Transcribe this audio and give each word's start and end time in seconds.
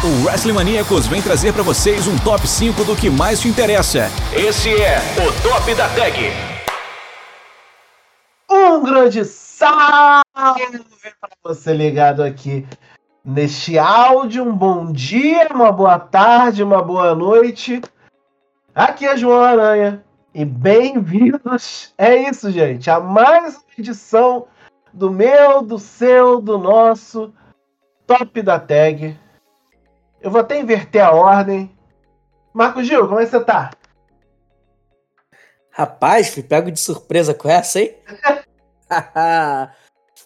O 0.00 0.24
Wrestling 0.24 0.52
Maníacos 0.52 1.08
vem 1.08 1.20
trazer 1.20 1.52
para 1.52 1.64
vocês 1.64 2.06
um 2.06 2.16
top 2.18 2.46
5 2.46 2.84
do 2.84 2.94
que 2.94 3.10
mais 3.10 3.40
te 3.40 3.48
interessa. 3.48 4.06
Esse 4.32 4.70
é 4.80 4.98
o 5.18 5.42
Top 5.42 5.74
da 5.74 5.88
Tag. 5.88 6.30
Um 8.48 8.84
grande 8.84 9.24
salve 9.24 10.22
para 11.20 11.30
você 11.42 11.74
ligado 11.74 12.22
aqui 12.22 12.64
neste 13.24 13.76
áudio. 13.76 14.44
Um 14.44 14.56
bom 14.56 14.92
dia, 14.92 15.48
uma 15.52 15.72
boa 15.72 15.98
tarde, 15.98 16.62
uma 16.62 16.80
boa 16.80 17.12
noite. 17.16 17.80
Aqui 18.72 19.04
é 19.04 19.16
João 19.16 19.42
Aranha 19.42 20.04
e 20.32 20.44
bem-vindos. 20.44 21.92
É 21.98 22.14
isso, 22.14 22.52
gente, 22.52 22.88
a 22.88 23.00
mais 23.00 23.56
uma 23.56 23.64
edição 23.76 24.46
do 24.94 25.10
meu, 25.10 25.60
do 25.60 25.76
seu, 25.76 26.40
do 26.40 26.56
nosso 26.56 27.34
Top 28.06 28.40
da 28.42 28.60
Tag. 28.60 29.18
Eu 30.20 30.30
vou 30.30 30.40
até 30.40 30.58
inverter 30.60 31.04
a 31.04 31.12
ordem. 31.12 31.70
Marco 32.52 32.82
Gil, 32.82 33.06
como 33.06 33.20
é 33.20 33.24
que 33.24 33.30
você 33.30 33.40
tá? 33.40 33.70
Rapaz, 35.70 36.34
me 36.36 36.42
pego 36.42 36.72
de 36.72 36.80
surpresa 36.80 37.32
com 37.32 37.48
essa, 37.48 37.78
hein? 37.80 37.94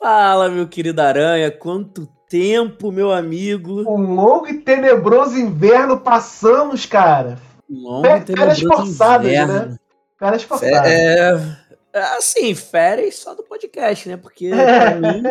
Fala, 0.01 0.49
meu 0.49 0.67
querido 0.67 1.03
Aranha, 1.03 1.51
quanto 1.51 2.09
tempo, 2.29 2.91
meu 2.91 3.13
amigo. 3.13 3.83
Um 3.83 4.15
longo 4.15 4.49
e 4.49 4.61
tenebroso 4.61 5.39
inverno 5.39 6.01
passamos, 6.01 6.87
cara. 6.87 7.37
Um 7.69 7.83
longo 7.83 8.07
e 8.07 8.21
tenebroso 8.23 8.67
forçadas, 8.67 9.27
inverno. 9.27 9.53
né? 9.53 9.77
Férias 10.19 10.43
forçadas. 10.45 10.91
É, 10.91 11.59
assim, 12.17 12.55
férias 12.55 13.17
só 13.17 13.35
do 13.35 13.43
podcast, 13.43 14.09
né? 14.09 14.17
Porque 14.17 14.49
pra 14.57 14.95
mim 14.95 15.23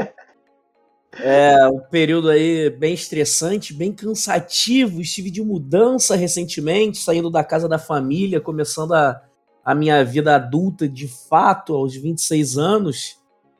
é 1.19 1.67
um 1.67 1.79
período 1.79 2.29
aí 2.29 2.69
bem 2.69 2.93
estressante, 2.93 3.73
bem 3.73 3.91
cansativo. 3.91 5.01
Estive 5.01 5.29
de 5.29 5.43
mudança 5.43 6.15
recentemente, 6.15 6.99
saindo 6.99 7.29
da 7.29 7.43
casa 7.43 7.67
da 7.67 7.77
família, 7.77 8.39
começando 8.39 8.93
a, 8.93 9.21
a 9.63 9.75
minha 9.75 10.03
vida 10.05 10.35
adulta 10.35 10.87
de 10.87 11.07
fato 11.07 11.75
aos 11.75 11.95
26 11.95 12.57
anos. 12.57 13.17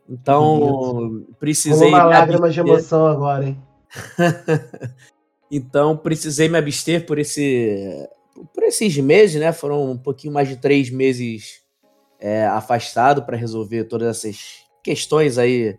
Então, 0.10 1.26
precisei. 1.40 1.90
uma 1.90 2.04
lágrima 2.04 2.50
de 2.50 2.60
emoção 2.60 3.06
agora, 3.06 3.46
hein? 3.46 3.62
então, 5.52 5.98
precisei 5.98 6.48
me 6.48 6.58
abster 6.58 7.06
por 7.06 7.20
esse 7.20 8.08
por 8.54 8.64
esses 8.64 8.98
meses, 8.98 9.40
né? 9.40 9.52
Foram 9.52 9.92
um 9.92 9.98
pouquinho 9.98 10.34
mais 10.34 10.48
de 10.48 10.56
três 10.56 10.90
meses 10.90 11.62
é, 12.20 12.46
afastado 12.48 13.24
para 13.24 13.38
resolver 13.38 13.84
todas 13.86 14.08
essas 14.08 14.62
questões 14.84 15.38
aí 15.38 15.78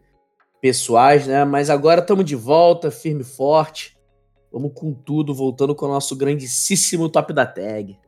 pessoais, 0.62 1.26
né? 1.26 1.44
Mas 1.44 1.68
agora 1.68 2.00
estamos 2.00 2.24
de 2.24 2.36
volta, 2.36 2.90
firme 2.90 3.20
e 3.22 3.24
forte. 3.24 3.98
Vamos 4.52 4.70
com 4.74 4.94
tudo, 4.94 5.34
voltando 5.34 5.74
com 5.74 5.86
o 5.86 5.88
nosso 5.88 6.14
grandíssimo 6.16 7.08
top 7.08 7.32
da 7.32 7.44
tag. 7.44 7.98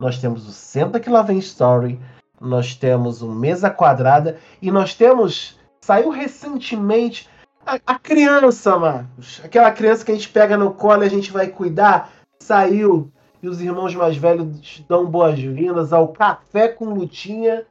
nós 0.00 0.18
temos 0.18 0.48
o 0.48 0.52
Senta 0.52 0.98
que 0.98 1.10
lá 1.10 1.20
vem 1.20 1.38
Story, 1.38 2.00
nós 2.40 2.74
temos 2.74 3.20
o 3.20 3.28
Mesa 3.28 3.70
Quadrada 3.70 4.38
e 4.62 4.70
nós 4.70 4.94
temos. 4.94 5.60
Saiu 5.82 6.08
recentemente 6.08 7.28
a, 7.66 7.78
a, 7.86 7.98
criança, 7.98 8.78
Marcos. 8.78 9.42
Aquela 9.44 9.70
criança 9.70 10.04
que 10.04 10.10
a 10.10 10.14
gente 10.14 10.30
pega 10.30 10.56
no 10.56 10.72
colo 10.72 11.02
e 11.02 11.06
a 11.06 11.10
gente 11.10 11.30
vai 11.30 11.48
cuidar. 11.48 12.10
Saiu. 12.38 13.12
E 13.42 13.48
os 13.48 13.60
irmãos 13.60 13.94
mais 13.94 14.16
velhos 14.16 14.82
dão 14.88 15.06
boas-vindas 15.06 15.92
ao 15.92 16.08
Café 16.08 16.68
com 16.68 16.86
Lutinha. 16.86 17.66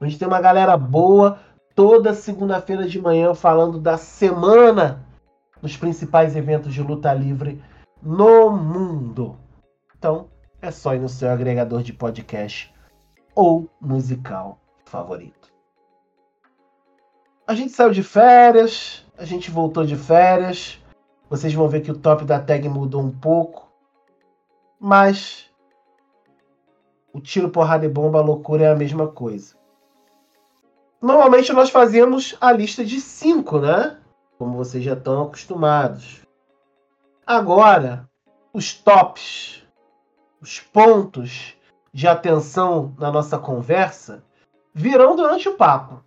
A 0.00 0.04
gente 0.04 0.18
tem 0.18 0.28
uma 0.28 0.40
galera 0.40 0.76
boa 0.76 1.38
toda 1.74 2.14
segunda-feira 2.14 2.86
de 2.86 3.00
manhã 3.00 3.34
falando 3.34 3.78
da 3.78 3.96
semana 3.96 5.06
nos 5.62 5.76
principais 5.76 6.36
eventos 6.36 6.72
de 6.72 6.82
luta 6.82 7.12
livre 7.12 7.62
no 8.02 8.50
mundo. 8.50 9.36
Então, 9.98 10.28
é 10.60 10.70
só 10.70 10.94
ir 10.94 11.00
no 11.00 11.08
seu 11.08 11.30
agregador 11.30 11.82
de 11.82 11.92
podcast 11.92 12.72
ou 13.34 13.68
musical 13.80 14.58
favorito. 14.84 15.52
A 17.46 17.54
gente 17.54 17.72
saiu 17.72 17.90
de 17.90 18.02
férias, 18.02 19.06
a 19.16 19.24
gente 19.24 19.50
voltou 19.50 19.84
de 19.86 19.96
férias. 19.96 20.82
Vocês 21.30 21.54
vão 21.54 21.68
ver 21.68 21.80
que 21.80 21.90
o 21.90 21.98
top 21.98 22.24
da 22.24 22.40
tag 22.40 22.68
mudou 22.68 23.02
um 23.02 23.10
pouco. 23.10 23.72
Mas 24.78 25.50
o 27.12 27.20
tiro, 27.20 27.48
porrada 27.48 27.86
e 27.86 27.88
bomba, 27.88 28.18
a 28.18 28.22
loucura 28.22 28.64
é 28.64 28.70
a 28.70 28.76
mesma 28.76 29.08
coisa. 29.08 29.56
Normalmente 31.00 31.52
nós 31.52 31.70
fazíamos 31.70 32.36
a 32.40 32.52
lista 32.52 32.84
de 32.84 33.00
cinco, 33.00 33.60
né? 33.60 33.98
Como 34.36 34.56
vocês 34.56 34.82
já 34.82 34.94
estão 34.94 35.22
acostumados. 35.22 36.22
Agora, 37.26 38.08
os 38.52 38.74
tops 38.74 39.67
os 40.40 40.60
pontos 40.60 41.56
de 41.92 42.06
atenção 42.06 42.94
na 42.98 43.10
nossa 43.10 43.38
conversa 43.38 44.22
virão 44.74 45.16
durante 45.16 45.48
o 45.48 45.56
papo. 45.56 46.04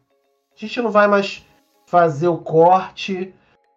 A 0.56 0.60
gente 0.60 0.82
não 0.82 0.92
vai 0.92 1.08
mais 1.08 1.46
fazer 1.86 2.28
o 2.28 2.38
corte. 2.38 3.34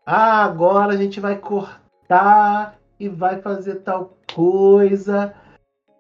Ah, 0.07 0.45
agora 0.45 0.93
a 0.93 0.97
gente 0.97 1.19
vai 1.21 1.37
cortar 1.39 2.79
e 2.99 3.09
vai 3.09 3.41
fazer 3.41 3.77
tal 3.77 4.17
coisa. 4.33 5.35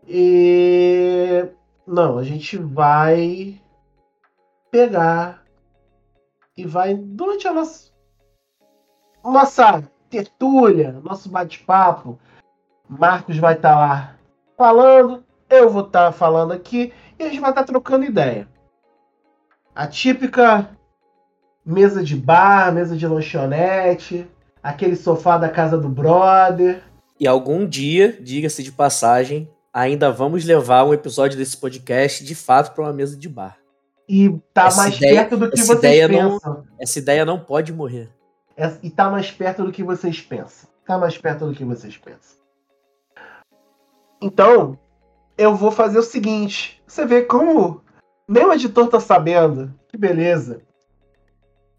E 0.06 1.48
não, 1.86 2.18
a 2.18 2.22
gente 2.22 2.56
vai 2.56 3.60
pegar 4.70 5.42
e 6.56 6.66
vai 6.66 6.94
durante 6.94 7.48
a 7.48 7.52
nossa 7.52 7.92
nossa 9.24 9.82
tertúlia, 10.10 10.92
nosso 11.02 11.30
bate-papo, 11.30 12.18
Marcos 12.86 13.38
vai 13.38 13.54
estar 13.54 13.74
lá 13.74 14.14
falando, 14.64 15.22
eu 15.50 15.68
vou 15.68 15.82
estar 15.84 16.06
tá 16.06 16.12
falando 16.12 16.52
aqui 16.52 16.90
e 17.18 17.22
a 17.22 17.28
gente 17.28 17.40
vai 17.40 17.50
estar 17.50 17.64
tá 17.64 17.66
trocando 17.66 18.06
ideia. 18.06 18.48
A 19.74 19.86
típica 19.86 20.70
mesa 21.66 22.02
de 22.02 22.16
bar, 22.16 22.72
mesa 22.72 22.96
de 22.96 23.06
lanchonete, 23.06 24.26
aquele 24.62 24.96
sofá 24.96 25.36
da 25.36 25.50
casa 25.50 25.76
do 25.76 25.88
brother. 25.88 26.82
E 27.20 27.28
algum 27.28 27.66
dia, 27.66 28.16
diga-se 28.18 28.62
de 28.62 28.72
passagem, 28.72 29.50
ainda 29.72 30.10
vamos 30.10 30.46
levar 30.46 30.84
um 30.84 30.94
episódio 30.94 31.36
desse 31.36 31.58
podcast 31.58 32.24
de 32.24 32.34
fato 32.34 32.74
para 32.74 32.84
uma 32.84 32.92
mesa 32.92 33.18
de 33.18 33.28
bar. 33.28 33.58
E 34.08 34.30
tá 34.54 34.68
essa 34.68 34.76
mais 34.78 34.96
ideia, 34.96 35.14
perto 35.20 35.36
do 35.36 35.50
que 35.50 35.62
vocês 35.62 36.06
pensam. 36.06 36.40
Não, 36.54 36.64
essa 36.80 36.98
ideia 36.98 37.24
não 37.26 37.38
pode 37.38 37.70
morrer. 37.70 38.08
E 38.82 38.88
tá 38.88 39.10
mais 39.10 39.30
perto 39.30 39.62
do 39.62 39.72
que 39.72 39.82
vocês 39.82 40.22
pensam. 40.22 40.70
Tá 40.86 40.96
mais 40.96 41.18
perto 41.18 41.46
do 41.46 41.54
que 41.54 41.64
vocês 41.64 41.98
pensam. 41.98 42.43
Então, 44.20 44.78
eu 45.36 45.54
vou 45.54 45.70
fazer 45.70 45.98
o 45.98 46.02
seguinte. 46.02 46.82
Você 46.86 47.04
vê 47.04 47.22
como 47.22 47.82
nem 48.28 48.44
o 48.44 48.52
editor 48.52 48.88
tá 48.88 49.00
sabendo. 49.00 49.74
Que 49.88 49.96
beleza. 49.96 50.62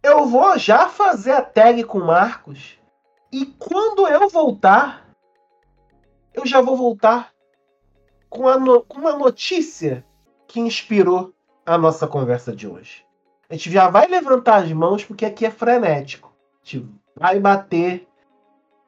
Eu 0.03 0.25
vou 0.25 0.57
já 0.57 0.87
fazer 0.87 1.31
a 1.31 1.41
tag 1.41 1.83
com 1.83 1.97
o 1.97 2.05
Marcos. 2.05 2.79
E 3.31 3.45
quando 3.45 4.07
eu 4.07 4.29
voltar, 4.29 5.05
eu 6.33 6.45
já 6.45 6.61
vou 6.61 6.77
voltar 6.77 7.31
com, 8.29 8.43
no, 8.59 8.83
com 8.83 8.99
uma 8.99 9.17
notícia 9.17 10.05
que 10.47 10.59
inspirou 10.59 11.33
a 11.65 11.77
nossa 11.77 12.07
conversa 12.07 12.55
de 12.55 12.67
hoje. 12.67 13.05
A 13.49 13.53
gente 13.55 13.71
já 13.71 13.89
vai 13.89 14.07
levantar 14.07 14.57
as 14.57 14.71
mãos 14.71 15.03
porque 15.03 15.25
aqui 15.25 15.45
é 15.45 15.51
frenético. 15.51 16.33
A 16.63 16.67
gente 16.67 16.89
vai 17.15 17.39
bater 17.39 18.07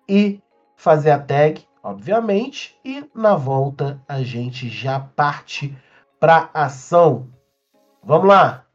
e 0.08 0.40
fazer 0.76 1.12
a 1.12 1.20
tag, 1.20 1.67
obviamente, 1.88 2.78
e 2.84 3.10
na 3.16 3.38
volta 3.38 4.04
a 4.10 4.22
gente 4.22 4.68
já 4.68 5.00
parte 5.00 5.74
para 6.20 6.50
ação. 6.54 7.30
Vamos 8.04 8.28
lá. 8.28 8.66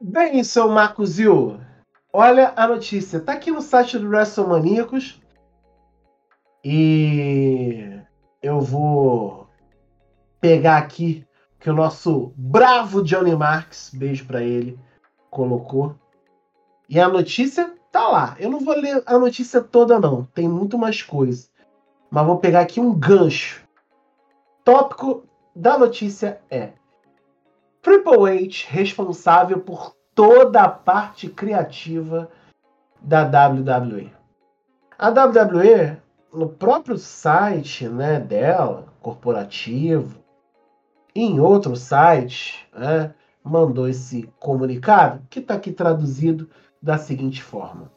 Bem, 0.00 0.42
seu 0.42 0.68
Marcos 0.68 1.18
olha 2.12 2.52
a 2.56 2.66
notícia. 2.66 3.20
Tá 3.20 3.34
aqui 3.34 3.52
no 3.52 3.62
site 3.62 3.96
do 3.96 4.08
WrestleManiacos. 4.08 5.22
E 6.64 8.00
eu 8.42 8.60
vou 8.60 9.48
pegar 10.40 10.78
aqui 10.78 11.24
que 11.60 11.70
o 11.70 11.74
nosso 11.74 12.34
bravo 12.36 13.04
Johnny 13.04 13.36
Marks, 13.36 13.92
beijo 13.94 14.26
para 14.26 14.42
ele, 14.42 14.76
colocou. 15.30 15.94
E 16.88 16.98
a 16.98 17.08
notícia 17.08 17.72
tá 17.94 18.08
lá. 18.08 18.36
Eu 18.40 18.50
não 18.50 18.58
vou 18.58 18.74
ler 18.74 19.04
a 19.06 19.16
notícia 19.16 19.60
toda 19.60 20.00
não, 20.00 20.24
tem 20.34 20.48
muito 20.48 20.76
mais 20.76 21.00
coisa. 21.00 21.46
Mas 22.10 22.26
vou 22.26 22.38
pegar 22.38 22.60
aqui 22.60 22.80
um 22.80 22.92
gancho. 22.92 23.62
Tópico 24.64 25.22
da 25.54 25.78
notícia 25.78 26.40
é 26.50 26.72
Triple 27.80 28.46
H 28.46 28.66
responsável 28.68 29.60
por 29.60 29.94
toda 30.12 30.62
a 30.62 30.68
parte 30.68 31.28
criativa 31.28 32.28
da 33.00 33.22
WWE. 33.22 34.10
A 34.98 35.10
WWE, 35.10 35.96
no 36.32 36.48
próprio 36.48 36.98
site 36.98 37.88
né, 37.88 38.18
dela, 38.18 38.86
corporativo, 39.00 40.18
em 41.14 41.38
outro 41.38 41.76
site, 41.76 42.66
né, 42.76 43.14
mandou 43.44 43.86
esse 43.86 44.28
comunicado, 44.40 45.22
que 45.30 45.38
está 45.38 45.54
aqui 45.54 45.70
traduzido 45.70 46.48
da 46.84 46.98
seguinte 46.98 47.42
forma: 47.42 47.90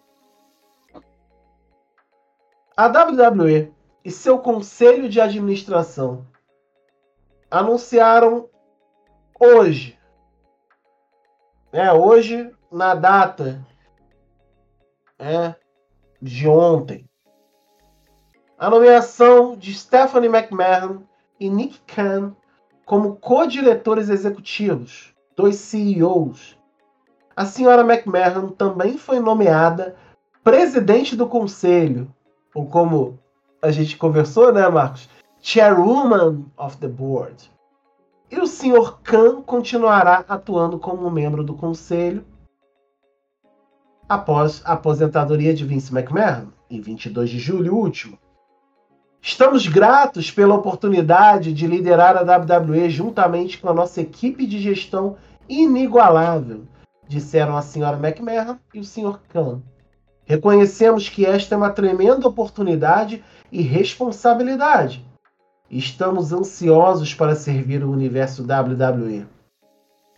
A 2.75 2.87
WWE 2.87 3.73
e 4.03 4.09
seu 4.09 4.39
conselho 4.39 5.09
de 5.09 5.19
administração 5.19 6.25
anunciaram 7.51 8.49
hoje, 9.37 9.99
é 11.73 11.91
hoje 11.91 12.49
na 12.71 12.95
data 12.95 13.61
é, 15.19 15.53
de 16.21 16.47
ontem, 16.47 17.09
a 18.57 18.69
nomeação 18.69 19.57
de 19.57 19.73
Stephanie 19.73 20.29
McMahon 20.29 21.03
e 21.37 21.49
Nick 21.49 21.81
Khan 21.81 22.33
como 22.85 23.17
co-diretores 23.17 24.07
executivos, 24.07 25.13
dois 25.35 25.57
CEOs. 25.57 26.56
A 27.37 27.45
senhora 27.45 27.83
McMahon 27.83 28.49
também 28.49 28.97
foi 28.97 29.19
nomeada 29.19 29.95
presidente 30.43 31.15
do 31.15 31.27
conselho, 31.27 32.11
ou 32.51 32.65
como 32.65 33.19
a 33.61 33.69
gente 33.69 33.95
conversou, 33.95 34.51
né, 34.51 34.67
Marcos? 34.67 35.07
Chairwoman 35.39 36.45
of 36.57 36.77
the 36.77 36.87
Board. 36.87 37.51
E 38.31 38.39
o 38.39 38.47
Sr. 38.47 38.97
Khan 39.03 39.43
continuará 39.43 40.25
atuando 40.27 40.79
como 40.79 41.11
membro 41.11 41.43
do 41.43 41.53
conselho 41.53 42.25
após 44.09 44.63
a 44.65 44.73
aposentadoria 44.73 45.53
de 45.53 45.63
Vince 45.63 45.95
McMahon, 45.95 46.47
em 46.67 46.81
22 46.81 47.29
de 47.29 47.37
julho 47.37 47.75
último. 47.75 48.17
Estamos 49.21 49.67
gratos 49.67 50.31
pela 50.31 50.55
oportunidade 50.55 51.53
de 51.53 51.67
liderar 51.67 52.17
a 52.17 52.23
WWE 52.23 52.89
juntamente 52.89 53.59
com 53.59 53.69
a 53.69 53.73
nossa 53.75 54.01
equipe 54.01 54.47
de 54.47 54.59
gestão 54.59 55.17
inigualável, 55.47 56.65
disseram 57.07 57.55
a 57.55 57.61
senhora 57.61 57.97
McMahon 57.97 58.57
e 58.73 58.79
o 58.79 58.83
Sr. 58.83 59.19
Khan. 59.29 59.61
Reconhecemos 60.25 61.07
que 61.07 61.25
esta 61.25 61.55
é 61.55 61.57
uma 61.57 61.69
tremenda 61.69 62.27
oportunidade 62.27 63.23
e 63.51 63.61
responsabilidade. 63.61 65.05
Estamos 65.69 66.33
ansiosos 66.33 67.13
para 67.13 67.35
servir 67.35 67.83
o 67.83 67.91
universo 67.91 68.43
WWE. 68.43 69.25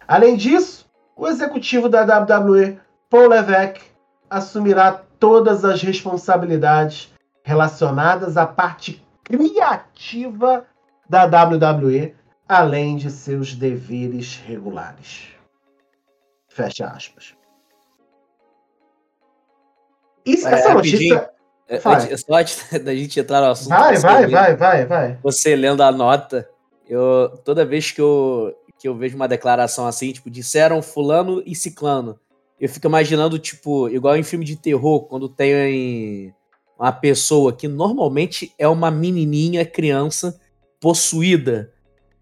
Além 0.08 0.36
disso, 0.36 0.88
o 1.16 1.28
executivo 1.28 1.88
da 1.88 2.02
WWE, 2.02 2.80
Paul 3.10 3.30
Levesque, 3.30 3.82
assumirá 4.30 5.04
todas 5.20 5.66
as 5.66 5.82
responsabilidades 5.82 7.14
relacionadas 7.44 8.38
à 8.38 8.48
parte 8.48 9.04
criativa 9.24 10.66
da 11.08 11.26
WWE, 11.26 12.16
além 12.48 12.96
de 12.96 13.12
seus 13.12 13.54
deveres 13.54 14.38
regulares. 14.38 15.39
Fecha 16.64 16.88
aspas. 16.88 17.36
Isso, 20.26 20.48
é, 20.48 20.54
essa 20.54 20.74
notícia. 20.74 21.30
É, 21.68 21.80
só 22.18 22.34
antes 22.34 22.68
da 22.84 22.96
gente 22.96 23.20
entrar 23.20 23.42
no 23.42 23.48
assunto. 23.48 23.70
Vai, 23.70 23.98
vai, 23.98 24.28
vai, 24.28 24.56
vai, 24.56 24.86
vai. 24.86 25.20
Você 25.24 25.56
lendo 25.56 25.82
a 25.82 25.92
nota, 25.92 26.50
eu 26.88 27.40
toda 27.46 27.66
vez 27.66 27.92
que 27.92 28.02
eu, 28.02 28.56
que 28.78 28.88
eu 28.88 28.96
vejo 28.96 29.16
uma 29.16 29.28
declaração 29.28 29.86
assim, 29.86 30.12
tipo, 30.12 30.30
disseram 30.30 30.82
fulano 30.82 31.44
e 31.46 31.56
ciclano, 31.56 32.20
eu 32.60 32.68
fico 32.68 32.88
imaginando, 32.88 33.40
tipo, 33.40 33.88
igual 33.90 34.18
em 34.18 34.24
filme 34.24 34.44
de 34.44 34.56
terror, 34.56 35.06
quando 35.06 35.30
tem 35.30 36.34
uma 36.78 36.92
pessoa 36.92 37.54
que 37.54 37.68
normalmente 37.68 38.54
é 38.58 38.68
uma 38.68 38.90
menininha, 38.90 39.66
criança, 39.66 40.40
possuída, 40.80 41.72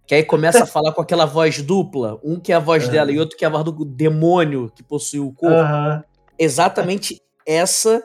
que 0.07 0.15
aí 0.15 0.24
começa 0.24 0.63
a 0.63 0.65
falar 0.68 0.94
com 0.94 1.01
aquela 1.01 1.25
voz 1.25 1.62
dupla, 1.62 2.19
um 2.24 2.39
que 2.39 2.51
é 2.51 2.56
a 2.56 2.59
voz 2.59 2.86
uhum. 2.86 2.92
dela 2.92 3.12
e 3.12 3.19
outro 3.19 3.38
que 3.38 3.44
é 3.44 3.48
a 3.48 3.51
voz 3.51 3.63
do 3.65 3.86
demônio 3.86 4.71
que 4.74 4.81
possui 4.81 5.19
o 5.19 5.31
corpo. 5.31 5.57
Uhum. 5.57 6.01
Exatamente 6.39 7.21
essa 7.45 8.01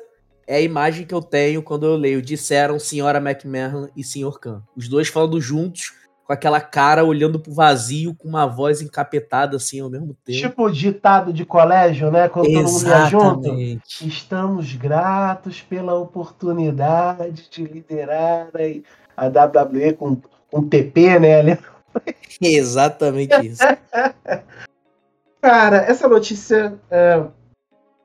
é 0.47 0.57
a 0.57 0.61
imagem 0.61 1.07
que 1.07 1.15
eu 1.15 1.23
tenho 1.23 1.63
quando 1.63 1.87
eu 1.87 1.97
leio 1.97 2.21
Disseram 2.21 2.79
Senhora 2.79 3.19
McMahon 3.19 3.89
e 3.97 4.03
Sr. 4.03 4.39
Khan. 4.41 4.63
Os 4.77 4.89
dois 4.89 5.09
falando 5.09 5.41
juntos, 5.41 5.95
com 6.25 6.33
aquela 6.33 6.61
cara 6.61 7.05
olhando 7.05 7.39
pro 7.39 7.53
vazio, 7.53 8.15
com 8.15 8.29
uma 8.29 8.47
voz 8.47 8.81
encapetada 8.81 9.57
assim 9.57 9.81
ao 9.81 9.91
mesmo 9.91 10.17
tempo. 10.25 10.39
Tipo 10.39 10.71
ditado 10.71 11.33
de 11.33 11.45
colégio, 11.45 12.11
né? 12.11 12.29
Quando 12.29 12.49
Exatamente. 12.49 13.11
todo 13.11 13.25
mundo 13.25 13.59
junto. 13.59 14.07
Estamos 14.07 14.75
gratos 14.75 15.61
pela 15.61 15.95
oportunidade 15.95 17.49
de 17.51 17.65
liderar 17.65 18.49
a 19.17 19.27
WWE 19.27 19.93
com 19.95 20.19
um 20.53 20.69
TP, 20.69 21.19
né? 21.19 21.59
Exatamente 22.41 23.47
isso. 23.47 23.63
Cara, 25.41 25.79
essa 25.79 26.09
notícia 26.09 26.79
é, 26.91 27.25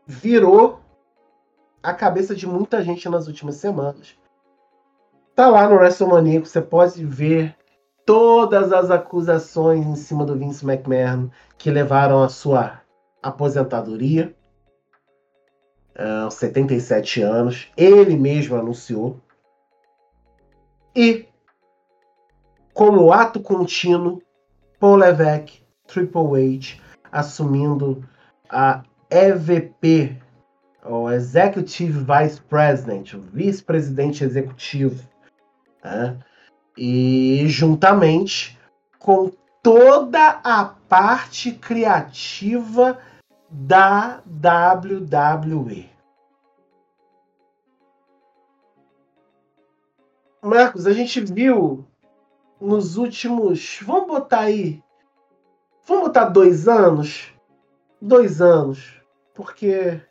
virou 0.05 0.79
a 1.83 1.93
cabeça 1.93 2.35
de 2.35 2.47
muita 2.47 2.83
gente 2.83 3.07
nas 3.07 3.27
últimas 3.27 3.55
semanas. 3.55 4.15
Tá 5.35 5.47
lá 5.47 5.69
no 5.69 5.75
WrestleMania, 5.75 6.39
você 6.39 6.59
pode 6.59 7.05
ver 7.05 7.55
todas 8.05 8.71
as 8.73 8.89
acusações 8.89 9.85
em 9.85 9.95
cima 9.95 10.25
do 10.25 10.35
Vince 10.35 10.65
McMahon 10.65 11.29
que 11.57 11.69
levaram 11.69 12.23
à 12.23 12.29
sua 12.29 12.81
aposentadoria 13.21 14.33
uh, 15.97 16.23
aos 16.23 16.35
77 16.35 17.21
anos. 17.21 17.67
Ele 17.75 18.15
mesmo 18.15 18.55
anunciou. 18.55 19.19
E, 20.95 21.27
como 22.77 23.11
ato 23.11 23.39
contínuo, 23.39 24.21
Paul 24.79 24.97
Levesque, 24.97 25.63
Triple 25.87 26.57
H, 26.57 26.79
assumindo 27.11 28.07
a 28.47 28.83
EVP, 29.09 30.15
o 30.85 31.09
Executive 31.09 32.05
Vice 32.05 32.39
President, 32.39 33.15
o 33.15 33.21
vice-presidente 33.33 34.23
executivo. 34.23 35.03
Né? 35.83 36.19
E 36.77 37.45
juntamente 37.47 38.55
com 38.99 39.31
toda 39.63 40.39
a 40.43 40.63
parte 40.63 41.53
criativa 41.53 42.99
da 43.49 44.21
WWE. 44.27 45.89
Marcos, 50.43 50.85
a 50.85 50.93
gente 50.93 51.19
viu 51.21 51.86
nos 52.59 52.97
últimos. 52.97 53.79
Vamos 53.85 54.07
botar 54.07 54.41
aí. 54.41 54.83
Vamos 55.87 56.07
botar 56.07 56.25
dois 56.25 56.67
anos? 56.67 57.33
Dois 58.01 58.41
anos. 58.41 59.01
Porque 59.33 60.01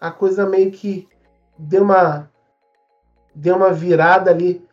a 0.00 0.10
coisa 0.10 0.46
meio 0.46 0.70
que 0.70 1.08
deu 1.58 1.82
uma. 1.82 2.30
Deu 3.34 3.56
uma 3.56 3.72
virada 3.72 4.30
ali 4.30 4.64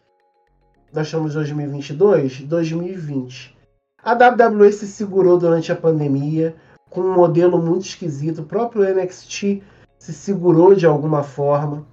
nós 0.94 1.08
estamos 1.08 1.32
em 1.32 1.36
2022, 1.36 2.42
2020. 2.42 3.58
A 4.04 4.14
WWE 4.14 4.72
se 4.74 4.86
segurou 4.86 5.38
durante 5.38 5.72
a 5.72 5.76
pandemia, 5.76 6.54
com 6.90 7.00
um 7.00 7.14
modelo 7.14 7.58
muito 7.58 7.86
esquisito. 7.86 8.42
O 8.42 8.46
próprio 8.46 8.84
NXT 8.84 9.64
se 9.98 10.14
segurou 10.14 10.76
de 10.76 10.86
alguma 10.86 11.24
forma. 11.24 11.88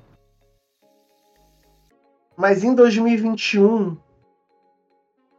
Mas 2.36 2.64
em 2.64 2.74
2021, 2.74 3.96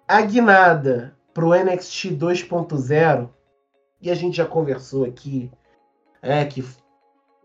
a 0.09 0.21
guinada 0.21 1.15
para 1.35 1.45
o 1.45 1.53
NXT 1.53 2.15
2.0, 2.15 3.29
e 4.01 4.09
a 4.09 4.15
gente 4.15 4.37
já 4.37 4.45
conversou 4.45 5.05
aqui, 5.05 5.51
é 6.19 6.43
que 6.45 6.65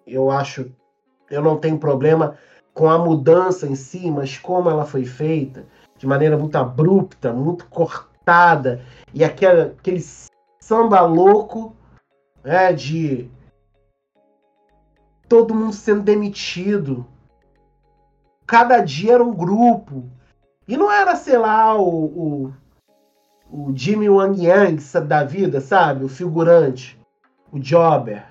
eu 0.06 0.30
acho, 0.30 0.73
eu 1.30 1.42
não 1.42 1.59
tenho 1.59 1.78
problema 1.78 2.38
com 2.73 2.88
a 2.88 2.99
mudança 2.99 3.66
em 3.66 3.75
si, 3.75 4.11
mas 4.11 4.38
como 4.38 4.71
ela 4.71 4.87
foi 4.87 5.04
feita, 5.04 5.66
de 5.99 6.06
maneira 6.06 6.38
muito 6.38 6.56
abrupta, 6.56 7.35
muito 7.35 7.66
cortada, 7.66 8.80
e 9.12 9.23
aquele, 9.23 9.61
aquele 9.61 10.02
samba 10.59 11.02
louco 11.02 11.76
é, 12.42 12.73
de 12.73 13.30
todo 15.28 15.54
mundo 15.54 15.75
sendo 15.75 16.00
demitido. 16.00 17.06
Cada 18.47 18.80
dia 18.80 19.12
era 19.12 19.23
um 19.23 19.35
grupo. 19.35 20.09
E 20.66 20.76
não 20.76 20.90
era, 20.90 21.14
sei 21.16 21.37
lá, 21.37 21.76
o, 21.76 22.04
o, 22.04 22.52
o 23.50 23.73
Jimmy 23.76 24.09
Wang 24.09 24.42
Yang 24.42 25.00
da 25.00 25.25
vida, 25.25 25.61
sabe? 25.61 26.04
O 26.04 26.09
figurante. 26.09 26.99
O 27.52 27.59
Jobber. 27.59 28.25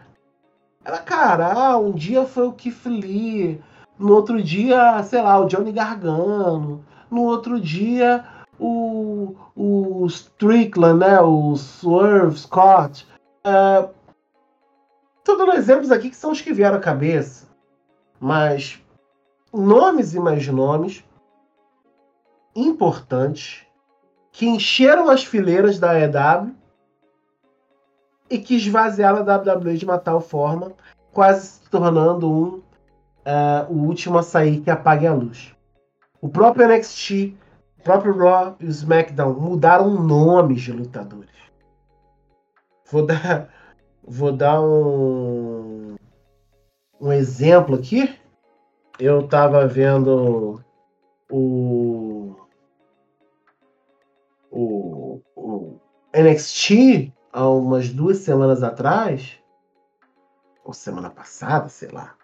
Era, 0.83 0.97
cara, 0.97 1.53
ah, 1.53 1.77
um 1.77 1.91
dia 1.91 2.25
foi 2.25 2.47
o 2.47 2.53
Keith 2.53 2.85
Lee. 2.85 3.61
No 3.97 4.13
outro 4.13 4.41
dia, 4.41 5.01
sei 5.03 5.21
lá, 5.21 5.39
o 5.39 5.45
Johnny 5.45 5.71
Gargano. 5.71 6.83
No 7.09 7.21
outro 7.21 7.59
dia, 7.59 8.25
o, 8.59 9.35
o 9.55 10.05
Strickland, 10.07 10.99
né? 10.99 11.21
O 11.21 11.55
Swerve 11.55 12.37
Scott. 12.37 13.07
Uh, 13.45 13.93
Estou 15.23 15.37
dando 15.37 15.53
exemplos 15.53 15.89
aqui 15.89 16.09
que 16.09 16.17
são 16.17 16.33
os 16.33 16.41
que 16.41 16.51
vieram 16.51 16.75
à 16.75 16.81
cabeça. 16.81 17.47
Mas 18.19 18.81
nomes 19.53 20.13
e 20.13 20.19
mais 20.19 20.45
nomes 20.49 21.01
importantes 22.55 23.65
que 24.31 24.47
encheram 24.47 25.09
as 25.09 25.23
fileiras 25.23 25.79
da 25.79 25.99
EW 25.99 26.55
e 28.29 28.39
que 28.39 28.55
esvaziaram 28.55 29.19
a 29.19 29.37
WWE 29.37 29.77
de 29.77 29.85
uma 29.85 29.97
tal 29.97 30.19
forma, 30.19 30.73
quase 31.11 31.47
se 31.47 31.69
tornando 31.69 32.31
um 32.31 32.63
uh, 33.25 33.71
o 33.71 33.85
último 33.85 34.17
a 34.17 34.23
sair 34.23 34.61
que 34.61 34.69
apague 34.69 35.07
a 35.07 35.13
luz. 35.13 35.53
O 36.21 36.29
próprio 36.29 36.67
NXT, 36.67 37.35
o 37.79 37.83
próprio 37.83 38.17
Raw 38.17 38.55
e 38.59 38.65
o 38.65 38.69
SmackDown 38.69 39.33
mudaram 39.33 39.89
nomes 39.89 40.61
de 40.61 40.71
lutadores. 40.71 41.29
Vou 42.89 43.05
dar, 43.05 43.49
vou 44.03 44.31
dar 44.31 44.61
um, 44.61 45.95
um 46.99 47.11
exemplo 47.11 47.75
aqui. 47.75 48.17
Eu 48.99 49.27
tava 49.27 49.67
vendo 49.67 50.63
o, 51.29 52.22
o, 54.53 55.21
o 55.35 55.79
NXT 56.13 57.11
há 57.31 57.49
umas 57.49 57.89
duas 57.89 58.19
semanas 58.19 58.61
atrás, 58.61 59.39
ou 60.63 60.71
semana 60.73 61.09
passada, 61.09 61.67
sei 61.69 61.89
lá. 61.89 62.15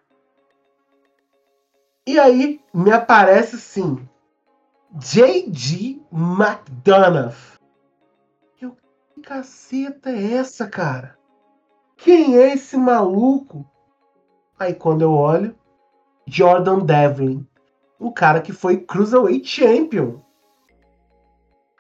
E 2.06 2.20
aí 2.20 2.62
me 2.74 2.92
aparece 2.92 3.58
sim 3.58 4.08
J.G. 4.92 6.00
McDonough. 6.12 7.60
Eu, 8.62 8.78
que 9.14 9.22
caceta 9.22 10.10
é 10.12 10.34
essa, 10.34 10.68
cara? 10.68 11.18
Quem 11.98 12.38
é 12.38 12.54
esse 12.54 12.78
maluco? 12.78 13.66
Aí 14.58 14.74
quando 14.74 15.02
eu 15.02 15.14
olho, 15.14 15.56
Jordan 16.26 16.80
Devlin, 16.80 17.48
o 18.00 18.12
cara 18.12 18.42
que 18.42 18.54
foi 18.54 18.78
Cruiserweight 18.78 19.48
Champion. 19.48 20.22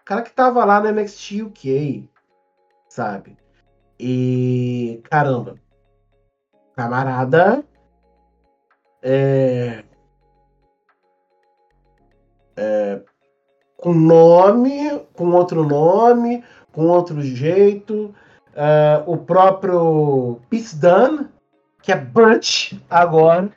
Cara 0.09 0.23
que 0.23 0.31
tava 0.31 0.65
lá 0.65 0.79
no 0.79 0.91
NXT 0.91 1.43
UK, 1.43 2.09
sabe? 2.87 3.37
E 3.99 5.03
caramba, 5.03 5.53
camarada 6.75 7.63
é, 9.03 9.83
é, 12.57 13.01
com 13.77 13.93
nome, 13.93 14.99
com 15.13 15.29
outro 15.29 15.63
nome, 15.63 16.43
com 16.71 16.87
outro 16.87 17.21
jeito, 17.21 18.11
Uh, 18.49 18.99
o 19.05 19.15
próprio 19.15 20.41
Peace 20.49 20.75
que 21.81 21.93
é 21.93 21.95
Butch 21.95 22.73
agora. 22.89 23.49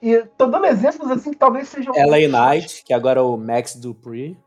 E 0.00 0.20
tô 0.38 0.46
dando 0.46 0.64
exemplos 0.64 1.10
assim 1.10 1.32
que 1.32 1.36
talvez 1.36 1.68
sejam. 1.68 1.92
LA 1.92 2.28
Knight, 2.28 2.82
que 2.82 2.94
agora 2.94 3.20
é 3.20 3.22
o 3.22 3.36
Max 3.36 3.74
Dupree. 3.74 4.38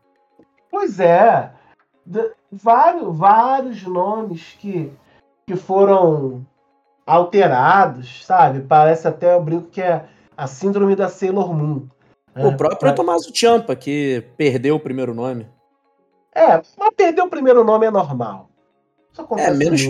Pois 0.76 1.00
é. 1.00 1.50
De, 2.04 2.32
vários, 2.52 3.16
vários 3.16 3.82
nomes 3.84 4.54
que, 4.60 4.92
que 5.46 5.56
foram 5.56 6.46
alterados, 7.06 8.26
sabe? 8.26 8.60
Parece 8.60 9.08
até 9.08 9.34
o 9.34 9.40
brinco 9.40 9.70
que 9.70 9.80
é 9.80 10.04
a 10.36 10.46
síndrome 10.46 10.94
da 10.94 11.08
Sailor 11.08 11.54
Moon. 11.54 11.86
O 12.36 12.48
é, 12.48 12.56
próprio 12.56 12.90
é. 12.90 12.92
Tommaso 12.92 13.34
Ciampa, 13.34 13.74
que 13.74 14.22
perdeu 14.36 14.76
o 14.76 14.80
primeiro 14.80 15.14
nome. 15.14 15.48
É, 16.34 16.60
mas 16.76 16.94
perder 16.94 17.22
o 17.22 17.30
primeiro 17.30 17.64
nome 17.64 17.86
é 17.86 17.90
normal 17.90 18.50
é 19.38 19.50
menos, 19.50 19.82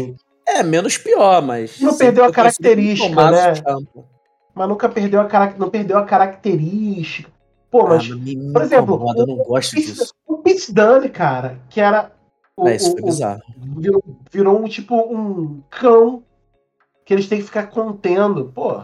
é 0.47 0.63
menos 0.63 0.97
pior, 0.99 1.43
mas. 1.43 1.81
Não 1.81 1.99
perdeu 1.99 2.25
a 2.25 2.33
característica, 2.33 3.31
né? 3.33 3.55
Mas 4.55 4.69
nunca 4.69 4.89
perdeu 4.89 5.21
a, 5.21 5.55
não 5.59 5.69
perdeu 5.69 5.99
a 5.99 6.05
característica. 6.05 7.36
Pô, 7.77 7.85
ah, 7.85 7.89
mas. 7.91 8.09
Me, 8.09 8.53
por 8.53 8.63
exemplo, 8.63 8.95
incomoda, 8.95 9.21
eu 9.21 9.27
não 9.27 9.37
gosto 9.37 9.75
o, 9.75 9.77
disso. 9.77 10.15
O 10.27 10.39
Pete 10.39 10.73
Dunne, 10.73 11.11
cara, 11.11 11.61
que 11.69 11.79
era. 11.79 12.11
O, 12.57 12.67
é, 12.67 12.77
isso 12.77 12.93
foi 12.93 13.03
o, 13.03 13.05
bizarro. 13.05 13.43
Virou, 13.77 14.03
virou, 14.33 14.65
um 14.65 14.67
tipo 14.67 14.97
um 14.97 15.63
cão 15.69 16.23
que 17.05 17.13
eles 17.13 17.29
têm 17.29 17.39
que 17.39 17.45
ficar 17.45 17.67
contendo. 17.67 18.51
Pô. 18.55 18.81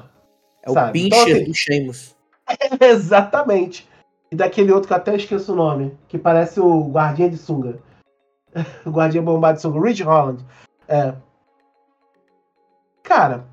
É 0.63 0.71
sabe? 0.71 0.91
o 0.91 0.93
pincher 0.93 1.23
então, 1.23 1.37
assim, 1.37 1.45
do 1.45 1.55
Sheamus. 1.55 2.17
Exatamente. 2.81 3.89
E 4.31 4.37
daquele 4.37 4.73
outro 4.73 4.89
que 4.89 4.93
eu 4.93 4.99
até 4.99 5.17
esqueço 5.17 5.55
o 5.55 5.57
nome, 5.57 5.97
que 6.07 6.19
parece 6.19 6.61
o 6.61 6.89
guardinha 6.91 7.31
de 7.31 7.39
sunga. 7.39 7.79
o 8.85 8.91
guardião 8.91 9.25
bombado 9.25 9.59
de 9.59 9.79
Rich 9.81 10.03
Holland. 10.03 10.45
É. 10.87 11.15
Cara, 13.03 13.47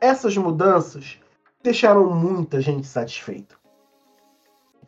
essas 0.00 0.34
mudanças 0.38 1.18
deixaram 1.62 2.14
muita 2.14 2.62
gente 2.62 2.86
satisfeita. 2.86 3.56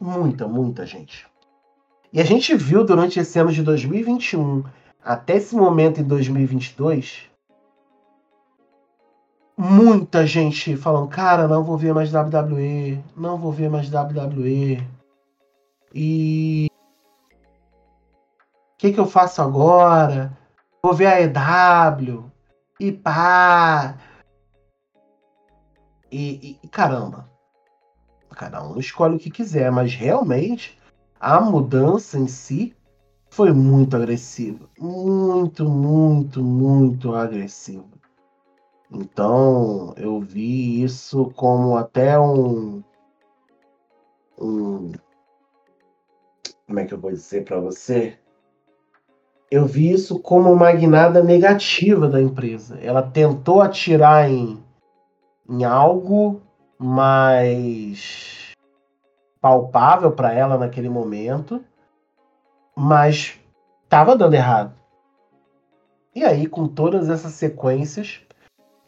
Muita, 0.00 0.46
muita 0.46 0.86
gente. 0.86 1.26
E 2.12 2.20
a 2.20 2.24
gente 2.24 2.54
viu 2.54 2.84
durante 2.84 3.18
esse 3.20 3.38
ano 3.38 3.52
de 3.52 3.62
2021 3.62 4.64
até 5.04 5.36
esse 5.36 5.54
momento 5.54 6.00
em 6.00 6.04
2022 6.04 7.28
muita 9.56 10.24
gente 10.24 10.76
falando, 10.76 11.08
cara, 11.08 11.48
não 11.48 11.64
vou 11.64 11.76
ver 11.76 11.92
mais 11.92 12.12
WWE, 12.12 13.02
não 13.16 13.36
vou 13.36 13.50
ver 13.50 13.68
mais 13.68 13.90
WWE. 13.90 14.86
E 15.92 16.68
que, 18.78 18.92
que 18.92 19.00
eu 19.00 19.06
faço 19.06 19.42
agora? 19.42 20.32
Vou 20.82 20.94
ver 20.94 21.06
a 21.06 21.20
EW. 21.20 22.30
E 22.78 22.92
pá. 22.92 23.96
E, 26.10 26.58
e, 26.62 26.68
caramba. 26.68 27.28
Cada 28.38 28.62
um 28.62 28.78
escolhe 28.78 29.16
o 29.16 29.18
que 29.18 29.30
quiser, 29.30 29.70
mas 29.72 29.94
realmente 29.94 30.78
a 31.18 31.40
mudança 31.40 32.16
em 32.16 32.28
si 32.28 32.74
foi 33.28 33.52
muito 33.52 33.96
agressiva. 33.96 34.64
Muito, 34.78 35.68
muito, 35.68 36.42
muito 36.42 37.14
agressiva. 37.14 37.84
Então 38.90 39.92
eu 39.96 40.20
vi 40.20 40.82
isso 40.82 41.30
como 41.36 41.76
até 41.76 42.18
um. 42.18 42.80
um 44.40 44.92
como 46.64 46.78
é 46.78 46.84
que 46.84 46.94
eu 46.94 47.00
vou 47.00 47.10
dizer 47.10 47.44
para 47.44 47.58
você? 47.58 48.16
eu 49.50 49.66
vi 49.66 49.90
isso 49.90 50.18
como 50.18 50.52
uma 50.52 50.70
guinada 50.72 51.24
negativa 51.24 52.06
da 52.06 52.20
empresa. 52.20 52.78
Ela 52.82 53.02
tentou 53.02 53.62
atirar 53.62 54.30
em, 54.30 54.62
em 55.48 55.64
algo 55.64 56.42
mais 56.78 58.52
palpável 59.40 60.12
para 60.12 60.32
ela 60.32 60.56
naquele 60.56 60.88
momento, 60.88 61.62
mas 62.76 63.38
estava 63.84 64.16
dando 64.16 64.34
errado. 64.34 64.72
E 66.14 66.24
aí, 66.24 66.46
com 66.46 66.66
todas 66.66 67.08
essas 67.08 67.32
sequências, 67.32 68.20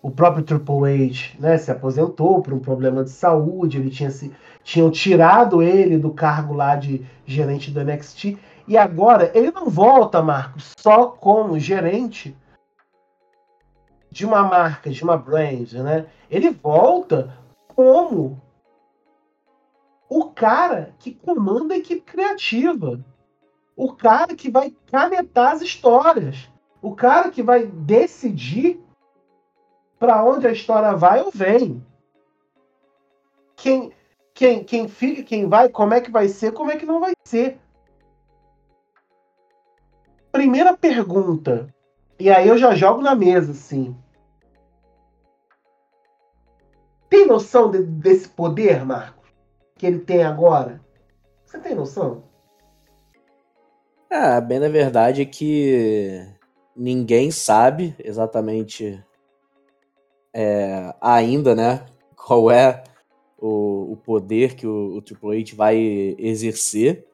o 0.03 0.11
próprio 0.11 0.45
Triple 0.45 1.07
H 1.07 1.37
né, 1.39 1.59
se 1.59 1.71
aposentou 1.71 2.41
por 2.43 2.53
um 2.53 2.59
problema 2.59 3.05
de 3.05 3.11
saúde, 3.11 3.79
ele 3.79 3.91
tinha 3.91 4.11
se, 4.11 4.33
tinham 4.63 4.91
tirado 4.91 5.63
ele 5.63 5.99
do 5.99 6.11
cargo 6.11 6.55
lá 6.55 6.77
de 6.77 7.05
gerente 7.27 7.71
do 7.71 7.85
NXT 7.85 8.39
e 8.67 8.77
agora 8.77 9.31
ele 9.35 9.51
não 9.51 9.69
volta, 9.69 10.23
Marcos, 10.23 10.73
só 10.79 11.09
como 11.09 11.59
gerente, 11.59 12.37
de 14.11 14.25
uma 14.25 14.43
marca, 14.43 14.91
de 14.91 15.03
uma 15.05 15.17
brand, 15.17 15.73
né? 15.73 16.07
Ele 16.31 16.51
volta 16.51 17.37
como 17.81 18.39
o 20.07 20.27
cara 20.27 20.95
que 20.99 21.15
comanda 21.15 21.73
a 21.73 21.79
equipe 21.79 22.03
criativa. 22.03 23.03
O 23.75 23.95
cara 23.95 24.37
que 24.37 24.51
vai 24.51 24.77
canetar 24.91 25.53
as 25.53 25.63
histórias. 25.63 26.51
O 26.83 26.95
cara 26.95 27.31
que 27.31 27.43
vai 27.43 27.65
decidir 27.65 28.79
para 29.99 30.23
onde 30.23 30.47
a 30.47 30.53
história 30.53 30.95
vai 30.95 31.23
ou 31.23 31.31
vem. 31.33 31.83
Quem, 33.57 33.93
quem, 34.35 34.63
quem 34.63 34.87
fica, 34.87 35.23
quem 35.23 35.49
vai, 35.49 35.71
como 35.71 35.95
é 35.95 36.03
que 36.03 36.11
vai 36.11 36.29
ser, 36.29 36.53
como 36.53 36.71
é 36.71 36.77
que 36.77 36.85
não 36.85 37.01
vai 37.01 37.15
ser. 37.25 37.59
Primeira 40.31 40.77
pergunta. 40.77 41.75
E 42.19 42.29
aí 42.29 42.47
eu 42.47 42.59
já 42.59 42.75
jogo 42.75 43.01
na 43.01 43.15
mesa, 43.15 43.53
assim. 43.53 43.97
Tem 47.11 47.27
noção 47.27 47.71
de, 47.71 47.83
desse 47.83 48.29
poder, 48.29 48.87
Marcos? 48.87 49.29
Que 49.77 49.87
ele 49.87 49.99
tem 49.99 50.23
agora? 50.23 50.81
Você 51.45 51.59
tem 51.59 51.75
noção? 51.75 52.23
Ah, 54.09 54.41
bem 54.41 54.61
na 54.61 54.69
verdade 54.69 55.23
é 55.23 55.25
que 55.25 56.25
ninguém 56.77 57.31
sabe 57.31 57.95
exatamente 57.99 59.03
é, 60.33 60.95
ainda, 61.01 61.55
né? 61.55 61.85
Qual 62.15 62.51
é 62.51 62.85
o, 63.37 63.93
o 63.93 63.97
poder 63.97 64.55
que 64.55 64.67
o, 64.67 64.97
o 64.97 65.03
Triple 65.03 65.41
H 65.41 65.57
vai 65.57 65.77
exercer, 66.19 67.07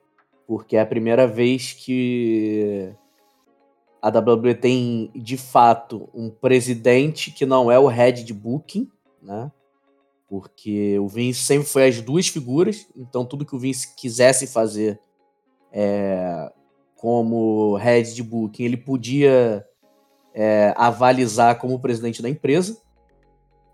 porque 0.47 0.76
é 0.76 0.81
a 0.81 0.87
primeira 0.87 1.26
vez 1.26 1.73
que 1.73 2.93
a 4.03 4.09
WWE 4.09 4.55
tem 4.55 5.11
de 5.15 5.37
fato 5.37 6.09
um 6.12 6.29
presidente 6.29 7.31
que 7.31 7.47
não 7.47 7.71
é 7.71 7.79
o 7.79 7.87
head 7.87 8.25
de 8.25 8.35
booking, 8.35 8.91
né? 9.23 9.50
Porque 10.28 10.99
o 10.99 11.06
Vince 11.06 11.40
sempre 11.40 11.68
foi 11.68 11.88
as 11.88 12.00
duas 12.00 12.28
figuras, 12.28 12.87
então 12.97 13.25
tudo 13.25 13.45
que 13.45 13.54
o 13.54 13.59
Vince 13.59 13.95
quisesse 13.95 14.47
fazer 14.47 14.99
é, 15.73 16.52
como 16.97 17.76
head 17.76 18.14
de 18.14 18.23
booking, 18.23 18.64
ele 18.64 18.76
podia 18.76 19.64
é, 20.35 20.75
avalizar 20.76 21.59
como 21.59 21.78
presidente 21.78 22.21
da 22.21 22.28
empresa. 22.28 22.76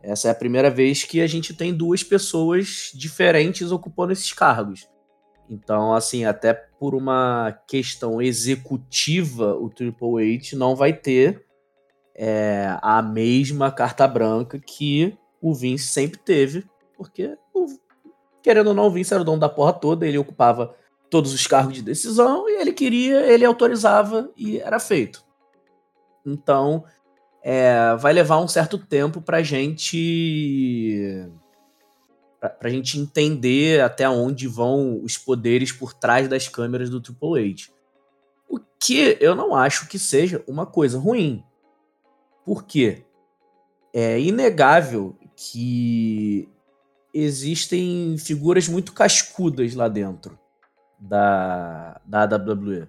Essa 0.03 0.29
é 0.29 0.31
a 0.31 0.35
primeira 0.35 0.69
vez 0.69 1.05
que 1.05 1.21
a 1.21 1.27
gente 1.27 1.55
tem 1.55 1.73
duas 1.73 2.03
pessoas 2.03 2.91
diferentes 2.95 3.71
ocupando 3.71 4.13
esses 4.13 4.33
cargos. 4.33 4.89
Então, 5.49 5.95
assim, 5.95 6.25
até 6.25 6.53
por 6.53 6.95
uma 6.95 7.57
questão 7.69 8.21
executiva, 8.21 9.55
o 9.55 9.69
Triple 9.69 10.37
H 10.37 10.57
não 10.57 10.75
vai 10.75 10.93
ter 10.93 11.45
é, 12.15 12.77
a 12.83 13.01
mesma 13.01 13.71
carta 13.71 14.07
branca 14.09 14.59
que 14.59 15.17
o 15.43 15.53
Vince 15.53 15.89
sempre 15.89 16.19
teve, 16.19 16.65
porque, 16.97 17.37
querendo 18.41 18.69
ou 18.69 18.75
não, 18.75 18.87
o 18.87 18.91
Vince 18.91 19.13
era 19.13 19.23
o 19.23 19.27
dono 19.27 19.41
da 19.41 19.49
porra 19.49 19.73
toda, 19.73 20.07
ele 20.07 20.17
ocupava 20.17 20.75
todos 21.11 21.35
os 21.35 21.47
cargos 21.47 21.75
de 21.75 21.83
decisão 21.83 22.49
e 22.49 22.61
ele 22.61 22.73
queria, 22.73 23.27
ele 23.27 23.45
autorizava 23.45 24.31
e 24.37 24.59
era 24.61 24.79
feito. 24.79 25.25
Então, 26.25 26.85
é, 27.43 27.97
vai 27.97 28.13
levar 28.13 28.39
um 28.39 28.47
certo 28.47 28.79
tempo 28.79 29.21
para 29.21 29.43
gente 29.43 31.29
para 32.41 32.69
a 32.69 32.71
gente 32.71 32.99
entender 32.99 33.81
até 33.83 34.09
onde 34.09 34.49
vão 34.49 35.01
os 35.05 35.17
poderes 35.17 35.71
por 35.71 35.95
trás 35.95 36.27
das 36.27 36.49
câmeras 36.49 36.91
do 36.91 37.01
Triple 37.01 37.39
H. 37.39 37.73
O 38.49 38.59
que 38.81 39.17
eu 39.21 39.37
não 39.37 39.55
acho 39.55 39.87
que 39.87 39.97
seja 39.97 40.43
uma 40.49 40.67
coisa 40.67 40.99
ruim. 40.99 41.45
Por 42.45 42.65
quê? 42.65 43.05
É 43.95 44.19
inegável 44.19 45.17
que 45.51 46.49
existem 47.13 48.17
figuras 48.17 48.69
muito 48.69 48.93
cascudas 48.93 49.75
lá 49.75 49.89
dentro 49.89 50.39
da, 50.99 52.01
da 52.05 52.25
WWE. 52.25 52.89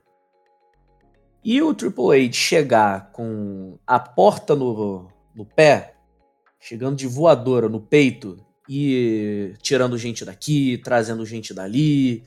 E 1.44 1.62
o 1.62 1.74
Triple 1.74 2.26
H 2.26 2.34
chegar 2.34 3.12
com 3.12 3.78
a 3.88 4.00
porta 4.00 4.56
no, 4.56 5.08
no 5.36 5.46
pé, 5.46 5.96
chegando 6.60 6.96
de 6.96 7.08
voadora 7.08 7.68
no 7.68 7.82
peito 7.82 8.38
e 8.70 9.54
tirando 9.62 9.98
gente 9.98 10.24
daqui, 10.24 10.78
trazendo 10.78 11.26
gente 11.26 11.54
dali, 11.54 12.24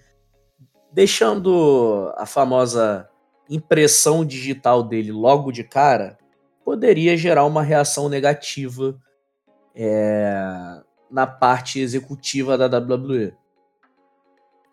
deixando 0.93 2.13
a 2.17 2.27
famosa 2.27 3.09
impressão 3.49 4.25
digital 4.25 4.83
dele 4.83 5.13
logo 5.13 5.53
de 5.53 5.63
cara, 5.63 6.19
poderia 6.65 7.17
gerar 7.17 7.45
uma 7.45 7.63
reação 7.63 8.09
negativa 8.09 9.01
é, 9.77 10.81
na 11.11 11.27
parte 11.27 11.79
executiva 11.79 12.57
da 12.57 12.79
WWE. 12.79 13.35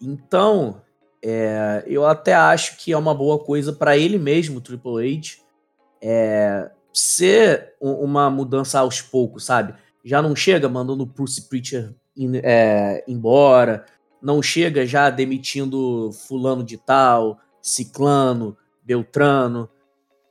Então, 0.01 0.81
é, 1.21 1.83
eu 1.85 2.05
até 2.05 2.33
acho 2.33 2.77
que 2.77 2.91
é 2.91 2.97
uma 2.97 3.13
boa 3.13 3.37
coisa 3.39 3.73
para 3.73 3.97
ele 3.97 4.17
mesmo, 4.17 4.61
Triple 4.61 5.17
H, 5.17 5.37
é, 6.01 6.71
ser 6.93 7.75
uma 7.79 8.29
mudança 8.29 8.79
aos 8.79 9.01
poucos, 9.01 9.45
sabe? 9.45 9.73
Já 10.03 10.21
não 10.21 10.35
chega 10.35 10.67
mandando 10.69 11.03
o 11.03 11.05
Bruce 11.05 11.41
Preacher 11.47 11.93
in, 12.15 12.37
é, 12.43 13.03
embora, 13.07 13.85
não 14.21 14.41
chega 14.41 14.85
já 14.85 15.09
demitindo 15.09 16.11
fulano 16.27 16.63
de 16.63 16.77
tal, 16.77 17.39
ciclano, 17.61 18.57
beltrano. 18.83 19.69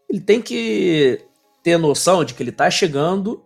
Ele 0.09 0.21
tem 0.21 0.41
que 0.41 1.25
ter 1.63 1.79
noção 1.79 2.25
de 2.25 2.35
que 2.35 2.43
ele 2.43 2.53
tá 2.53 2.71
chegando, 2.71 3.43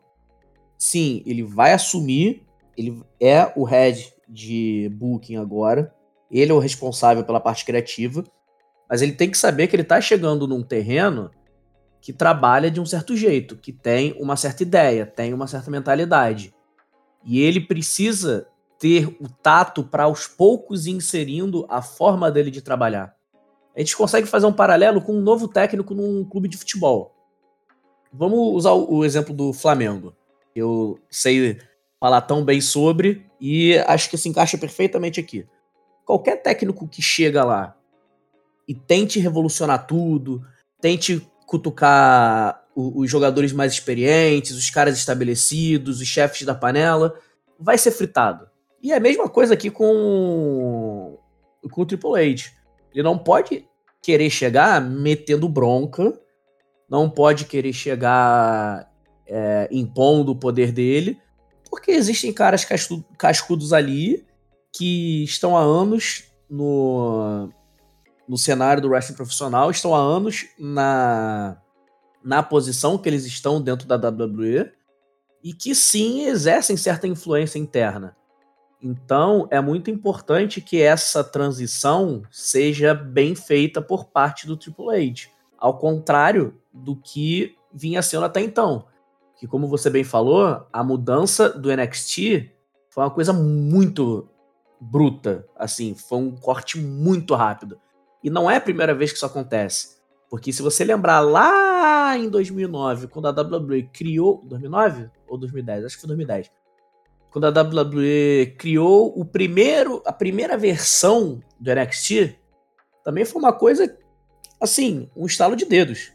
sim, 0.79 1.23
ele 1.27 1.43
vai 1.43 1.73
assumir, 1.73 2.45
ele 2.77 3.03
é 3.21 3.53
o 3.57 3.65
head 3.65 4.13
de 4.29 4.91
booking 4.95 5.37
agora, 5.37 5.95
ele 6.31 6.51
é 6.51 6.55
o 6.55 6.59
responsável 6.59 7.25
pela 7.25 7.41
parte 7.41 7.65
criativa, 7.65 8.25
mas 8.89 9.03
ele 9.03 9.13
tem 9.13 9.31
que 9.31 9.39
saber 9.39 9.67
que 9.67 9.77
ele 9.77 9.83
está 9.83 10.01
chegando 10.01 10.47
num 10.47 10.63
terreno 10.63 11.31
que 12.01 12.13
trabalha 12.13 12.71
de 12.71 12.81
um 12.81 12.87
certo 12.87 13.17
jeito, 13.17 13.57
que 13.57 13.73
tem 13.73 14.15
uma 14.21 14.37
certa 14.37 14.63
ideia, 14.63 15.05
tem 15.05 15.35
uma 15.35 15.47
certa 15.47 15.71
mentalidade. 15.71 16.55
E 17.25 17.41
ele 17.41 17.61
precisa 17.61 18.47
ter 18.79 19.09
o 19.21 19.29
tato 19.29 19.83
para 19.83 20.05
aos 20.05 20.29
poucos 20.29 20.87
ir 20.87 20.93
inserindo 20.93 21.67
a 21.69 21.83
forma 21.83 22.31
dele 22.31 22.51
de 22.51 22.63
trabalhar. 22.63 23.17
A 23.75 23.81
gente 23.81 23.97
consegue 23.97 24.27
fazer 24.27 24.47
um 24.47 24.53
paralelo 24.53 25.03
com 25.03 25.13
um 25.13 25.21
novo 25.21 25.49
técnico 25.49 25.95
num 25.95 26.25
clube 26.25 26.49
de 26.49 26.57
futebol. 26.57 27.15
Vamos 28.13 28.39
usar 28.55 28.73
o 28.73 29.05
exemplo 29.05 29.35
do 29.35 29.53
Flamengo. 29.53 30.15
Eu 30.57 30.99
sei 31.09 31.59
falar 32.01 32.23
tão 32.23 32.45
bem 32.45 32.61
sobre 32.61 33.27
e 33.41 33.77
acho 33.87 34.11
que 34.11 34.19
se 34.19 34.29
encaixa 34.29 34.59
perfeitamente 34.59 35.21
aqui 35.21 35.47
qualquer 36.07 36.41
técnico 36.41 36.87
que 36.87 37.03
chega 37.03 37.45
lá 37.45 37.77
e 38.67 38.75
tente 38.75 39.19
revolucionar 39.19 39.87
tudo, 39.87 40.43
tente 40.81 41.29
cutucar 41.45 42.65
os 42.75 43.11
jogadores 43.11 43.53
mais 43.53 43.73
experientes, 43.73 44.53
os 44.53 44.71
caras 44.71 44.97
estabelecidos, 44.97 46.01
os 46.01 46.07
chefes 46.07 46.43
da 46.43 46.55
panela, 46.55 47.19
vai 47.59 47.77
ser 47.77 47.91
fritado. 47.91 48.49
E 48.83 48.93
é 48.93 48.97
a 48.97 49.01
mesma 49.01 49.29
coisa 49.29 49.55
aqui 49.55 49.71
com, 49.71 51.19
com 51.71 51.81
o 51.81 51.87
Triple 51.87 52.11
H. 52.11 52.51
Ele 52.93 53.03
não 53.03 53.19
pode 53.19 53.67
querer 54.03 54.31
chegar 54.31 54.81
metendo 54.81 55.49
bronca, 55.49 56.19
não 56.89 57.09
pode 57.09 57.47
querer 57.47 57.73
chegar 57.73 58.93
é, 59.27 59.69
impondo 59.71 60.33
o 60.33 60.37
poder 60.37 60.73
dele, 60.73 61.19
porque 61.71 61.91
existem 61.91 62.33
caras 62.33 62.67
cascudos 63.19 63.73
ali 63.73 64.27
que 64.73 65.25
estão 65.25 65.57
há 65.57 65.61
anos 65.61 66.25
no, 66.49 67.49
no 68.29 68.37
cenário 68.37 68.83
do 68.83 68.89
wrestling 68.89 69.17
profissional, 69.17 69.71
estão 69.71 69.95
há 69.95 69.99
anos 69.99 70.47
na, 70.59 71.57
na 72.23 72.43
posição 72.43 72.99
que 72.99 73.09
eles 73.09 73.25
estão 73.25 73.61
dentro 73.61 73.87
da 73.87 73.97
WWE 73.97 74.73
e 75.43 75.53
que 75.53 75.75
sim 75.75 76.27
exercem 76.27 76.77
certa 76.77 77.07
influência 77.07 77.59
interna. 77.59 78.17
Então 78.83 79.49
é 79.51 79.61
muito 79.61 79.91
importante 79.91 80.61
que 80.61 80.81
essa 80.83 81.25
transição 81.25 82.23
seja 82.31 82.95
bem 82.95 83.35
feita 83.35 83.81
por 83.81 84.07
parte 84.07 84.47
do 84.47 84.57
Triple 84.57 84.91
H, 84.91 85.29
ao 85.59 85.79
contrário 85.79 86.61
do 86.73 86.95
que 86.97 87.57
vinha 87.73 88.03
sendo 88.03 88.25
até 88.25 88.41
então. 88.41 88.87
Que, 89.37 89.47
como 89.47 89.69
você 89.69 89.91
bem 89.91 90.05
falou, 90.05 90.67
a 90.73 90.83
mudança 90.83 91.51
do 91.51 91.75
NXT 91.75 92.51
foi 92.91 93.05
uma 93.05 93.11
coisa 93.11 93.33
muito 93.33 94.29
bruta, 94.81 95.47
assim, 95.57 95.95
foi 95.95 96.19
um 96.19 96.35
corte 96.35 96.79
muito 96.79 97.35
rápido. 97.35 97.79
E 98.23 98.31
não 98.31 98.51
é 98.51 98.57
a 98.57 98.61
primeira 98.61 98.95
vez 98.95 99.11
que 99.11 99.17
isso 99.17 99.27
acontece. 99.27 99.97
Porque 100.29 100.53
se 100.53 100.63
você 100.63 100.85
lembrar 100.85 101.21
lá 101.21 102.17
em 102.17 102.29
2009, 102.29 103.09
quando 103.09 103.27
a 103.27 103.31
WWE 103.31 103.85
criou. 103.93 104.43
2009 104.45 105.11
ou 105.29 105.39
2010? 105.39 105.85
Acho 105.85 105.95
que 105.95 106.01
foi 106.01 106.09
2010. 106.09 106.51
Quando 107.31 107.45
a 107.45 107.63
WWE 107.63 108.55
criou 108.59 109.13
o 109.15 109.25
primeiro, 109.25 110.03
a 110.07 110.13
primeira 110.13 110.57
versão 110.57 111.41
do 111.61 111.75
NXT, 111.75 112.37
também 113.05 113.25
foi 113.25 113.41
uma 113.41 113.53
coisa, 113.53 113.97
assim, 114.61 115.11
um 115.15 115.27
estalo 115.27 115.55
de 115.55 115.67
dedos. 115.67 116.13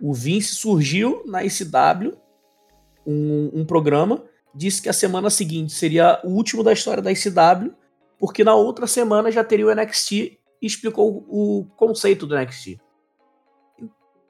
O 0.00 0.14
Vince 0.14 0.54
surgiu 0.54 1.22
na 1.26 1.44
ICW 1.44 2.16
um, 3.06 3.50
um 3.60 3.64
programa, 3.64 4.22
disse 4.54 4.82
que 4.82 4.88
a 4.88 4.92
semana 4.92 5.30
seguinte 5.30 5.72
seria 5.72 6.20
o 6.24 6.28
último 6.28 6.62
da 6.62 6.72
história 6.72 7.02
da 7.02 7.10
ICW, 7.10 7.74
porque 8.18 8.44
na 8.44 8.54
outra 8.54 8.86
semana 8.86 9.30
já 9.30 9.42
teria 9.42 9.66
o 9.66 9.74
NXT 9.74 10.12
e 10.12 10.38
explicou 10.62 11.24
o 11.28 11.66
conceito 11.76 12.26
do 12.26 12.36
NXT. 12.36 12.78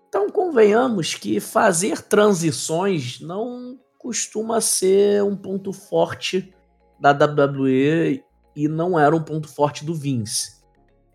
Então 0.09 0.31
convenhamos 0.31 1.15
que 1.15 1.41
fazer 1.41 2.03
transições 2.03 3.21
não 3.21 3.79
costuma 3.99 4.61
ser 4.61 5.23
um 5.23 5.37
ponto 5.37 5.73
forte 5.73 6.55
da 6.99 7.11
WWE 7.11 8.25
e 8.57 8.69
não 8.69 8.99
era 8.99 9.15
um 9.15 9.23
ponto 9.23 9.49
forte 9.49 9.85
do 9.85 9.95
Vince. 9.95 10.59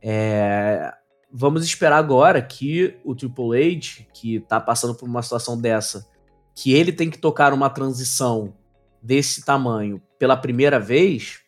É, 0.01 0.93
vamos 1.33 1.65
esperar 1.65 1.97
agora 1.97 2.39
que 2.39 2.95
o 3.03 3.15
Triple 3.15 3.75
H, 3.75 4.05
que 4.13 4.35
está 4.35 4.59
passando 4.59 4.93
por 4.93 5.09
uma 5.09 5.23
situação 5.23 5.59
dessa, 5.59 6.07
que 6.53 6.71
ele 6.73 6.91
tem 6.91 7.09
que 7.09 7.17
tocar 7.17 7.51
uma 7.53 7.71
transição 7.71 8.53
desse 9.01 9.43
tamanho 9.43 9.99
pela 10.19 10.37
primeira 10.37 10.79
vez, 10.79 11.39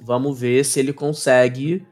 vamos 0.00 0.40
ver 0.40 0.64
se 0.64 0.80
ele 0.80 0.94
consegue 0.94 1.86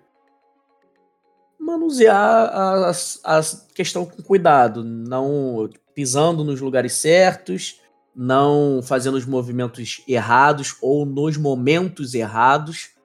manusear 1.61 2.17
a, 2.17 2.91
a 2.91 3.41
questão 3.75 4.07
com 4.07 4.23
cuidado, 4.23 4.83
não 4.83 5.69
pisando 5.95 6.43
nos 6.43 6.63
lugares 6.63 6.95
certos, 6.95 7.81
não 8.17 8.81
fazendo 8.83 9.17
os 9.17 9.27
movimentos 9.27 10.03
errados 10.09 10.77
ou 10.81 11.05
nos 11.05 11.37
momentos 11.37 12.15
errados, 12.15 12.98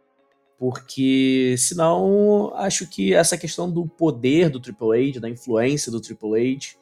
porque 0.63 1.56
senão 1.58 2.54
acho 2.56 2.88
que 2.88 3.13
essa 3.13 3.38
questão 3.38 3.69
do 3.69 3.86
poder 3.86 4.49
do 4.49 4.62
Triple 4.62 5.10
H, 5.10 5.19
da 5.19 5.30
influência 5.30 5.91
do 5.91 5.99
Triple 5.99 6.56
H, 6.56 6.78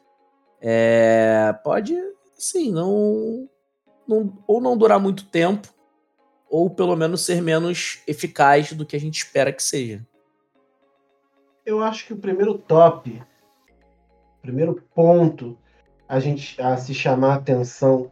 é, 0.62 1.52
pode, 1.63 1.96
assim, 2.38 2.72
não, 2.72 3.50
não, 4.08 4.38
ou 4.46 4.62
não 4.62 4.78
durar 4.78 5.00
muito 5.00 5.26
tempo, 5.26 5.67
ou 6.48 6.70
pelo 6.70 6.96
menos 6.96 7.22
ser 7.22 7.41
menos 7.41 8.04
eficaz 8.06 8.72
do 8.72 8.86
que 8.86 8.96
a 8.96 9.00
gente 9.00 9.17
espera 9.17 9.52
que 9.52 9.63
seja. 9.63 10.06
Eu 11.65 11.82
acho 11.82 12.06
que 12.06 12.13
o 12.13 12.17
primeiro 12.17 12.60
top, 12.60 13.20
o 14.38 14.41
primeiro 14.44 14.80
ponto 14.94 15.58
a 16.08 16.20
gente 16.20 16.62
a 16.62 16.78
se 16.78 16.94
chamar 16.94 17.34
atenção 17.34 18.12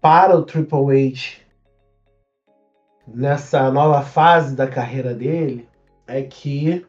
para 0.00 0.34
o 0.34 0.42
Triple 0.42 1.10
H 1.12 1.45
nessa 3.06 3.70
nova 3.70 4.02
fase 4.02 4.54
da 4.54 4.66
carreira 4.66 5.14
dele 5.14 5.68
é 6.06 6.22
que 6.22 6.84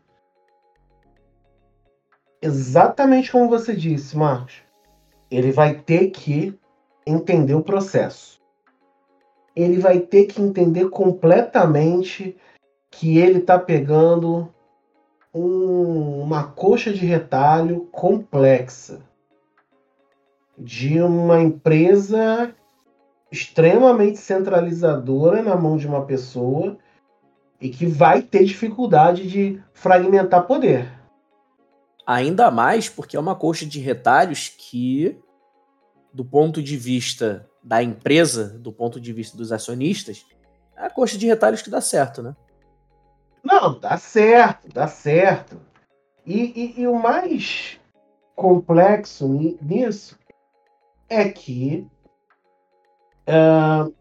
exatamente 2.42 3.32
como 3.32 3.50
você 3.50 3.76
disse, 3.76 4.18
Marcos, 4.18 4.62
ele 5.30 5.52
vai 5.52 5.76
ter 5.76 6.10
que 6.10 6.58
entender 7.06 7.54
o 7.54 7.64
processo. 7.64 8.42
Ele 9.56 9.80
vai 9.80 10.00
ter 10.00 10.26
que 10.26 10.42
entender 10.42 10.90
completamente 10.90 12.38
que 12.92 13.18
ele 13.18 13.40
está 13.40 13.58
pegando 13.58 14.54
um, 15.34 16.22
uma 16.22 16.44
coxa 16.44 16.94
de 16.94 17.06
retalho 17.06 17.88
complexa 17.92 19.02
de 20.58 21.02
uma 21.02 21.42
empresa 21.42 22.54
extremamente 23.32 24.20
centralizadora 24.20 25.42
na 25.42 25.56
mão 25.56 25.78
de 25.78 25.88
uma 25.88 26.06
pessoa 26.06 26.78
e 27.60 27.70
que 27.70 27.86
vai 27.86 28.22
ter 28.22 28.46
dificuldade 28.46 29.28
de 29.28 29.62
fragmentar 29.74 30.46
poder. 30.46 30.92
Ainda 32.06 32.50
mais 32.50 32.88
porque 32.88 33.18
é 33.18 33.20
uma 33.20 33.36
coxa 33.36 33.66
de 33.66 33.80
retalhos 33.80 34.50
que, 34.50 35.20
do 36.14 36.24
ponto 36.24 36.64
de 36.64 36.78
vista 36.78 37.50
da 37.62 37.84
empresa, 37.84 38.58
do 38.60 38.72
ponto 38.72 39.00
de 39.00 39.12
vista 39.12 39.36
dos 39.36 39.52
acionistas, 39.52 40.26
é 40.78 40.86
a 40.86 40.90
coxa 40.90 41.18
de 41.18 41.28
retalhos 41.28 41.62
que 41.62 41.70
dá 41.70 41.82
certo, 41.82 42.22
né? 42.22 42.36
Não, 43.44 43.78
dá 43.80 43.98
certo, 43.98 44.70
dá 44.74 44.88
certo. 44.88 45.60
E, 46.26 46.76
e, 46.78 46.82
e 46.82 46.88
o 46.88 46.96
mais 46.96 47.80
complexo 48.36 49.28
nisso 49.62 50.18
é 51.10 51.28
que 51.28 51.88
uh, 53.28 53.94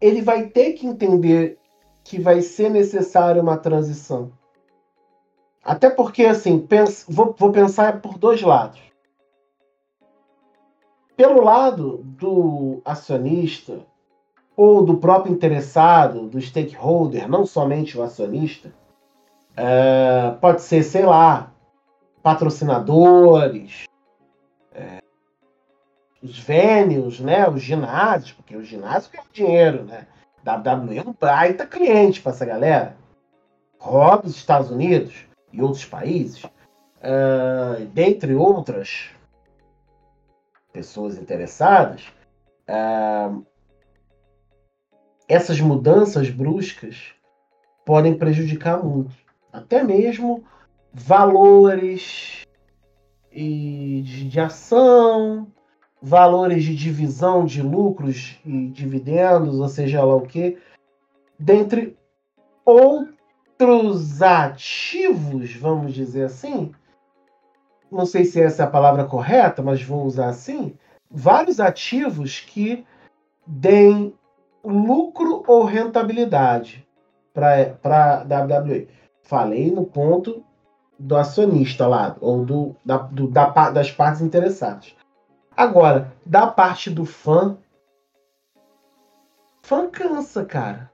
ele 0.00 0.22
vai 0.22 0.48
ter 0.48 0.74
que 0.74 0.86
entender 0.86 1.58
que 2.04 2.20
vai 2.20 2.40
ser 2.40 2.70
necessária 2.70 3.42
uma 3.42 3.56
transição. 3.56 4.32
Até 5.62 5.90
porque, 5.90 6.24
assim, 6.24 6.58
penso, 6.58 7.04
vou, 7.08 7.34
vou 7.36 7.52
pensar 7.52 8.00
por 8.00 8.16
dois 8.16 8.40
lados. 8.40 8.80
Pelo 11.16 11.42
lado 11.42 11.98
do 12.04 12.80
acionista, 12.84 13.80
ou 14.56 14.84
do 14.84 14.96
próprio 14.96 15.32
interessado, 15.32 16.28
do 16.28 16.40
stakeholder, 16.40 17.28
não 17.28 17.44
somente 17.44 17.98
o 17.98 18.02
acionista, 18.02 18.72
é, 19.56 20.30
pode 20.40 20.62
ser, 20.62 20.82
sei 20.82 21.04
lá, 21.04 21.52
patrocinadores, 22.22 23.84
é, 24.72 24.98
os 26.22 26.38
venues, 26.38 27.20
né, 27.20 27.48
os 27.48 27.62
ginásios, 27.62 28.32
porque 28.32 28.56
o 28.56 28.64
ginásio 28.64 29.10
quer 29.10 29.22
dinheiro, 29.32 29.84
né? 29.84 30.06
WWE 30.44 30.98
é 30.98 31.02
um 31.02 31.14
baita 31.18 31.66
cliente 31.66 32.20
para 32.20 32.32
essa 32.32 32.44
galera. 32.44 32.96
Rob 33.78 34.26
os 34.26 34.36
Estados 34.36 34.70
Unidos 34.70 35.26
e 35.52 35.62
outros 35.62 35.84
países, 35.84 36.42
uh, 36.44 37.84
dentre 37.92 38.34
outras 38.34 39.10
pessoas 40.72 41.16
interessadas, 41.16 42.06
uh, 42.68 43.44
essas 45.28 45.60
mudanças 45.60 46.30
bruscas 46.30 47.12
podem 47.84 48.16
prejudicar 48.16 48.82
muito. 48.82 49.14
Até 49.52 49.82
mesmo 49.82 50.44
valores 50.92 52.44
de, 53.30 54.28
de 54.28 54.40
ação, 54.40 55.46
valores 56.00 56.62
de 56.64 56.74
divisão 56.74 57.44
de 57.44 57.62
lucros 57.62 58.38
e 58.44 58.68
dividendos, 58.68 59.58
ou 59.58 59.68
seja 59.68 60.04
lá 60.04 60.14
o 60.14 60.22
que, 60.22 60.58
dentre 61.38 61.96
outros 62.64 64.22
ativos, 64.22 65.54
vamos 65.54 65.92
dizer 65.92 66.24
assim. 66.24 66.72
Não 67.90 68.06
sei 68.06 68.24
se 68.24 68.40
essa 68.40 68.62
é 68.62 68.66
a 68.66 68.70
palavra 68.70 69.04
correta, 69.04 69.62
mas 69.62 69.82
vou 69.82 70.04
usar 70.04 70.28
assim. 70.28 70.76
Vários 71.10 71.58
ativos 71.58 72.40
que 72.40 72.84
deem 73.46 74.14
lucro 74.62 75.42
ou 75.46 75.64
rentabilidade 75.64 76.86
para 77.32 78.22
a 78.24 78.44
WWE. 78.44 78.88
Falei 79.22 79.70
no 79.70 79.84
ponto 79.84 80.44
do 80.98 81.16
acionista 81.16 81.86
lá, 81.86 82.16
ou 82.20 82.44
do, 82.44 82.76
da, 82.84 82.98
do, 82.98 83.28
da, 83.28 83.70
das 83.70 83.90
partes 83.90 84.20
interessadas. 84.20 84.94
Agora, 85.58 86.14
da 86.24 86.46
parte 86.46 86.88
do 86.88 87.04
fã, 87.04 87.58
fã 89.60 89.90
cansa, 89.90 90.44
cara. 90.44 90.88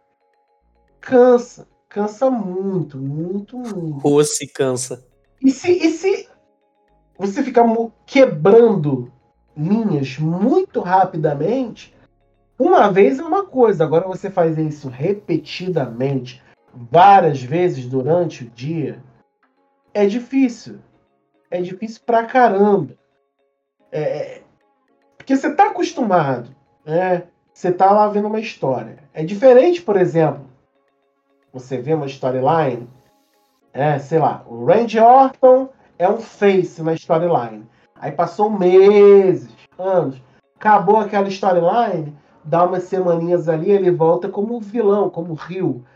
Cansa. 1.02 1.68
Cansa 1.86 2.30
muito, 2.30 2.96
muito, 2.96 3.58
muito. 3.58 4.00
Ou 4.02 4.24
se 4.24 4.46
cansa. 4.46 5.06
E 5.42 5.50
se, 5.50 5.70
e 5.70 5.90
se 5.90 6.30
você 7.18 7.42
ficar 7.42 7.66
quebrando 8.06 9.12
linhas 9.54 10.18
muito 10.18 10.80
rapidamente, 10.80 11.94
uma 12.58 12.90
vez 12.90 13.18
é 13.18 13.22
uma 13.22 13.44
coisa, 13.44 13.84
agora 13.84 14.08
você 14.08 14.30
faz 14.30 14.56
isso 14.56 14.88
repetidamente, 14.88 16.42
várias 16.72 17.42
vezes 17.42 17.84
durante 17.84 18.44
o 18.44 18.50
dia, 18.50 19.04
é 19.92 20.06
difícil. 20.06 20.78
É 21.50 21.60
difícil 21.60 22.00
pra 22.06 22.24
caramba. 22.24 22.96
É, 23.92 24.43
porque 25.24 25.38
você 25.38 25.48
está 25.48 25.68
acostumado, 25.68 26.50
né? 26.84 27.22
Você 27.50 27.68
está 27.68 27.90
lá 27.90 28.06
vendo 28.08 28.28
uma 28.28 28.40
história. 28.40 28.98
É 29.14 29.24
diferente, 29.24 29.80
por 29.80 29.96
exemplo, 29.96 30.44
você 31.50 31.78
vê 31.78 31.94
uma 31.94 32.04
storyline, 32.04 32.86
é, 33.72 33.98
sei 33.98 34.18
lá, 34.18 34.44
o 34.46 34.66
Randy 34.66 34.98
Orton 35.00 35.70
é 35.98 36.06
um 36.06 36.18
face 36.18 36.82
na 36.82 36.92
storyline. 36.92 37.66
Aí 37.94 38.12
passou 38.12 38.50
meses, 38.50 39.48
anos, 39.78 40.20
acabou 40.56 40.98
aquela 40.98 41.28
storyline, 41.28 42.14
dá 42.44 42.62
umas 42.64 42.82
semaninhas 42.82 43.48
ali, 43.48 43.70
ele 43.70 43.90
volta 43.90 44.28
como 44.28 44.60
vilão, 44.60 45.08
como 45.08 45.32
Rio. 45.32 45.86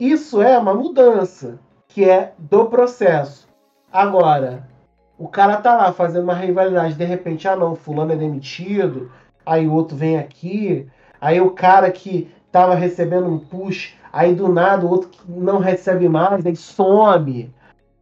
Isso 0.00 0.42
é 0.42 0.58
uma 0.58 0.74
mudança, 0.74 1.60
que 1.86 2.10
é 2.10 2.32
do 2.38 2.66
processo. 2.66 3.46
Agora, 3.92 4.68
o 5.18 5.28
cara 5.28 5.56
tá 5.58 5.76
lá 5.76 5.92
fazendo 5.92 6.24
uma 6.24 6.34
rivalidade, 6.34 6.94
de 6.94 7.04
repente, 7.04 7.46
ah 7.46 7.56
não, 7.56 7.76
fulano 7.76 8.12
é 8.12 8.16
demitido, 8.16 9.10
aí 9.46 9.66
o 9.66 9.72
outro 9.72 9.96
vem 9.96 10.18
aqui, 10.18 10.88
aí 11.20 11.40
o 11.40 11.50
cara 11.50 11.90
que 11.90 12.30
tava 12.50 12.74
recebendo 12.74 13.28
um 13.28 13.38
push, 13.38 13.94
aí 14.12 14.34
do 14.34 14.48
nada 14.48 14.86
o 14.86 14.90
outro 14.90 15.10
não 15.28 15.58
recebe 15.58 16.08
mais, 16.08 16.44
aí 16.44 16.56
some, 16.56 17.52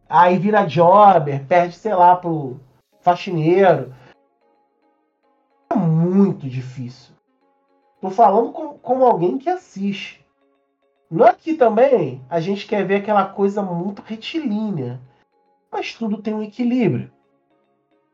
aí 0.09 0.37
vira 0.37 0.65
jobber, 0.65 1.45
perde, 1.45 1.75
sei 1.75 1.93
lá, 1.93 2.15
pro 2.15 2.59
faxineiro. 3.01 3.93
É 5.71 5.75
muito 5.75 6.47
difícil. 6.47 7.13
Tô 8.01 8.09
falando 8.09 8.51
com, 8.51 8.77
como 8.77 9.05
alguém 9.05 9.37
que 9.37 9.49
assiste. 9.49 10.23
No 11.09 11.23
aqui 11.23 11.53
também, 11.53 12.21
a 12.29 12.39
gente 12.39 12.65
quer 12.65 12.85
ver 12.85 12.95
aquela 12.95 13.25
coisa 13.25 13.61
muito 13.61 14.01
retilínea. 14.01 14.99
Mas 15.73 15.95
tudo 15.95 16.21
tem 16.21 16.35
um 16.35 16.43
equilíbrio. 16.43 17.11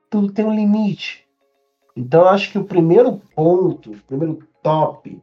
Tudo 0.09 0.31
tem 0.31 0.45
um 0.45 0.55
limite. 0.55 1.27
Então 1.93 2.21
eu 2.21 2.29
acho 2.29 2.49
que 2.49 2.57
o 2.57 2.63
primeiro 2.63 3.21
ponto, 3.35 3.91
o 3.91 4.01
primeiro 4.03 4.47
top 4.63 5.21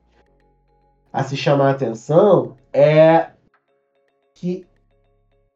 a 1.10 1.24
se 1.24 1.34
chamar 1.34 1.68
a 1.68 1.70
atenção 1.70 2.58
é 2.70 3.30
que 4.34 4.66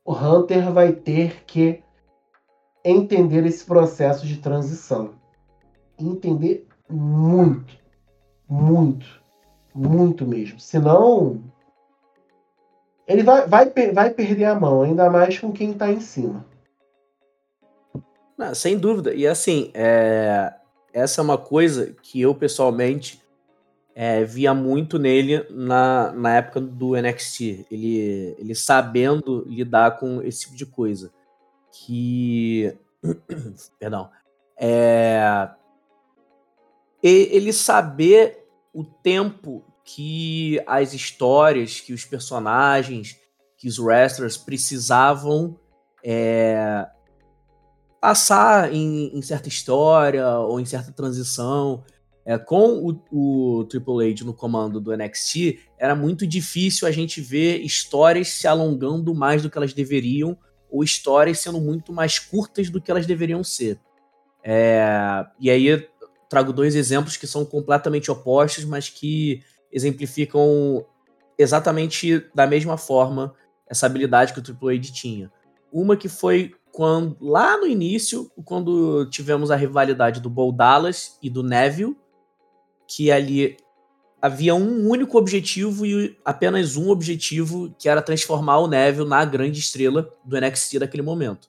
o 0.03 0.14
Hunter 0.14 0.73
vai 0.73 0.93
ter 0.93 1.45
que 1.45 1.85
entender 2.83 3.45
esse 3.45 3.62
processo 3.62 4.27
de 4.27 4.38
transição. 4.38 5.14
Entender 5.99 6.66
muito, 6.88 7.77
muito, 8.49 9.23
muito 9.75 10.27
mesmo. 10.27 10.59
Senão, 10.59 11.43
ele 13.07 13.23
vai, 13.23 13.47
vai, 13.47 13.71
vai 13.93 14.11
perder 14.11 14.47
a 14.47 14.59
mão, 14.59 14.81
ainda 14.81 15.11
mais 15.11 15.38
com 15.38 15.53
quem 15.53 15.73
está 15.73 15.93
em 15.93 16.01
cima. 16.01 16.49
Não, 18.40 18.55
sem 18.55 18.79
dúvida. 18.79 19.12
E 19.12 19.26
assim, 19.26 19.70
é... 19.74 20.50
essa 20.94 21.20
é 21.20 21.22
uma 21.22 21.37
coisa 21.37 21.94
que 22.03 22.18
eu 22.22 22.35
pessoalmente 22.35 23.20
é, 23.94 24.24
via 24.24 24.55
muito 24.55 24.98
nele 24.98 25.44
na, 25.50 26.11
na 26.12 26.37
época 26.37 26.59
do 26.59 26.96
NXT. 26.96 27.66
Ele, 27.70 28.35
ele 28.38 28.55
sabendo 28.55 29.44
lidar 29.46 29.98
com 29.98 30.22
esse 30.22 30.40
tipo 30.40 30.57
de 30.57 30.64
coisa. 30.64 31.12
Que. 31.70 32.74
Perdão. 33.79 34.11
É, 34.57 35.50
ele 37.03 37.53
saber 37.53 38.46
o 38.72 38.85
tempo 38.85 39.62
que 39.85 40.62
as 40.66 40.94
histórias, 40.94 41.79
que 41.79 41.92
os 41.92 42.07
personagens, 42.07 43.20
que 43.59 43.68
os 43.68 43.79
wrestlers 43.79 44.38
precisavam 44.38 45.59
é, 46.03 46.88
passar 48.00 48.72
em, 48.72 49.16
em, 49.16 49.22
certa 49.22 49.48
história 49.48 50.38
ou 50.38 50.58
em 50.58 50.64
certa 50.64 50.90
transição. 50.90 51.84
É, 52.24 52.38
com 52.38 53.00
o, 53.10 53.60
o 53.60 53.64
Triple 53.64 54.10
H 54.10 54.24
no 54.24 54.34
comando 54.34 54.80
do 54.80 54.96
NXT, 54.96 55.58
era 55.78 55.94
muito 55.94 56.26
difícil 56.26 56.86
a 56.86 56.90
gente 56.90 57.20
ver 57.20 57.60
histórias 57.60 58.28
se 58.28 58.46
alongando 58.46 59.14
mais 59.14 59.42
do 59.42 59.50
que 59.50 59.56
elas 59.56 59.72
deveriam, 59.72 60.36
ou 60.70 60.84
histórias 60.84 61.40
sendo 61.40 61.60
muito 61.60 61.92
mais 61.92 62.18
curtas 62.18 62.70
do 62.70 62.80
que 62.80 62.90
elas 62.90 63.06
deveriam 63.06 63.42
ser. 63.42 63.78
É, 64.44 65.26
e 65.38 65.50
aí 65.50 65.88
trago 66.28 66.52
dois 66.52 66.76
exemplos 66.76 67.16
que 67.16 67.26
são 67.26 67.44
completamente 67.44 68.10
opostos, 68.10 68.64
mas 68.64 68.88
que 68.88 69.42
exemplificam 69.72 70.84
exatamente 71.36 72.24
da 72.34 72.46
mesma 72.46 72.76
forma 72.76 73.34
essa 73.66 73.86
habilidade 73.86 74.32
que 74.32 74.38
o 74.38 74.42
Triple 74.42 74.76
H 74.76 74.92
tinha. 74.92 75.32
Uma 75.72 75.96
que 75.96 76.08
foi 76.08 76.52
quando 76.72 77.16
lá 77.20 77.56
no 77.56 77.66
início, 77.66 78.30
quando 78.44 79.06
tivemos 79.11 79.50
a 79.50 79.56
rivalidade 79.56 80.20
do 80.20 80.30
Bo 80.30 80.52
Dallas 80.52 81.18
e 81.22 81.28
do 81.28 81.42
Neville, 81.42 81.96
que 82.87 83.11
ali 83.11 83.56
havia 84.20 84.54
um 84.54 84.88
único 84.88 85.16
objetivo 85.16 85.87
e 85.87 86.18
apenas 86.24 86.76
um 86.76 86.90
objetivo, 86.90 87.74
que 87.78 87.88
era 87.88 88.02
transformar 88.02 88.59
o 88.59 88.66
Neville 88.66 89.09
na 89.09 89.24
grande 89.24 89.59
estrela 89.59 90.12
do 90.24 90.38
NXT 90.38 90.78
daquele 90.78 91.02
momento. 91.02 91.48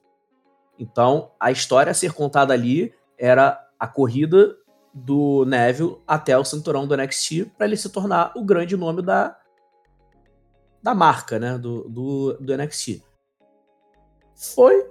Então, 0.79 1.31
a 1.39 1.51
história 1.51 1.91
a 1.91 1.95
ser 1.95 2.13
contada 2.13 2.53
ali 2.53 2.93
era 3.17 3.59
a 3.79 3.87
corrida 3.87 4.55
do 4.93 5.45
Neville 5.45 5.97
até 6.07 6.37
o 6.37 6.43
cinturão 6.43 6.87
do 6.87 6.95
NXT 6.95 7.51
para 7.57 7.67
ele 7.67 7.77
se 7.77 7.89
tornar 7.89 8.31
o 8.35 8.43
grande 8.43 8.75
nome 8.75 9.01
da, 9.01 9.37
da 10.81 10.95
marca, 10.95 11.37
né, 11.39 11.57
do, 11.57 11.87
do, 11.87 12.33
do 12.39 12.57
NXT. 12.57 13.03
Foi, 14.35 14.90